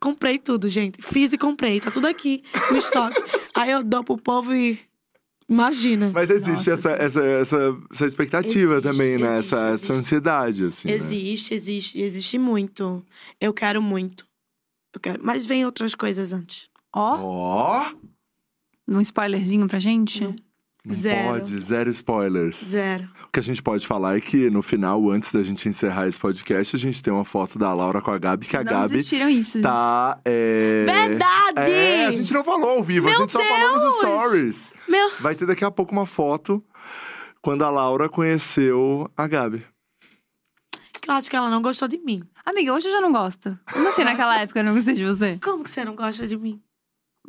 [0.00, 1.00] Comprei tudo, gente.
[1.02, 1.80] Fiz e comprei.
[1.80, 3.20] Tá tudo aqui no estoque.
[3.54, 4.78] Aí eu dou pro povo e.
[5.48, 6.10] Imagina.
[6.12, 9.34] Mas existe Nossa, essa, essa, essa, essa expectativa Existe, também, né?
[9.38, 9.92] existe, essa, essa existe.
[9.92, 10.88] ansiedade, assim.
[10.88, 10.94] né?
[10.94, 13.04] Existe, existe, existe muito.
[13.40, 14.26] Eu quero muito.
[14.92, 15.20] Eu quero.
[15.24, 16.68] Mas vem outras coisas antes.
[16.92, 17.92] Ó, Ó!
[18.88, 20.24] um spoilerzinho pra gente?
[20.24, 20.34] Não.
[20.84, 21.28] não Zero.
[21.28, 22.64] pode, zero spoilers.
[22.64, 23.08] Zero.
[23.36, 26.18] O que a gente pode falar é que no final, antes da gente encerrar esse
[26.18, 28.96] podcast, a gente tem uma foto da Laura com a Gabi, que a Não Gabi
[28.96, 29.60] isso.
[29.60, 30.18] tá.
[30.24, 30.86] É...
[30.86, 31.70] Verdade!
[31.70, 33.94] É, a gente não falou ao vivo, a Meu gente só falou nos Deus!
[33.96, 34.70] stories.
[34.88, 35.10] Meu.
[35.20, 36.64] Vai ter daqui a pouco uma foto
[37.42, 39.62] quando a Laura conheceu a Gabi.
[41.06, 42.22] Eu acho que ela não gostou de mim.
[42.42, 43.58] Amiga, hoje eu já não gosto.
[43.70, 45.38] Como assim naquela época eu não gostei de você?
[45.44, 46.58] Como que você não gosta de mim?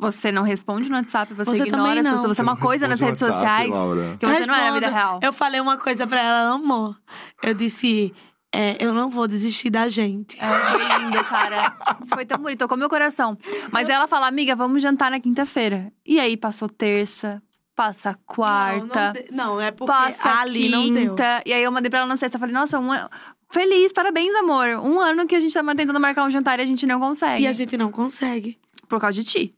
[0.00, 2.36] Você não responde no WhatsApp, você, Você ignora as pessoas.
[2.36, 4.16] Você é uma coisa nas redes WhatsApp, sociais Laura.
[4.20, 4.94] que você não é na vida Respondo.
[4.94, 5.20] real.
[5.22, 6.94] Eu falei uma coisa pra ela, ela amou.
[7.42, 8.14] Eu disse,
[8.54, 10.38] é, eu não vou desistir da gente.
[10.40, 11.76] É, foi lindo, cara.
[12.02, 13.36] Isso foi tão bonito, tocou meu coração.
[13.72, 15.92] Mas ela fala, amiga, vamos jantar na quinta-feira.
[16.06, 17.42] E aí, passou terça,
[17.74, 21.08] passa quarta, Não, não, de- não, é porque passa ali não deu.
[21.10, 21.42] quinta.
[21.44, 23.08] E aí eu mandei pra ela na sexta, falei, nossa, um ano...
[23.50, 24.66] Feliz, parabéns, amor.
[24.84, 27.42] Um ano que a gente tá tentando marcar um jantar e a gente não consegue.
[27.42, 28.58] E a gente não consegue.
[28.88, 29.54] Por causa de ti.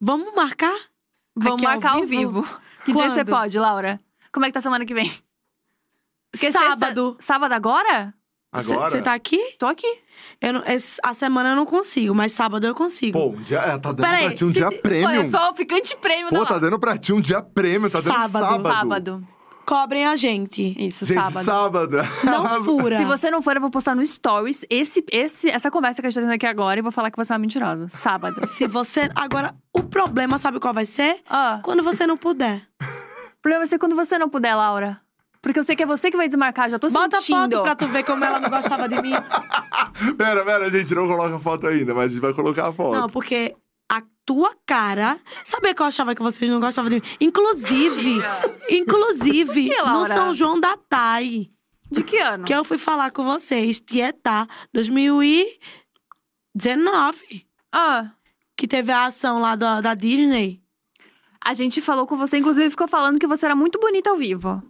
[0.00, 0.76] Vamos marcar?
[1.36, 2.42] Vamos Aqui ao marcar ao vivo?
[2.42, 2.60] vivo.
[2.84, 3.28] Que dia você Quando?
[3.30, 4.00] pode, Laura?
[4.32, 5.12] Como é que tá semana que vem?
[6.32, 7.10] Porque Sábado.
[7.16, 8.14] sexta- Sábado agora?
[8.52, 8.90] Agora?
[8.90, 9.38] Você tá aqui?
[9.58, 9.86] Tô aqui.
[10.40, 13.18] Eu não- esse- a semana eu não consigo, mas sábado eu consigo.
[13.18, 15.08] Pô, um dia, é, tá dando Peraí, pra ti um se dia te- prêmio.
[15.08, 18.00] Olha só, o ficante prêmio Pô, da tá dando pra ti um dia prêmio, tá
[18.00, 18.62] dando Sábado.
[18.62, 19.28] sábado.
[19.70, 20.74] Cobrem a gente.
[20.76, 21.44] Isso, Gente, sábado.
[21.44, 21.96] sábado.
[22.24, 22.96] Não fura.
[22.96, 26.10] Se você não for, eu vou postar no Stories esse, esse, essa conversa que a
[26.10, 27.86] gente tá tendo aqui agora e vou falar que você é uma mentirosa.
[27.88, 28.44] Sábado.
[28.50, 29.08] Se você.
[29.14, 31.20] Agora, o problema, sabe qual vai ser?
[31.30, 32.62] Ó, Quando você não puder.
[32.82, 35.00] o problema vai ser quando você não puder, Laura.
[35.40, 37.58] Porque eu sei que é você que vai desmarcar, já tô Bota sentindo.
[37.58, 39.12] foto pra tu ver como ela não gostava de mim.
[40.18, 42.72] Pera, pera, a gente não coloca a foto ainda, mas a gente vai colocar a
[42.72, 42.98] foto.
[42.98, 43.54] Não, porque
[44.32, 45.18] tua cara.
[45.44, 47.02] Sabia que eu achava que vocês não gostavam de mim?
[47.20, 48.20] Inclusive,
[48.70, 50.06] inclusive, Que, no?
[50.06, 51.50] São João da Tai,
[51.90, 52.44] De que ano?
[52.44, 58.10] que eu fui falar com vocês, Tietá, 2019, Ah,
[58.56, 60.60] que teve a ação lá da, da Disney.
[61.44, 64.62] a gente falou com você, inclusive ficou falando que você era muito bonita ao vivo.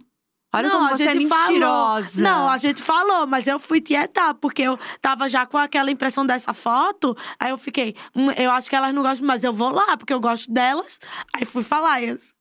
[0.53, 1.47] Olha não, como você é gente falou.
[1.47, 2.21] mentirosa.
[2.21, 6.25] Não, a gente falou, mas eu fui tietar, porque eu tava já com aquela impressão
[6.25, 7.15] dessa foto.
[7.39, 10.13] Aí eu fiquei, hum, eu acho que elas não gostam, mas eu vou lá, porque
[10.13, 10.99] eu gosto delas.
[11.33, 12.01] Aí fui falar.
[12.01, 12.33] e elas-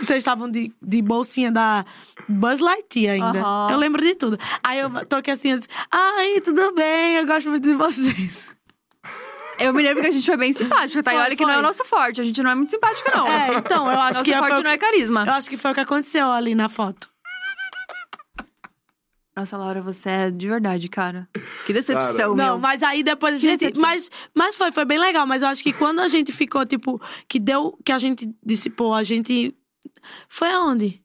[0.00, 1.84] Vocês estavam de, de bolsinha da
[2.26, 3.40] Buzz Lightyear ainda.
[3.40, 3.68] Aham.
[3.70, 4.38] Eu lembro de tudo.
[4.64, 8.46] Aí eu tô aqui assim, eu disse, ai, tudo bem, eu gosto muito de vocês.
[9.58, 11.12] Eu me lembro que a gente foi bem simpática, tá?
[11.12, 11.66] e Foi, olha que não é o foi.
[11.66, 12.20] nosso forte.
[12.20, 13.26] A gente não é muito simpática, não.
[13.26, 15.24] É, então, eu acho Nosso que foi, forte o- não é carisma.
[15.26, 17.08] eu acho que foi o que aconteceu ali na foto.
[19.36, 21.28] Nossa, Laura, você é de verdade, cara.
[21.66, 22.58] Que decepção, Não, meu.
[22.58, 23.60] mas aí depois a Que gente.
[23.60, 23.82] decepção.
[23.82, 25.26] Mas, mas foi, foi bem legal.
[25.26, 26.98] Mas eu acho que quando a gente ficou, tipo,
[27.28, 27.78] que deu.
[27.84, 29.54] Que a gente disse, pô, a gente.
[30.28, 31.02] Foi aonde?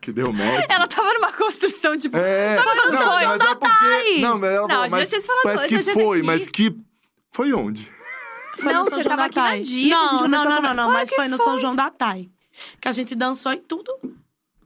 [0.00, 0.64] Que deu match.
[0.70, 2.16] Ela tava numa construção, tipo.
[2.16, 3.26] É, Sabe quando não, foi?
[3.26, 4.20] mas é porque...
[4.20, 5.74] Não, mas ela Não, falou, a gente mas, já tinha se falado mas antes, que
[5.74, 6.26] a gente foi, aqui.
[6.26, 6.76] mas que...
[7.32, 7.92] Foi onde?
[8.58, 10.74] Foi Não, no São você João tava da aqui na dia Não, não, não, não,
[10.74, 11.44] não, mas foi no foi.
[11.46, 12.28] São João da Tai.
[12.80, 13.92] Que a gente dançou e tudo.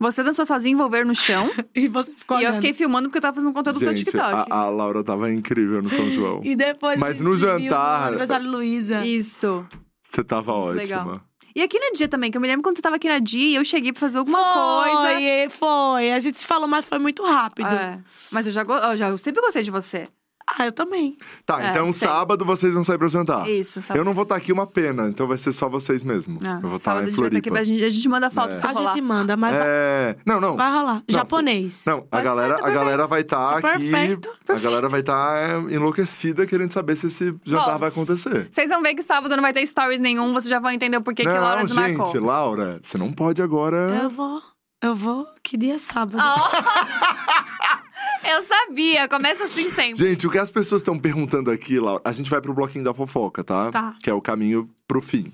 [0.01, 1.51] Você dançou sozinho, envolver no chão.
[1.75, 4.33] E você ficou e eu fiquei filmando porque eu tava fazendo conteúdo pro Gente, TikTok.
[4.51, 6.41] a, a Laura tava incrível no São João.
[6.45, 9.05] E depois Mas no jantar- No aniversário Luísa.
[9.05, 9.67] Isso.
[10.03, 10.83] Você tava Muito ótima.
[10.83, 11.21] legal.
[11.57, 13.45] E aqui na dia também, que eu me lembro quando você tava aqui na dia
[13.51, 15.15] e eu cheguei pra fazer alguma coisa.
[15.15, 16.13] Foi, foi.
[16.13, 17.67] A gente se falou, mas foi muito rápido.
[17.67, 17.99] É.
[18.31, 20.09] Mas eu já, eu já eu sempre gostei de você.
[20.57, 21.17] Ah, eu também.
[21.45, 22.09] Tá, É, então sei.
[22.09, 23.49] sábado vocês vão sair pra jantar.
[23.49, 23.99] Isso, sabe?
[24.01, 26.39] Eu não vou estar aqui uma pena, então vai ser só vocês mesmo.
[26.43, 27.61] Ah, eu vou estar sábado em a gente vai estar aqui, Floripa.
[27.61, 28.59] a gente, a gente manda foto É.
[28.59, 28.93] se a rolar.
[28.93, 30.17] gente manda, mas É...
[30.25, 30.57] Não, não.
[30.57, 31.03] vai rolar.
[31.09, 31.83] Japonês.
[31.87, 33.91] Não, a galera, tá a galera vai estar Tá aqui.
[33.91, 38.49] perfeito, A galera vai estar enlouquecida querendo saber se esse jantar Bom, vai acontecer.
[38.51, 41.03] Vocês vão ver que sábado não vai ter stories nenhum, vocês já vão entender o
[41.03, 42.07] porquê que não, Laura desmarcou.
[42.07, 43.77] gente, Laura, você não pode agora.
[44.03, 44.41] Eu vou.
[44.83, 45.27] Eu vou.
[45.43, 46.17] Que dia é sábado?
[48.25, 50.09] Eu sabia, começa assim sempre.
[50.09, 52.95] Gente, o que as pessoas estão perguntando aqui, Laura, a gente vai pro bloquinho da
[52.95, 53.71] fofoca, tá?
[53.71, 53.95] Tá.
[54.03, 55.33] Que é o caminho pro fim.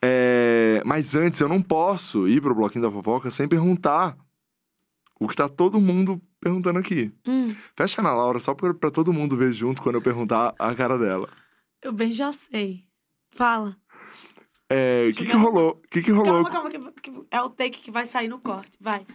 [0.00, 4.16] É, Mas antes, eu não posso ir pro bloquinho da fofoca sem perguntar
[5.20, 7.12] o que tá todo mundo perguntando aqui.
[7.26, 10.74] Hum, Fecha na Laura, só pra, pra todo mundo ver junto quando eu perguntar a
[10.74, 11.28] cara dela.
[11.80, 12.84] eu bem já sei.
[13.30, 13.76] Fala.
[14.68, 15.80] É, o que, que rolou?
[15.84, 16.44] O que, que rolou?
[16.44, 18.70] Calma, calma, que, que é o take que vai sair no corte.
[18.80, 19.06] Vai.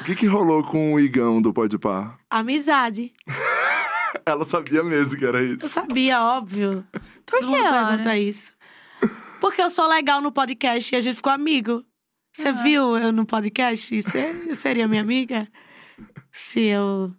[0.00, 2.18] O que, que rolou com o Igão do Pode Par?
[2.30, 3.12] Amizade.
[4.24, 5.68] Ela sabia mesmo que era Eu isso.
[5.68, 6.86] sabia, óbvio.
[7.24, 7.88] Por que, Laura?
[7.88, 8.52] pergunta isso.
[9.40, 11.84] Porque eu sou legal no podcast e a gente ficou amigo.
[12.34, 12.52] Você Ah.
[12.52, 14.00] viu eu no podcast?
[14.02, 15.48] Você seria minha amiga?
[16.32, 17.14] Se eu.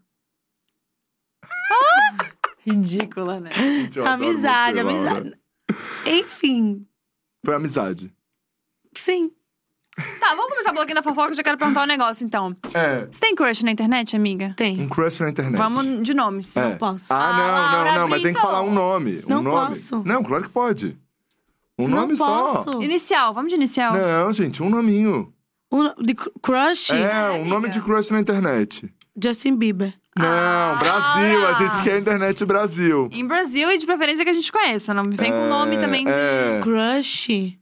[2.65, 3.51] Ridícula, né?
[3.53, 4.99] Gente, eu amizade, você, Laura.
[5.11, 5.39] amizade.
[6.05, 6.87] Enfim,
[7.45, 8.13] Foi amizade.
[8.95, 9.31] sim.
[10.19, 12.55] Tá, vamos começar o bloquinho da fofoca, eu já quero perguntar um negócio, então.
[12.73, 14.53] É, Você tem crush na internet, amiga?
[14.55, 14.79] Tem.
[14.81, 15.57] um crush na internet.
[15.57, 16.55] Vamos de nomes.
[16.55, 16.61] É.
[16.69, 17.05] Não posso.
[17.11, 17.47] Ah, Ah, não,
[17.77, 18.51] Laura não, não, mas tem que Brito.
[18.51, 19.23] falar um nome.
[19.25, 19.69] Um Não nome.
[19.69, 20.03] posso.
[20.05, 20.97] Não, claro que pode.
[21.79, 22.63] Um não nome só.
[22.63, 22.81] posso.
[22.83, 23.93] Inicial, vamos de inicial.
[23.93, 25.33] Não, gente, um nominho.
[25.71, 26.91] Um, de cr- crush?
[26.91, 27.49] É, um amiga.
[27.49, 28.91] nome de crush na internet.
[29.21, 29.93] Justin Bieber.
[30.17, 33.09] Não, Ah, Brasil, a gente quer internet Brasil.
[33.11, 34.93] Em Brasil e de preferência que a gente conheça.
[34.93, 36.11] Não me vem com É, nome também de.
[36.11, 37.57] É, Crush.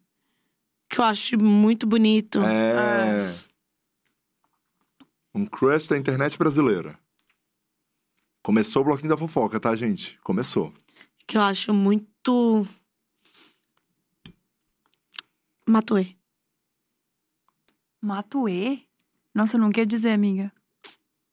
[0.96, 2.42] Que eu acho muito bonito.
[2.42, 3.38] é.
[5.34, 6.98] Um crush da internet brasileira.
[8.42, 10.18] Começou o bloquinho da fofoca, tá, gente?
[10.22, 10.74] Começou.
[11.28, 12.66] Que eu acho muito.
[15.68, 16.16] Matuê.
[18.00, 18.80] Matuê?
[19.34, 20.50] Nossa, eu não quer dizer, amiga.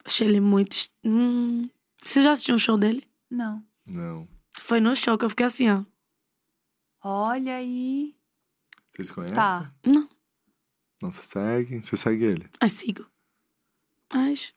[0.04, 0.76] Achei ele muito.
[1.04, 1.70] Hum.
[2.02, 3.06] Você já assistiu um show dele?
[3.30, 3.64] Não.
[3.86, 4.26] Não.
[4.58, 5.84] Foi no show que eu fiquei assim, ó.
[7.04, 8.16] Olha aí.
[8.94, 9.34] Vocês conhecem?
[9.36, 9.70] Tá.
[9.86, 10.08] Não.
[11.02, 11.82] Não se seguem?
[11.82, 12.48] Você segue ele.
[12.60, 13.04] Aí sigo.
[14.12, 14.52] Mas.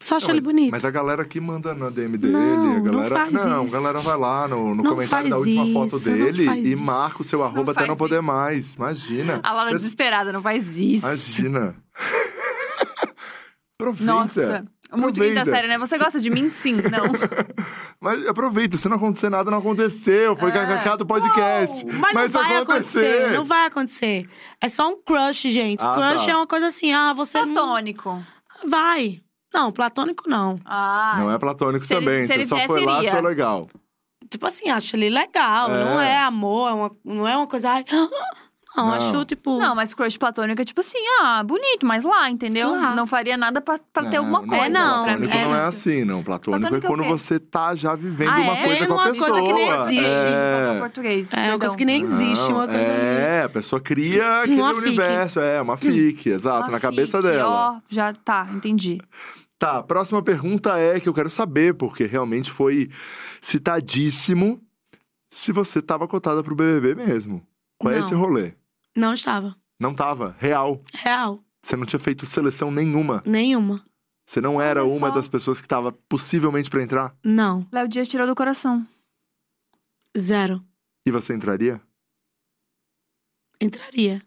[0.00, 0.70] Só acho Não, ele mas, bonito.
[0.70, 2.32] Mas a galera aqui manda na DM dele.
[2.34, 2.40] Não,
[2.76, 3.74] a não galera, faz não, isso.
[3.74, 6.44] a galera vai lá no, no Não comentário da faz última foto isso, não dele
[6.44, 6.84] faz e isso.
[6.84, 8.22] marca o seu Não arroba até faz não poder isso.
[8.22, 8.74] mais.
[8.76, 9.40] Imagina.
[9.42, 11.04] A Laura Mas- desesperada, não faz isso.
[11.04, 11.74] Imagina.
[13.80, 14.12] aproveita.
[14.12, 14.66] Nossa.
[14.90, 15.40] Muito Aproveita.
[15.44, 15.76] quinta série, né?
[15.78, 16.48] Você gosta de mim?
[16.48, 17.04] Sim, não.
[18.00, 20.34] Mas aproveita, se não acontecer nada, não aconteceu.
[20.36, 20.52] Foi É.
[20.52, 21.84] kkk do podcast.
[21.84, 23.30] Não, mas, não vai acontecer.
[23.32, 24.30] Não vai acontecer.
[24.60, 25.80] É só um crush, gente.
[25.84, 26.30] Ah, crush tá.
[26.32, 27.52] é uma coisa assim, ah, você não...
[27.54, 28.24] Platônico.
[28.66, 29.20] Vai.
[29.52, 30.58] Não, platônico não.
[30.64, 31.16] Ah.
[31.18, 32.26] Não é platônico Se ele- também.
[32.26, 33.68] se ele Você só vier, foi lá, achou legal.
[34.30, 35.70] Tipo assim, acho ele legal.
[35.70, 35.84] É.
[35.84, 37.70] Não é amor, é uma, não é uma coisa...
[37.70, 37.84] ai,
[38.78, 38.94] Não, Não.
[38.94, 39.58] acho tipo...
[39.58, 42.70] Não, mas crush platônico é tipo assim, ah, bonito, mas lá, entendeu?
[42.70, 42.94] Lá.
[42.94, 44.64] Não faria nada pra, pra ter alguma Não, coisa.
[44.64, 45.04] É, não.
[45.04, 45.26] pra mim.
[45.28, 45.64] Platônico não é É.
[45.66, 46.22] assim, não.
[46.22, 47.08] Platônico, Platônico é é quando quê?
[47.08, 48.64] você tá já vivendo Ah, uma é?
[48.64, 49.28] coisa com a Uma pessoa.
[49.30, 50.26] coisa que nem existe.
[50.26, 50.78] É.
[50.78, 51.32] português.
[51.32, 52.82] É uma coisa que nem existe, uma Não, coisa...
[52.82, 55.40] É, a pessoa cria aquele Uma universo.
[55.40, 57.48] É, uma fic, exato, Uma na cabeça fic, dela.
[57.76, 59.00] Ó, já tá, entendi.
[59.58, 62.88] Tá, próxima pergunta é que eu quero saber, porque realmente foi
[63.40, 64.60] citadíssimo
[65.30, 67.42] se você tava cotada pro BBB mesmo.
[67.76, 68.04] Qual é Não.
[68.04, 68.52] esse rolê?
[68.98, 69.54] Não estava.
[69.78, 70.82] Não tava, real.
[70.92, 71.40] Real.
[71.62, 73.22] Você não tinha feito seleção nenhuma.
[73.24, 73.84] Nenhuma.
[74.26, 75.14] Você não era Olha uma só.
[75.14, 77.14] das pessoas que tava possivelmente pra entrar.
[77.24, 77.64] Não.
[77.72, 78.84] Léo Dias tirou do coração.
[80.18, 80.62] Zero.
[81.06, 81.80] E você entraria?
[83.60, 84.20] Entraria.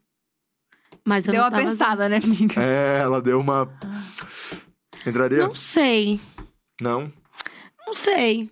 [1.05, 1.69] Mas eu Deu não uma tava...
[1.69, 2.61] pensada, né, amiga?
[2.61, 3.67] É, ela deu uma.
[5.05, 5.45] Entraria?
[5.47, 6.19] Não sei.
[6.81, 7.11] Não.
[7.85, 8.49] Não sei.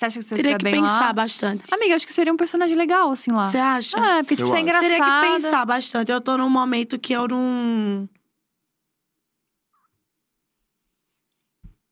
[0.00, 1.12] Você acha que você Teria que bem pensar lá?
[1.12, 1.66] bastante.
[1.70, 3.44] Amiga, acho que seria um personagem legal, assim, lá.
[3.50, 3.98] Você acha?
[3.98, 4.88] É, porque, tipo, Eu você é engraçada.
[4.88, 6.10] Teria que pensar bastante.
[6.10, 8.08] Eu tô num momento que eu não.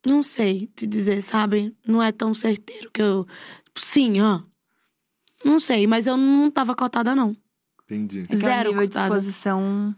[0.07, 1.77] Não sei te dizer, sabe?
[1.87, 3.27] Não é tão certeiro que eu.
[3.77, 4.41] Sim, ó.
[5.45, 7.37] Não sei, mas eu não tava cotada, não.
[7.85, 8.27] Entendi.
[8.31, 9.15] É é Zero nível de cotada.
[9.15, 9.95] disposição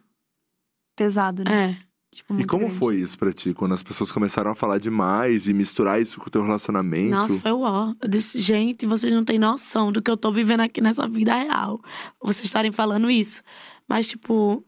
[0.97, 1.78] pesado, né?
[1.81, 1.90] É.
[2.12, 2.77] Tipo, E como grande.
[2.77, 3.55] foi isso pra ti?
[3.55, 7.11] Quando as pessoas começaram a falar demais e misturar isso com o teu relacionamento?
[7.11, 7.95] Nossa, foi o ó.
[8.01, 11.32] Eu disse, gente, vocês não têm noção do que eu tô vivendo aqui nessa vida
[11.35, 11.81] real.
[12.20, 13.43] Vocês estarem falando isso.
[13.89, 14.65] Mas, tipo,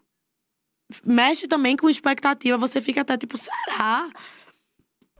[1.04, 2.56] mexe também com expectativa.
[2.58, 4.08] Você fica até tipo, será?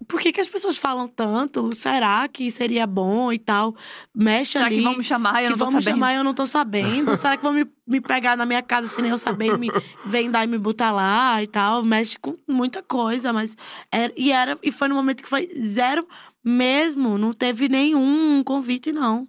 [0.09, 1.75] Por que, que as pessoas falam tanto?
[1.75, 3.75] Será que seria bom e tal?
[4.15, 4.77] Mexe Será ali.
[4.77, 5.95] que vão me chamar e eu não tô vão me sabendo?
[5.95, 7.17] chamar e eu não tô sabendo?
[7.17, 9.69] Será que vão me, me pegar na minha casa sem nem eu saber me
[10.07, 11.85] vendar e me botar lá e tal?
[11.85, 13.57] Mexe com muita coisa, mas.
[13.91, 16.07] Era, e, era, e foi no momento que foi zero
[16.45, 17.19] mesmo.
[17.19, 19.29] Não teve nenhum convite, não.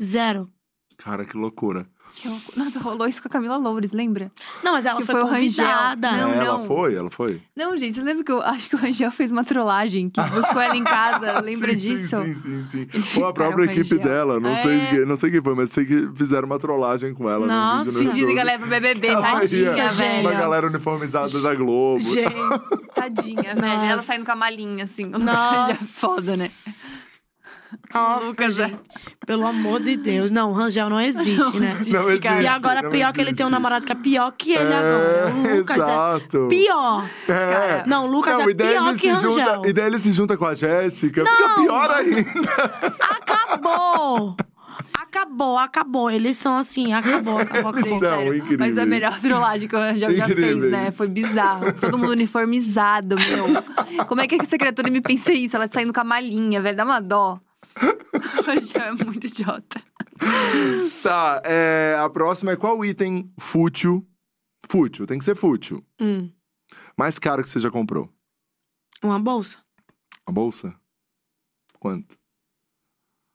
[0.00, 0.50] Zero.
[0.96, 1.90] Cara, que loucura.
[2.14, 2.28] Que.
[2.54, 4.30] Nossa, rolou isso com a Camila Loures, lembra?
[4.62, 5.66] Não, mas ela Que foi, foi o Rangel.
[5.66, 6.12] convidada.
[6.12, 6.66] Não, É, ela não.
[6.66, 6.94] foi?
[6.94, 7.40] Ela foi?
[7.56, 10.60] Não, gente, você lembra que eu acho que o Rangel fez uma trollagem que buscou
[10.60, 11.40] ela em casa?
[11.42, 12.16] Lembra Sim, disso?
[12.22, 12.88] Sim, sim, sim.
[12.92, 13.00] sim.
[13.00, 13.98] Foi a própria equipe Rangel.
[14.00, 14.38] dela.
[14.40, 14.86] Não, sei, É.
[14.90, 17.46] que- não sei quem foi, mas sei que fizeram uma trollagem com ela.
[17.46, 17.90] Nossa.
[17.90, 20.20] no vídeo, no é pro BBB, tadinha, velho.
[20.20, 22.00] Uma galera uniformizada da Globo.
[22.04, 22.32] Gente,
[22.94, 23.82] Tadinha, velho.
[23.90, 25.06] Ela saindo com a malinha, assim.
[25.18, 25.72] Nossa.
[25.72, 26.48] É foda, né?
[27.94, 28.78] Nossa, Lucas, gente.
[29.26, 30.30] Pelo amor de Deus.
[30.30, 31.68] Não, o Rangel não existe, né?
[31.88, 33.52] Não existe, E agora, não pior que ele tem um existe.
[33.52, 35.32] namorado que é pior que ele É, agora.
[35.34, 36.44] O Lucas exato.
[36.44, 37.10] é pior.
[37.28, 37.84] É.
[37.86, 39.66] Não, o Lucas Não, é pior que se junta, Rangel.
[39.66, 41.24] E daí ele se junta com a Jéssica.
[41.24, 42.24] Fica pior ainda.
[43.10, 44.36] Acabou!
[44.94, 46.10] Acabou, acabou.
[46.10, 47.88] Eles são assim, acabou, acabou, acabou.
[47.90, 48.34] São Sério.
[48.34, 48.58] incríveis.
[48.58, 50.90] Mas a melhor trollagem que o Rangel já fez, né?
[50.90, 51.72] Foi bizarro.
[51.74, 54.06] Todo mundo uniformizado, meu.
[54.06, 55.54] Como é que essa criatura me pensa isso?
[55.56, 56.76] Ela saindo com a malinha, velho.
[56.76, 57.38] Dá uma dó.
[58.46, 59.80] Rangel é muito idiota.
[61.02, 64.06] Tá, é, a próxima é qual item fútil?
[64.68, 65.84] Fútil, tem que ser fútil.
[66.00, 66.30] Hum,
[66.96, 68.08] Mais caro que você já comprou?
[69.02, 69.58] uma bolsa.
[70.24, 70.72] A bolsa?
[71.80, 72.16] Quanto?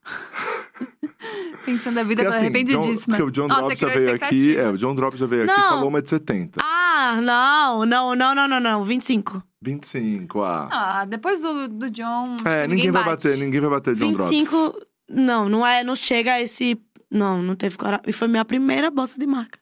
[1.66, 3.18] Pensando a vida, tô assim, arrependidíssima.
[3.18, 4.56] John, porque o John Nossa, Drops já veio aqui.
[4.56, 5.70] É, o John Drops já veio aqui e Não.
[5.70, 6.62] falou uma de 70.
[6.64, 8.84] Ah, não, não, não, não, não, não.
[8.84, 9.44] 25.
[9.62, 10.70] 25, ah.
[10.72, 12.36] Ah, depois do, do John.
[12.46, 13.24] é, que ninguém, vai bate.
[13.28, 14.30] bater, ninguém vai bater John Drops.
[14.30, 14.80] 25.
[15.10, 16.80] Não, não é, não chega a esse.
[17.10, 18.04] Não, não teve coragem.
[18.08, 19.60] E foi minha primeira bolsa de marca.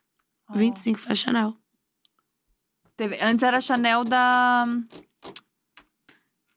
[0.50, 0.58] Oh.
[0.58, 1.56] 25 foi a Chanel.
[2.98, 4.68] Teve- Antes era a Chanel da.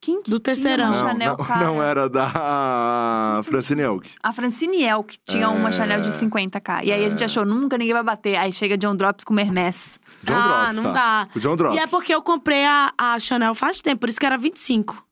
[0.01, 0.85] Quem que Do tinha terceirão.
[0.91, 1.65] uma Não, Chanel, não, cara?
[1.65, 4.09] não era da Francine Elk.
[4.23, 5.71] A Francine El, que tinha uma É.
[5.73, 6.85] Chanel de 50k.
[6.85, 8.37] E aí a gente achou, nunca ninguém vai bater.
[8.37, 9.99] Aí chega John Drops com Hermès.
[10.23, 10.91] John ah, Drops, não tá?
[10.93, 11.27] dá.
[11.35, 11.75] O John Drops.
[11.77, 15.03] E é porque eu comprei a, a Chanel faz tempo, por isso que era 25.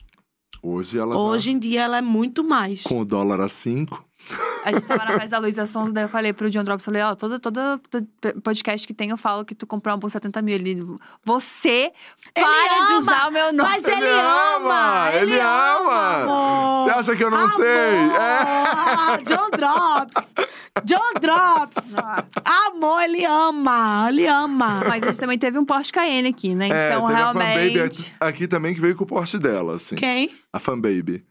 [0.64, 2.84] Hoje ela Hoje em dia ela é muito mais.
[2.84, 4.04] com o dólar a 5.
[4.66, 7.02] A gente tava na festa da Luísa Sons, daí eu falei pro John Drops, falei,
[7.02, 8.08] ó, todo, todo, todo
[8.44, 10.56] podcast que tem eu falo que tu comprou uma bolsa 70 mil.
[10.56, 10.86] Ele,
[11.24, 11.92] você
[12.34, 13.70] para de ama, usar o meu nome.
[13.70, 15.10] Mas ele, ama!
[15.14, 16.84] Ele ama!
[16.84, 17.56] Você acha que eu não Amor!
[17.56, 17.66] sei?
[17.66, 19.18] É.
[19.24, 20.34] John Drops!
[20.84, 21.96] John Drops!
[22.44, 24.08] Amor, ele ama!
[24.10, 24.82] Ele ama!
[24.88, 26.68] Mas a gente também teve um Porsche Cayenne aqui, né?
[26.70, 28.02] É, Então, teve a Fanbaby realmente...
[28.02, 29.96] aqui, aqui também que veio com o Porsche dela, assim.
[29.96, 30.36] Quem?
[30.52, 31.24] A Fanbaby.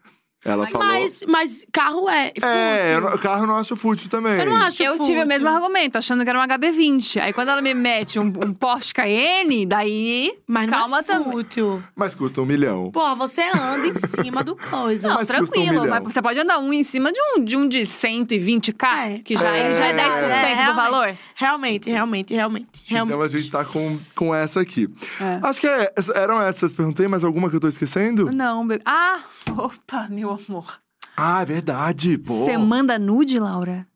[0.47, 0.87] Ela Mas- falou...
[0.87, 2.31] Mas, mas carro é.
[2.41, 3.09] É, fútil.
[3.09, 4.39] não- carro eu não acho fútil também.
[4.39, 5.23] Eu não acho Eu tive fútil.
[5.23, 7.21] o mesmo argumento, achando que era um HB20.
[7.21, 10.33] Aí quando ela me mete um, um Porsche Cayenne, daí...
[10.47, 11.31] Mas não calma é também.
[11.31, 11.83] fútil.
[11.95, 12.89] Mas custa um milhão.
[12.91, 13.93] Pô, você anda em
[14.23, 15.09] cima do coisa.
[15.09, 15.81] Não, Mas custa um tranquilo.
[15.83, 15.87] milhão.
[16.01, 19.19] mas você pode andar um em cima de um de, um de 120k, É.
[19.19, 20.75] que já é, já é 10% É, do realmente.
[20.75, 21.17] valor.
[21.35, 22.67] Realmente, realmente, realmente.
[22.85, 23.13] realmente.
[23.13, 24.89] Então a gente tá com, com essa aqui.
[25.19, 25.39] É.
[25.43, 26.73] Acho que é- eram essas.
[26.73, 28.31] Perguntei mais alguma que eu tô esquecendo?
[28.31, 28.81] Não, bebê.
[28.85, 29.19] Ah,
[29.57, 30.79] opa, meu amor.
[31.15, 32.33] Ah, é verdade, pô.
[32.45, 33.87] Você manda nude, Laura?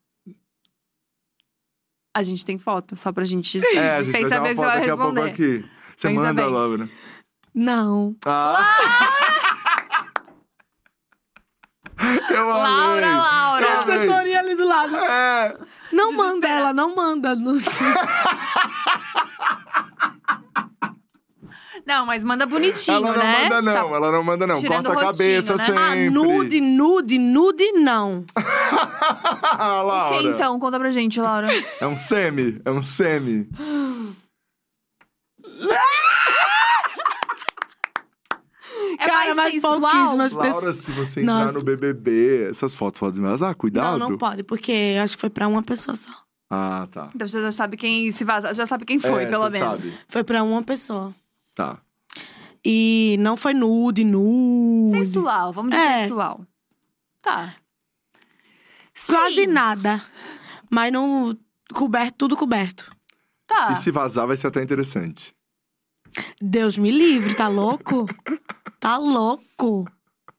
[2.14, 4.90] A gente tem foto, só pra gente É, a gente que você foto vai daqui
[4.90, 5.32] a pouco responder.
[5.32, 5.66] aqui.
[5.96, 6.52] Você Pensa manda, bem.
[6.52, 6.90] Laura.
[7.54, 8.16] Não.
[8.26, 8.66] Ah!
[12.32, 12.64] eu amei.
[12.64, 13.66] Laura, Laura.
[13.66, 13.96] Tem Eu amei.
[13.96, 14.96] assessoria ali do lado.
[14.96, 15.58] É.
[15.94, 17.36] Não manda ela, não manda.
[17.36, 17.58] Não-
[21.92, 23.44] Não, mas manda bonitinho, Ela não né?
[23.44, 23.90] manda, não.
[23.90, 23.96] Tá.
[23.96, 24.60] Ela não manda, não.
[24.62, 25.66] Tirando Corta a rostinho, cabeça né?
[25.66, 25.82] sempre.
[25.84, 28.24] Ah, nude, nude, nude, não.
[28.34, 30.24] Ah, Laura.
[30.30, 31.50] Então, conta pra gente, Laura.
[31.82, 32.62] É um semi.
[32.64, 33.50] É um semi.
[39.00, 39.80] É Cara, mais mas sensual?
[39.82, 40.78] pouquíssimas Laura, pessoas.
[40.78, 41.54] se você entrar Nossa.
[41.54, 43.54] no BBB, essas fotos podem vazar.
[43.56, 43.98] Cuidado.
[43.98, 46.12] Não, não pode, porque acho que foi pra uma pessoa só.
[46.50, 47.10] Ah, tá.
[47.16, 49.70] Então você já sabe quem se vaza, já sabe quem foi, é, pelo você menos.
[49.82, 49.98] sabe.
[50.08, 51.14] Foi pra uma pessoa.
[51.62, 51.80] Tá.
[52.66, 54.92] E não foi nude, nude.
[54.92, 56.00] Sensual, vamos dizer É.
[56.04, 56.46] sensual.
[57.22, 57.56] Tá.
[59.08, 59.48] Quase Sim.
[59.48, 60.04] nada.
[60.70, 61.38] Mas não.
[61.74, 62.90] Coberto, tudo coberto.
[63.48, 63.72] Tá.
[63.72, 65.34] E se vazar, vai ser até interessante.
[66.42, 68.06] Deus me livre, tá louco?
[68.80, 69.86] tá louco?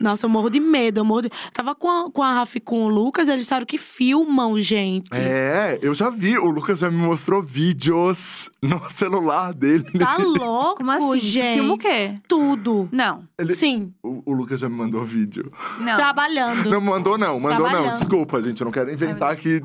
[0.02, 1.00] Nossa, eu morro de medo.
[1.00, 1.30] Eu morro de...
[1.54, 5.08] Tava com a, com a Rafa e com o Lucas, eles disseram que filmam, gente.
[5.12, 6.36] É, eu já vi.
[6.36, 9.84] O Lucas já me mostrou vídeos no celular dele.
[9.98, 11.18] Tá louco, Como assim?
[11.20, 11.54] gente.
[11.54, 12.18] Filma o quê?
[12.28, 12.88] Tudo.
[12.92, 13.22] Não.
[13.38, 15.50] Ele- Sim, O, o Lucas já me mandou vídeo.
[15.78, 15.96] Não.
[15.96, 16.68] trabalhando.
[16.70, 17.38] Não mandou, não.
[17.38, 17.70] Mandou, não.
[17.70, 17.98] Trabalhando.
[17.98, 18.60] Desculpa, gente.
[18.60, 19.62] Eu não quero inventar que.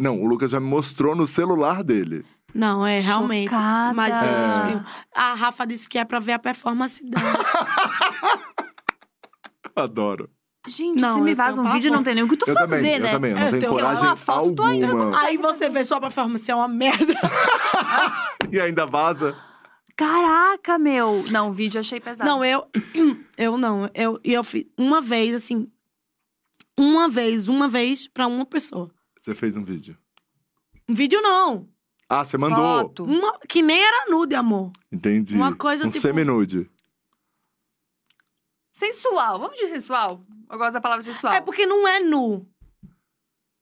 [0.00, 2.24] Não, o Lucas já me mostrou no celular dele.
[2.54, 3.50] Não, é realmente.
[3.50, 3.94] Chocada.
[3.94, 4.80] Mas É.
[5.14, 7.22] A Rafa disse que é pra ver a performance dela.
[9.76, 10.30] Adoro.
[10.66, 12.76] Gente, Não, você me vaza um vídeo, não tem nem o que tu eu fazer,
[12.76, 13.08] também, né?
[13.08, 13.30] eu também.
[13.30, 15.20] Eu não tenho tenho coragem uma foto, tu ainda não alguma.
[15.22, 17.14] Aí você vê sua performance, é uma merda.
[18.50, 19.36] E ainda vaza.
[19.96, 21.24] Caraca, meu.
[21.30, 22.28] Não, o vídeo eu achei pesado.
[22.28, 22.64] Não, eu.
[23.36, 23.90] Eu não.
[23.92, 25.68] Eu, e eu fiz uma vez, assim.
[26.78, 28.90] Uma vez, uma vez pra uma pessoa.
[29.20, 29.96] Você fez um vídeo.
[30.88, 31.68] Um vídeo não.
[32.08, 32.56] Ah, você mandou.
[32.58, 33.04] Foto.
[33.04, 34.70] Uma, que nem era nude, amor.
[34.90, 35.34] Entendi.
[35.36, 36.70] Uma coisa um tipo- semi-nude.
[38.76, 39.38] Sensual.
[39.38, 40.20] Vamos dizer sensual?
[40.50, 41.32] Eu gosto da palavra sensual.
[41.32, 42.46] É porque não é nu.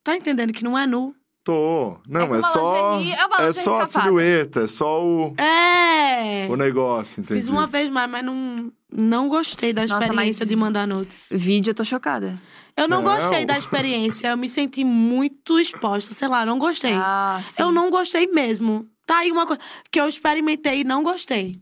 [0.02, 1.14] Tá entendendo que não é nu?
[1.44, 1.98] Tô.
[2.08, 2.96] Não, É é, só.
[2.98, 4.06] lingerie- é É só a safada.
[4.06, 6.48] silhueta, é só o, É.
[6.50, 7.40] o negócio, entendi.
[7.42, 11.26] Fiz uma vez mais, mas não, não gostei da Nossa, experiência mas- de mandar nudes.
[11.30, 12.36] Vídeo, eu tô chocada.
[12.76, 13.14] Eu não, Não.
[13.14, 14.28] gostei da experiência.
[14.28, 16.12] Eu me senti muito exposta.
[16.12, 16.92] Sei lá, não gostei.
[16.94, 17.62] Ah, sim.
[17.62, 18.90] eu não gostei mesmo.
[19.06, 19.62] Tá aí uma coisa
[19.92, 21.54] que eu experimentei e não gostei.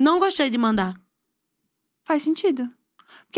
[0.00, 0.94] Não gostei de mandar.
[2.04, 2.68] Faz sentido.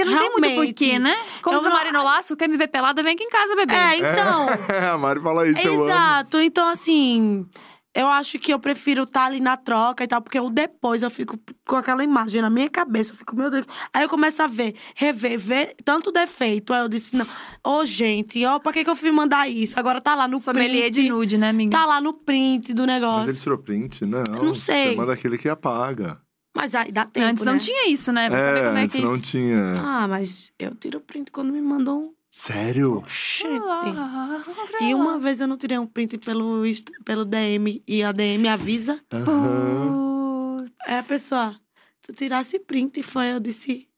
[0.05, 0.75] Porque não tem muito Realmente.
[0.75, 1.17] porquê, né?
[1.43, 3.57] Como Eu diz a não- Marina Laço, quer me ver pelada, vem aqui em casa,
[3.57, 3.75] bebê.
[3.75, 4.47] É, então.
[4.69, 5.85] É, a Mari fala isso, eu amo.
[5.91, 6.41] Exato.
[6.41, 7.47] Então, assim,
[7.95, 11.11] eu acho que eu prefiro estar ali na troca e tal, porque eu depois eu
[11.11, 13.13] fico com aquela imagem na minha cabeça.
[13.13, 13.67] Eu fico, meu Deus.
[13.93, 16.73] Aí eu começo a ver, rever, ver tanto defeito.
[16.73, 17.27] Aí eu disse, não.
[17.65, 19.79] Ô, gente, ó, pra que, que eu fui mandar isso?
[19.79, 21.03] Agora tá lá no Sommelier print.
[21.03, 21.71] de nude, né, amiga?
[21.77, 23.31] Tá lá no print do Mas negócio.
[23.31, 24.05] ele tirou print?
[24.07, 24.23] Não.
[24.43, 24.91] não sei.
[24.91, 26.21] Você manda aquele que apaga.
[26.57, 27.59] Mas aí dá tempo, Antes não né?
[27.59, 28.29] tinha isso, né?
[28.29, 29.23] Pra saber É, como é antes que é não isso.
[29.23, 29.75] tinha.
[29.79, 32.15] Ah, mas eu tiro print quando me mandam um.
[32.31, 33.03] Sério?
[33.07, 33.49] Gente.
[33.67, 34.43] Ah,
[34.81, 38.47] E uma vez eu não tirei um print pelo, Insta- pelo DM e a DM
[38.49, 39.01] avisa.
[39.13, 40.59] Aham.
[40.61, 40.73] Putz.
[40.87, 41.55] É, pessoal,
[42.03, 43.89] tu tirasse print, foi, eu disse.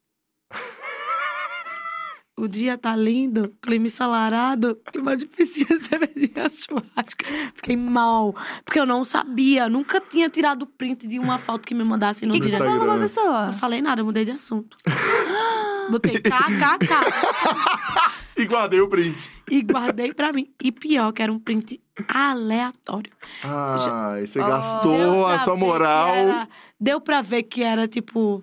[2.40, 7.24] O dia tá lindo, clima ensolarado, clima piscina, cervejinha, churrasco.
[7.54, 8.34] Fiquei mal,
[8.64, 12.34] porque eu não sabia, nunca tinha tirado print de uma foto que me mandassem no
[12.34, 13.46] O que, que você falou pra pessoa?
[13.48, 14.74] Não falei nada, eu mudei de assunto.
[15.90, 16.30] Botei kkk
[18.38, 19.30] E guardei o print.
[19.50, 20.50] e guardei pra mim.
[20.62, 23.12] E pior, que era um print aleatório.
[23.42, 24.46] Ai, você Oh.
[24.46, 26.08] gastou a sua que moral.
[26.08, 26.48] era-
[26.80, 28.42] deu pra ver que era tipo.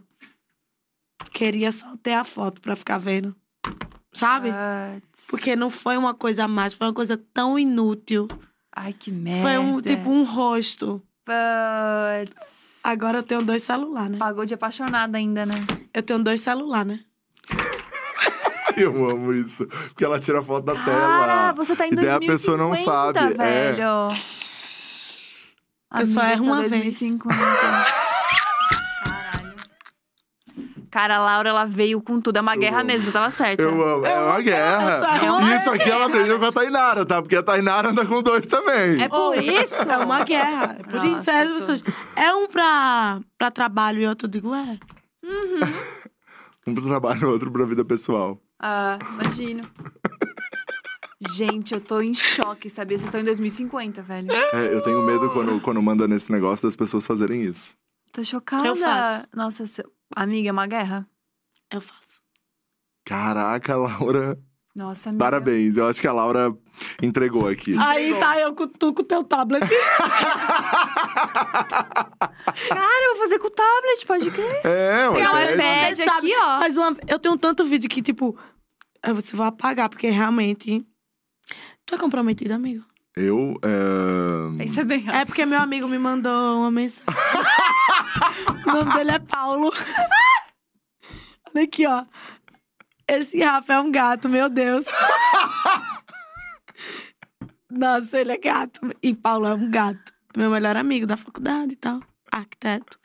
[1.32, 3.36] Queria só ter a foto pra ficar vendo.
[4.18, 4.50] Sabe?
[4.52, 5.28] Putz.
[5.30, 8.28] Porque não foi uma coisa a mais, foi uma coisa tão inútil.
[8.76, 9.42] Ai, que merda.
[9.42, 11.02] Foi um tipo um rosto.
[11.26, 12.80] Putz.
[12.84, 14.18] Agora eu tenho dois celulares, né?
[14.18, 15.54] Pagou de apaixonada ainda, né?
[15.94, 17.00] Eu tenho dois celulares, né?
[18.78, 19.66] Eu amo isso.
[19.66, 21.54] Porque ela tira foto da Cara, tela.
[21.54, 23.72] você tá em E daí 2050, a pessoa não sabe, é.
[23.74, 23.82] velho.
[26.00, 26.72] Eu só Amiga, erro tá uma vez.
[26.72, 27.36] 2050.
[27.36, 27.87] Caralho.
[30.98, 32.38] Cara, a Laura, ela veio com tudo.
[32.38, 32.88] É uma Eu guerra amo.
[32.88, 33.62] mesmo, tava certa.
[33.62, 34.04] Eu amo.
[34.04, 35.20] É uma guerra.
[35.24, 37.22] erro uma isso aqui ela aprendeu com a Tainara, tá?
[37.22, 39.00] Porque a Tainara anda com dois também.
[39.00, 39.76] É por isso?
[39.84, 40.76] É uma guerra.
[40.80, 41.16] É por isso.
[41.18, 41.84] Nossa, É, as tô- pessoas-
[42.16, 44.80] é um pra, pra trabalho e outro eu digo, é.
[46.66, 48.42] Um pro trabalho, outro pra vida pessoal.
[48.60, 49.70] Ah, imagino.
[51.30, 52.98] Gente, eu tô em choque, sabia?
[52.98, 54.32] Vocês estão em 2050, velho.
[54.32, 57.76] É, eu tenho medo quando, quando manda nesse negócio das pessoas fazerem isso.
[58.12, 58.68] Tô chocada.
[58.68, 59.24] Eu faço.
[59.36, 61.08] Nossa, seu- amiga, é uma guerra?
[61.72, 62.22] Eu faço.
[63.06, 64.38] Caraca, Laura.
[64.76, 65.24] Nossa, amiga.
[65.24, 65.76] Parabéns.
[65.78, 66.56] Eu acho que a Laura
[67.02, 67.76] entregou aqui.
[67.80, 69.64] Aí tá eu com tu com o teu tablet.
[72.70, 74.62] Cara, eu vou fazer com o tablet, pode crer.
[74.66, 75.54] É, Pegar um ué.
[75.56, 76.60] iPad aqui, sabe, ó.
[76.60, 78.38] Mas uma- eu tenho tanto vídeo que, tipo,
[79.04, 80.86] eu vou- você vai apagar, porque realmente.
[81.86, 82.84] Tu é comprometido, amigo?
[83.16, 83.56] Eu.
[83.64, 84.64] É...
[84.64, 87.04] Isso é bem É porque meu amigo me mandou uma mensagem.
[88.68, 89.72] o nome dele é Paulo.
[91.56, 92.04] Olha aqui, ó.
[93.08, 94.86] Esse Rafa é um gato, meu Deus.
[97.70, 98.80] Nossa, ele é gato.
[99.02, 100.14] E Paulo é um gato.
[100.36, 102.00] Meu melhor amigo da faculdade e tal.
[102.32, 102.98] Arquiteto.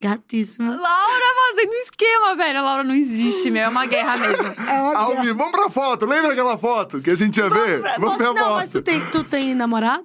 [0.00, 0.70] Gatíssimo.
[0.70, 2.58] Laura fazendo esquema, velho.
[2.58, 3.62] A Laura não existe, meu.
[3.64, 4.46] É uma guerra mesmo.
[4.68, 5.34] É uma Ao guerra.
[5.34, 6.06] Vamos pra foto.
[6.06, 7.82] Lembra aquela foto que a gente ia ver?
[7.98, 8.54] Vamos ver a Não, foto.
[8.56, 10.04] mas tu tem, tu tem namorado?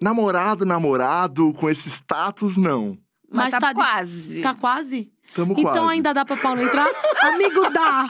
[0.00, 2.98] Namorado, namorado, com esse status, não.
[3.32, 4.40] Mas, Mas tá, tá quase.
[4.42, 5.10] Tá quase?
[5.34, 5.88] Tamo Então quase.
[5.94, 6.88] ainda dá pra Paulo entrar?
[7.22, 8.06] Amigo, dá!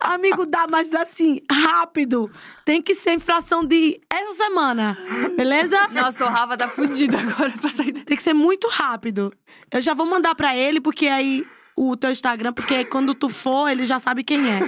[0.00, 2.30] Amigo, dá, mas assim, rápido.
[2.64, 4.96] Tem que ser infração de essa semana,
[5.36, 5.88] beleza?
[5.88, 8.06] Nossa, o Rafa tá fudido agora pra sair daqui.
[8.06, 9.32] Tem que ser muito rápido.
[9.72, 11.44] Eu já vou mandar pra ele, porque aí
[11.74, 14.60] o teu Instagram, porque quando tu for, ele já sabe quem é.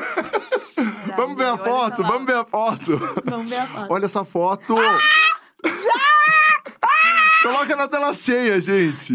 [1.16, 3.00] Vamos ver a foto, vamos ver a foto.
[3.24, 3.92] Vamos ver a foto.
[3.92, 4.76] Olha essa foto.
[7.52, 9.14] Coloca na tela cheia, gente.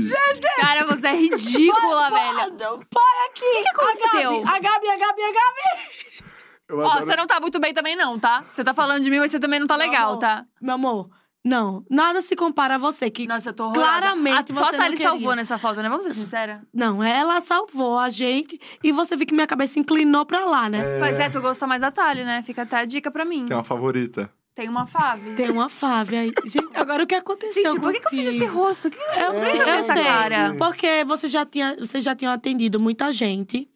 [0.59, 2.57] Cara, você é ridícula, velho.
[2.89, 3.45] Põe aqui!
[3.45, 4.47] O que aconteceu?
[4.47, 6.23] A Gabi, a Gabi, a Gabi!
[6.69, 8.43] Eu Ó, adoro- você não tá muito bem também, não, tá?
[8.51, 10.45] Você tá falando de mim, mas você também não tá Meu legal, amor, tá?
[10.61, 11.09] Meu amor,
[11.43, 11.85] não.
[11.89, 13.85] Nada se compara a você, que Nossa, eu tô horrorosa.
[13.85, 15.09] claramente a, você Só tá ali queria.
[15.09, 15.89] salvou nessa foto, né?
[15.89, 16.61] Vamos ser sinceras.
[16.73, 20.99] Não, ela salvou a gente e você viu que minha cabeça inclinou pra lá, né?
[20.99, 22.41] Pois é, tu gosta mais da Thalia, né?
[22.43, 23.45] Fica até a dica pra mim.
[23.45, 24.29] Tem uma favorita.
[24.55, 25.33] Tem uma fave.
[25.35, 26.31] Tem uma fave aí.
[26.45, 27.71] Gente, agora o que aconteceu?
[27.71, 28.87] Gente, por que, que eu fiz esse rosto?
[28.87, 30.03] O que, que eu fiz pra eu essa sei.
[30.03, 30.55] cara?
[30.59, 33.67] Porque você já tinha, vocês já tinham atendido muita gente.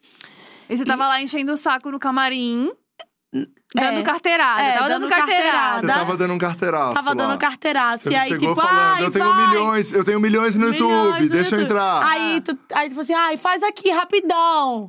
[0.68, 2.70] E você tava lá enchendo o saco no camarim,
[3.74, 4.02] dando É.
[4.02, 4.62] carteirada.
[4.62, 5.80] É, tava dando, dando carteirada.
[5.80, 7.14] Você tava dando um carteiraço Tava lá.
[7.14, 8.04] dando carteiraço.
[8.04, 9.46] Você E aí, chegou tipo, falando, ai, eu tenho vai.
[9.48, 11.62] milhões, eu tenho milhões no Milhões YouTube, no deixa eu YouTube.
[11.64, 12.06] entrar.
[12.08, 14.88] Aí, tu, aí, tipo assim, ai, faz aqui, rapidão.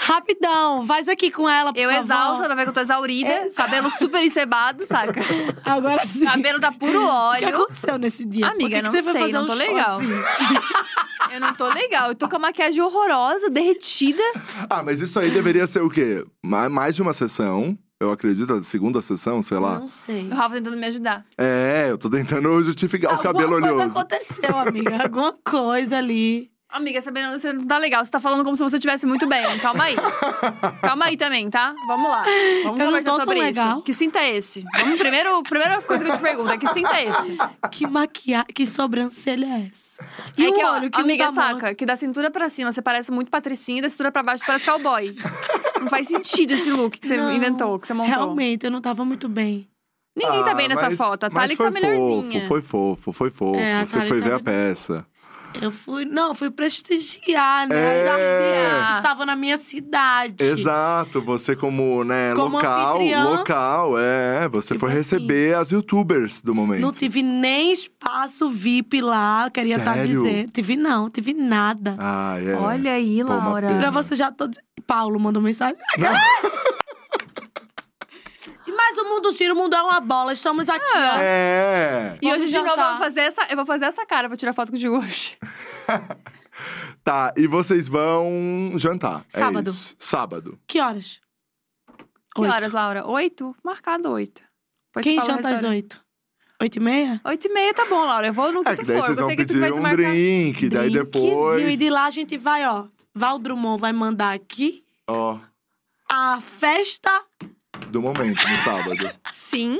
[0.00, 2.02] rapidão, faz aqui com ela, por Eu favor.
[2.04, 3.62] exausta, tá vendo que eu tô exaurida, Exausta.
[3.64, 5.20] cabelo super encebado, saca?
[5.64, 6.24] Agora sim.
[6.24, 7.48] cabelo tá puro O que óleo.
[7.48, 8.46] aconteceu nesse dia?
[8.46, 9.96] Amiga, Por que que não você foi sei, fazer não um tô show legal.
[9.98, 10.12] assim?
[11.32, 12.08] Eu não tô legal.
[12.08, 14.22] Eu tô com a maquiagem horrorosa, derretida.
[14.68, 16.24] Ah, mas isso aí deveria ser o quê?
[16.42, 19.78] Ma- Mais de uma sessão, eu acredito, a segunda sessão, sei lá.
[19.78, 20.28] Não sei.
[20.28, 21.24] O Rafa tentando me ajudar.
[21.38, 23.94] É, eu tô tentando justificar o cabelo Alguma oleoso.
[23.94, 25.02] coisa aconteceu, amiga.
[25.04, 26.50] Alguma coisa ali.
[26.72, 28.02] Amiga, sabendo, você não tá legal.
[28.02, 29.42] Você tá falando como se você estivesse muito bem.
[29.58, 29.94] Calma aí.
[30.80, 31.74] Calma aí também, tá?
[31.86, 32.24] Vamos lá.
[32.64, 33.44] Vamos Eu conversar sobre isso.
[33.60, 33.82] legal.
[33.82, 34.64] Que cinto é esse?
[34.80, 37.36] Vamos primeiro, primeira coisa que eu te pergunto é que cinto é esse?
[37.70, 40.02] Que maquiagem, que sobrancelha é essa?
[40.38, 42.72] E é o que, olho, que amiga, não tá saca, que da cintura pra cima
[42.72, 45.14] você parece muito patricinha e da cintura pra baixo você parece cowboy.
[45.80, 48.08] não faz sentido esse look que você Não, inventou, que você montou.
[48.14, 49.68] Realmente, eu não tava muito bem.
[50.16, 51.24] Ninguém tá Ah, bem nessa mas- foto.
[51.24, 52.40] A que tá foi melhorzinha.
[52.40, 53.58] Fofo, foi fofo, foi fofo.
[53.58, 55.06] É, Você foi tá ver a peça.
[55.60, 58.00] Eu fui, não, fui prestigiar, né?
[58.00, 58.02] É.
[58.04, 60.42] Os artistas que estavam na minha cidade.
[60.42, 63.24] Exato, você como, né, Como local, anfitriã.
[63.24, 64.48] local, é.
[64.48, 66.80] Você Tipo foi assim, receber as youtubers do momento.
[66.80, 70.22] Não tive nem espaço VIP lá, queria estar Sério?
[70.22, 70.50] dizendo.
[70.50, 71.96] Tive não, tive nada.
[71.98, 72.54] Ah, é.
[72.54, 73.68] Olha aí, Laura.
[73.68, 73.80] pena.
[73.80, 74.48] Pra você já tô.
[74.86, 75.76] Paulo mandou mensagem.
[78.76, 80.32] Mas o mundo gira, o mundo é uma bola.
[80.32, 81.16] Estamos aqui, ó.
[81.18, 82.18] É.
[82.20, 82.90] E Vamos hoje, de novo, eu jantar.
[82.90, 85.36] vou fazer essa, eu vou fazer essa cara pra tirar foto com o de hoje.
[87.02, 89.24] Tá, e vocês vão jantar.
[89.34, 89.70] é Sábado.
[89.70, 89.96] isso.
[89.98, 90.58] Sábado.
[90.68, 91.20] Que horas?
[92.34, 92.52] Que Oito.
[92.52, 93.06] horas, Laura?
[93.08, 93.56] Oito?
[93.64, 94.42] Marcado oito.
[94.88, 95.76] Depois Quem você fala o janta às restaurante.
[95.76, 96.04] oito?
[96.60, 97.20] Oito e meia?
[97.24, 98.26] Oito e meia tá bom, Laura.
[98.28, 99.06] Eu vou no que É tu que daí for.
[99.06, 99.96] vocês vão Você que tu pedir vai um desmarcar.
[100.12, 101.68] drink, daí Drinkzinho, depois.
[101.68, 102.84] E de lá a gente vai, ó.
[103.14, 105.38] Val Drummond vai mandar aqui Ó,
[106.08, 107.10] a festa.
[107.92, 109.10] Do momento, no sábado.
[109.32, 109.78] Sim,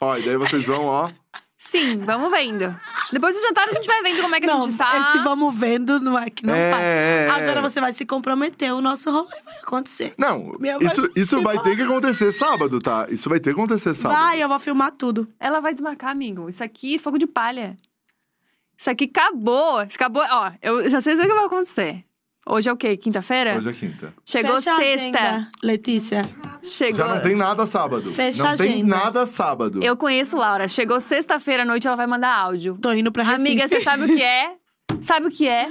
[0.00, 1.10] Ó, e daí vocês vão, ó.
[1.58, 2.74] sim, vamos vendo.
[3.12, 5.00] Depois do jantar a gente vai vendo como é que a não, gente tá.
[5.00, 6.82] esse vamos vendo não é que não É, faz.
[6.84, 7.30] é, é.
[7.30, 10.14] Agora você vai se comprometer, o nosso rolê vai acontecer.
[10.16, 13.06] Não, isso, mãe- isso vai ter que acontecer sábado, tá?
[13.10, 14.18] Isso vai ter que acontecer sábado.
[14.20, 15.28] Vai, eu vou filmar tudo.
[15.40, 16.48] Ela vai desmarcar, amigo.
[16.48, 17.76] Isso aqui é fogo de palha.
[18.76, 19.82] Isso aqui acabou.
[19.82, 20.22] Isso Acabou.
[20.30, 22.04] Ó, eu já sei o que vai acontecer.
[22.50, 22.96] Hoje é o quê?
[22.96, 23.56] Quinta-feira?
[23.58, 24.14] Hoje é quinta.
[24.24, 25.18] Chegou Fecha sexta.
[25.18, 26.30] agenda, Letícia.
[26.62, 26.96] Chegou.
[26.96, 28.10] Já não tem nada sábado.
[28.10, 28.96] Fecha não tem agenda.
[28.96, 29.82] nada sábado.
[29.82, 30.66] Eu conheço Laura.
[30.66, 32.78] Chegou sexta-feira à noite, ela vai mandar áudio.
[32.80, 33.40] Tô indo pra Recife.
[33.48, 34.56] Amiga, você sabe o que é?
[35.02, 35.70] Sabe o que é?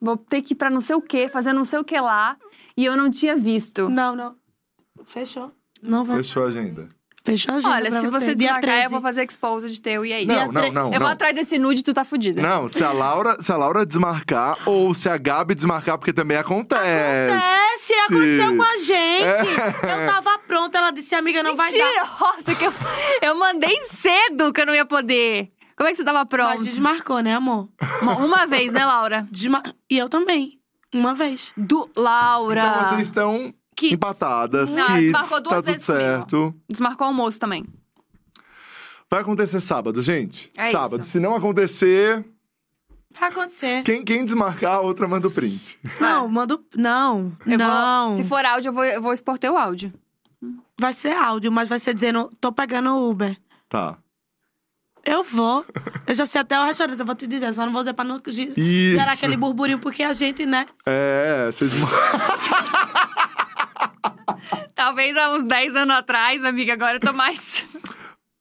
[0.00, 2.36] Vou ter que ir pra não sei o quê, fazer não sei o que lá.
[2.76, 3.88] E eu não tinha visto.
[3.88, 4.36] Não, não.
[5.06, 5.50] Fechou.
[5.82, 6.16] Não vou.
[6.16, 6.86] Fechou a agenda.
[7.24, 8.84] Fechou a agenda Olha, pra se você Dia desmarcar, 13.
[8.84, 10.26] eu vou fazer expose de teu e aí.
[10.26, 10.84] Não, não, não.
[10.86, 10.98] eu não.
[10.98, 12.42] vou atrás desse nude, tu tá fudida.
[12.42, 16.36] Não, se a Laura, se a Laura desmarcar ou se a Gabi desmarcar, porque também
[16.36, 17.32] acontece.
[17.32, 19.24] Acontece, aconteceu com a gente.
[19.24, 20.04] É.
[20.04, 21.78] Eu tava pronta, ela disse, amiga, não vai dar.
[21.78, 22.08] Mentira!
[22.20, 22.72] Nossa, que eu,
[23.22, 25.50] eu mandei cedo que eu não ia poder.
[25.76, 26.58] Como é que você tava pronto?
[26.58, 27.70] Mas desmarcou, né, amor?
[28.02, 29.26] Uma, uma vez, né, Laura?
[29.30, 29.62] Desma...
[29.90, 30.60] E eu também.
[30.92, 31.52] Uma vez.
[31.56, 32.66] Do Laura.
[32.66, 36.04] Então vocês estão Que empatadas, Não, kids, desmarcou duas tá tudo vezes comigo.
[36.04, 36.54] certo.
[36.68, 37.64] Desmarcou o almoço também.
[39.10, 40.52] Vai acontecer sábado, gente.
[40.56, 41.00] É sábado.
[41.02, 41.10] isso.
[41.10, 42.24] Se não acontecer,
[43.18, 43.82] vai acontecer.
[43.84, 45.78] quem, quem desmarcar, a outra manda o print.
[46.00, 46.64] Não, mando.
[46.74, 48.12] Não, Eu não.
[48.12, 49.92] Vou, se for áudio, eu vou, eu vou expor teu áudio.
[50.80, 53.36] Vai ser áudio, mas vai ser dizendo, tô pegando o Uber.
[53.68, 53.96] Tá.
[55.04, 55.64] Eu vou.
[56.06, 57.52] Eu já sei até o restaurante, eu vou te dizer.
[57.52, 58.98] Só não vou dizer pra não gi- Isso.
[58.98, 60.66] gerar aquele burburinho, porque a gente, né?
[60.86, 61.72] É, vocês.
[64.74, 67.66] Talvez há uns 10 anos atrás, amiga, agora eu tô mais.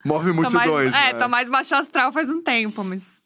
[0.05, 0.93] Move tô mais multidões.
[0.93, 1.19] é, né?
[1.19, 3.21] tô mais baixo astral faz um tempo, mas.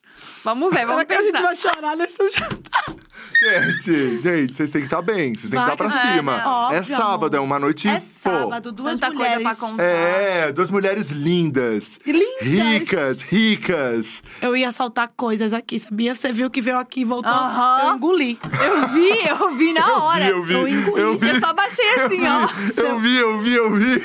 [0.47, 1.45] Vamos ver, vamos Será que a gente pensar.
[1.45, 2.95] vai chorar nesse jantar?
[3.37, 6.33] Gente, gente, vocês têm que estar bem, vocês têm que estar pra cima.
[6.33, 6.43] É, né?
[6.45, 7.89] Óbvio, é sábado, é uma noite.
[7.89, 9.59] É pô, sábado, duas Tanta coisa mulheres.
[9.59, 9.83] pra contar.
[9.83, 11.99] É, duas mulheres lindas.
[12.05, 12.39] Lindas.
[12.41, 14.23] Ricas, ricas.
[14.41, 16.15] Eu ia soltar coisas aqui, sabia?
[16.15, 17.29] Você viu que veio aqui e voltou.
[17.29, 17.79] Aham.
[17.89, 18.39] Eu engoli.
[18.43, 20.29] Eu vi, eu vi na hora.
[20.29, 20.71] Eu vi, eu vi.
[20.71, 21.01] engoli.
[21.01, 21.27] Eu vi.
[21.27, 22.47] Eu só baixei assim, ó.
[22.81, 24.03] Eu vi, eu vi, eu vi.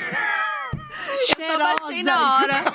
[1.37, 2.63] Eu só baixei na hora.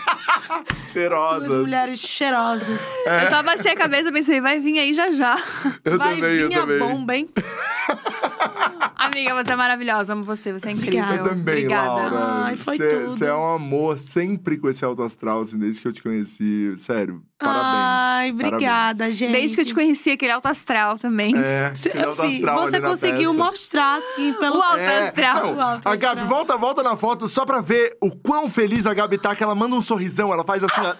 [0.78, 1.48] Duas Cheirosa.
[1.60, 2.66] mulheres cheirosas.
[2.68, 5.36] Eu só baixei a cabeça e pensei, vai vir aí já já.
[5.84, 6.78] Eu Vai também, eu vir a também.
[6.78, 7.28] bomba, hein?
[8.96, 11.02] Amiga, você é maravilhosa, amo você, você é incrível.
[11.04, 11.16] Obrigada.
[11.16, 11.92] Eu também, Obrigada.
[12.14, 12.44] Laura.
[12.46, 13.10] Ai, foi Cê- tudo.
[13.10, 16.74] Você é um amor sempre com esse alto astral, assim, desde que eu te conheci.
[16.78, 17.64] Sério, parabéns.
[17.74, 19.32] Ai, obrigada, gente.
[19.32, 21.34] Desde que eu te conheci, aquele alto astral também.
[21.36, 21.72] É,
[22.04, 24.58] alto astral você ali na conseguiu mostrar, assim, pelo.
[24.58, 25.44] O alto É, astral.
[25.46, 26.26] não, O alto a Gabi, astral.
[26.26, 29.54] volta, volta na foto só pra ver o quão feliz a Gabi tá, que ela
[29.54, 30.94] manda um sorrisão, ela faz assim, ó.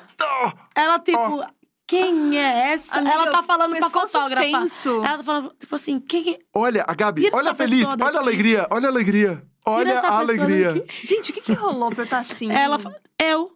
[0.47, 1.45] "Oh!" Ela, tipo,
[1.87, 2.97] quem é essa?
[2.99, 4.47] Amiga, ela tá falando pra fotógrafa.
[4.47, 4.91] tenso.
[5.05, 6.39] Ela tá falando, tipo assim, quem é?
[6.55, 8.17] Olha, a Gabi, Tira olha essa feliz, olha a daqui.
[8.19, 9.43] alegria, olha a alegria.
[9.67, 10.73] Olha a alegria.
[10.75, 11.07] daqui.
[11.07, 12.51] Gente, o que que rolou pra eu estar assim?
[12.51, 13.51] Ela fala, eu.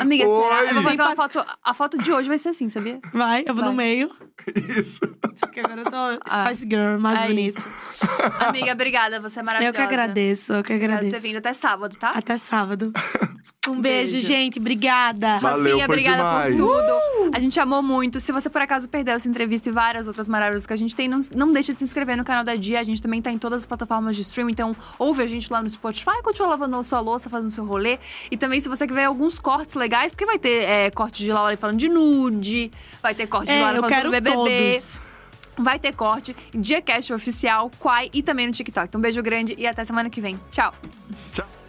[0.00, 0.64] Amiga, será?
[0.64, 1.44] eu vou fazer uma foto.
[1.62, 3.00] A foto de hoje vai ser assim, sabia?
[3.12, 3.84] Vai, eu vou no Vai.
[3.86, 4.10] meio.
[4.78, 5.00] Isso.
[5.40, 7.58] Porque agora eu tô Ah, Spice Girl, mais é bonita.
[7.60, 7.68] isso.
[8.40, 9.76] Amiga, obrigada, você é maravilhosa.
[9.76, 11.22] Eu que agradeço, eu que Obrigada por ter agradeço.
[11.26, 12.10] vindo até sábado, tá?
[12.10, 12.92] Até sábado.
[13.68, 14.26] Um beijo, beijo.
[14.26, 14.58] gente.
[14.58, 15.38] Obrigada.
[15.38, 16.56] Valeu, Rafinha, foi obrigada demais.
[16.56, 17.30] por tudo.
[17.34, 18.18] A gente amou muito.
[18.20, 21.08] Se você por acaso perdeu essa entrevista e várias outras maravilhas que a gente tem,
[21.08, 22.80] não, não deixa de se inscrever no canal da Dia.
[22.80, 25.62] A gente também tá em todas as plataformas de streaming, então ouve a gente lá
[25.62, 27.98] no Spotify, continua lavando a sua louça, fazendo seu rolê.
[28.32, 31.32] E também, se você quer ver alguns cortes legais, porque vai ter é, corte de
[31.32, 32.70] Laura falando de nude,
[33.02, 34.80] vai ter corte de É, Laura eu falando quero do BBB.
[34.80, 35.00] todos.
[35.58, 38.88] Vai ter corte, DiaCast oficial, Quai e também no TikTok.
[38.88, 40.40] Então, um beijo grande e até semana que vem.
[40.50, 40.72] Tchau!
[41.34, 41.61] Tchau.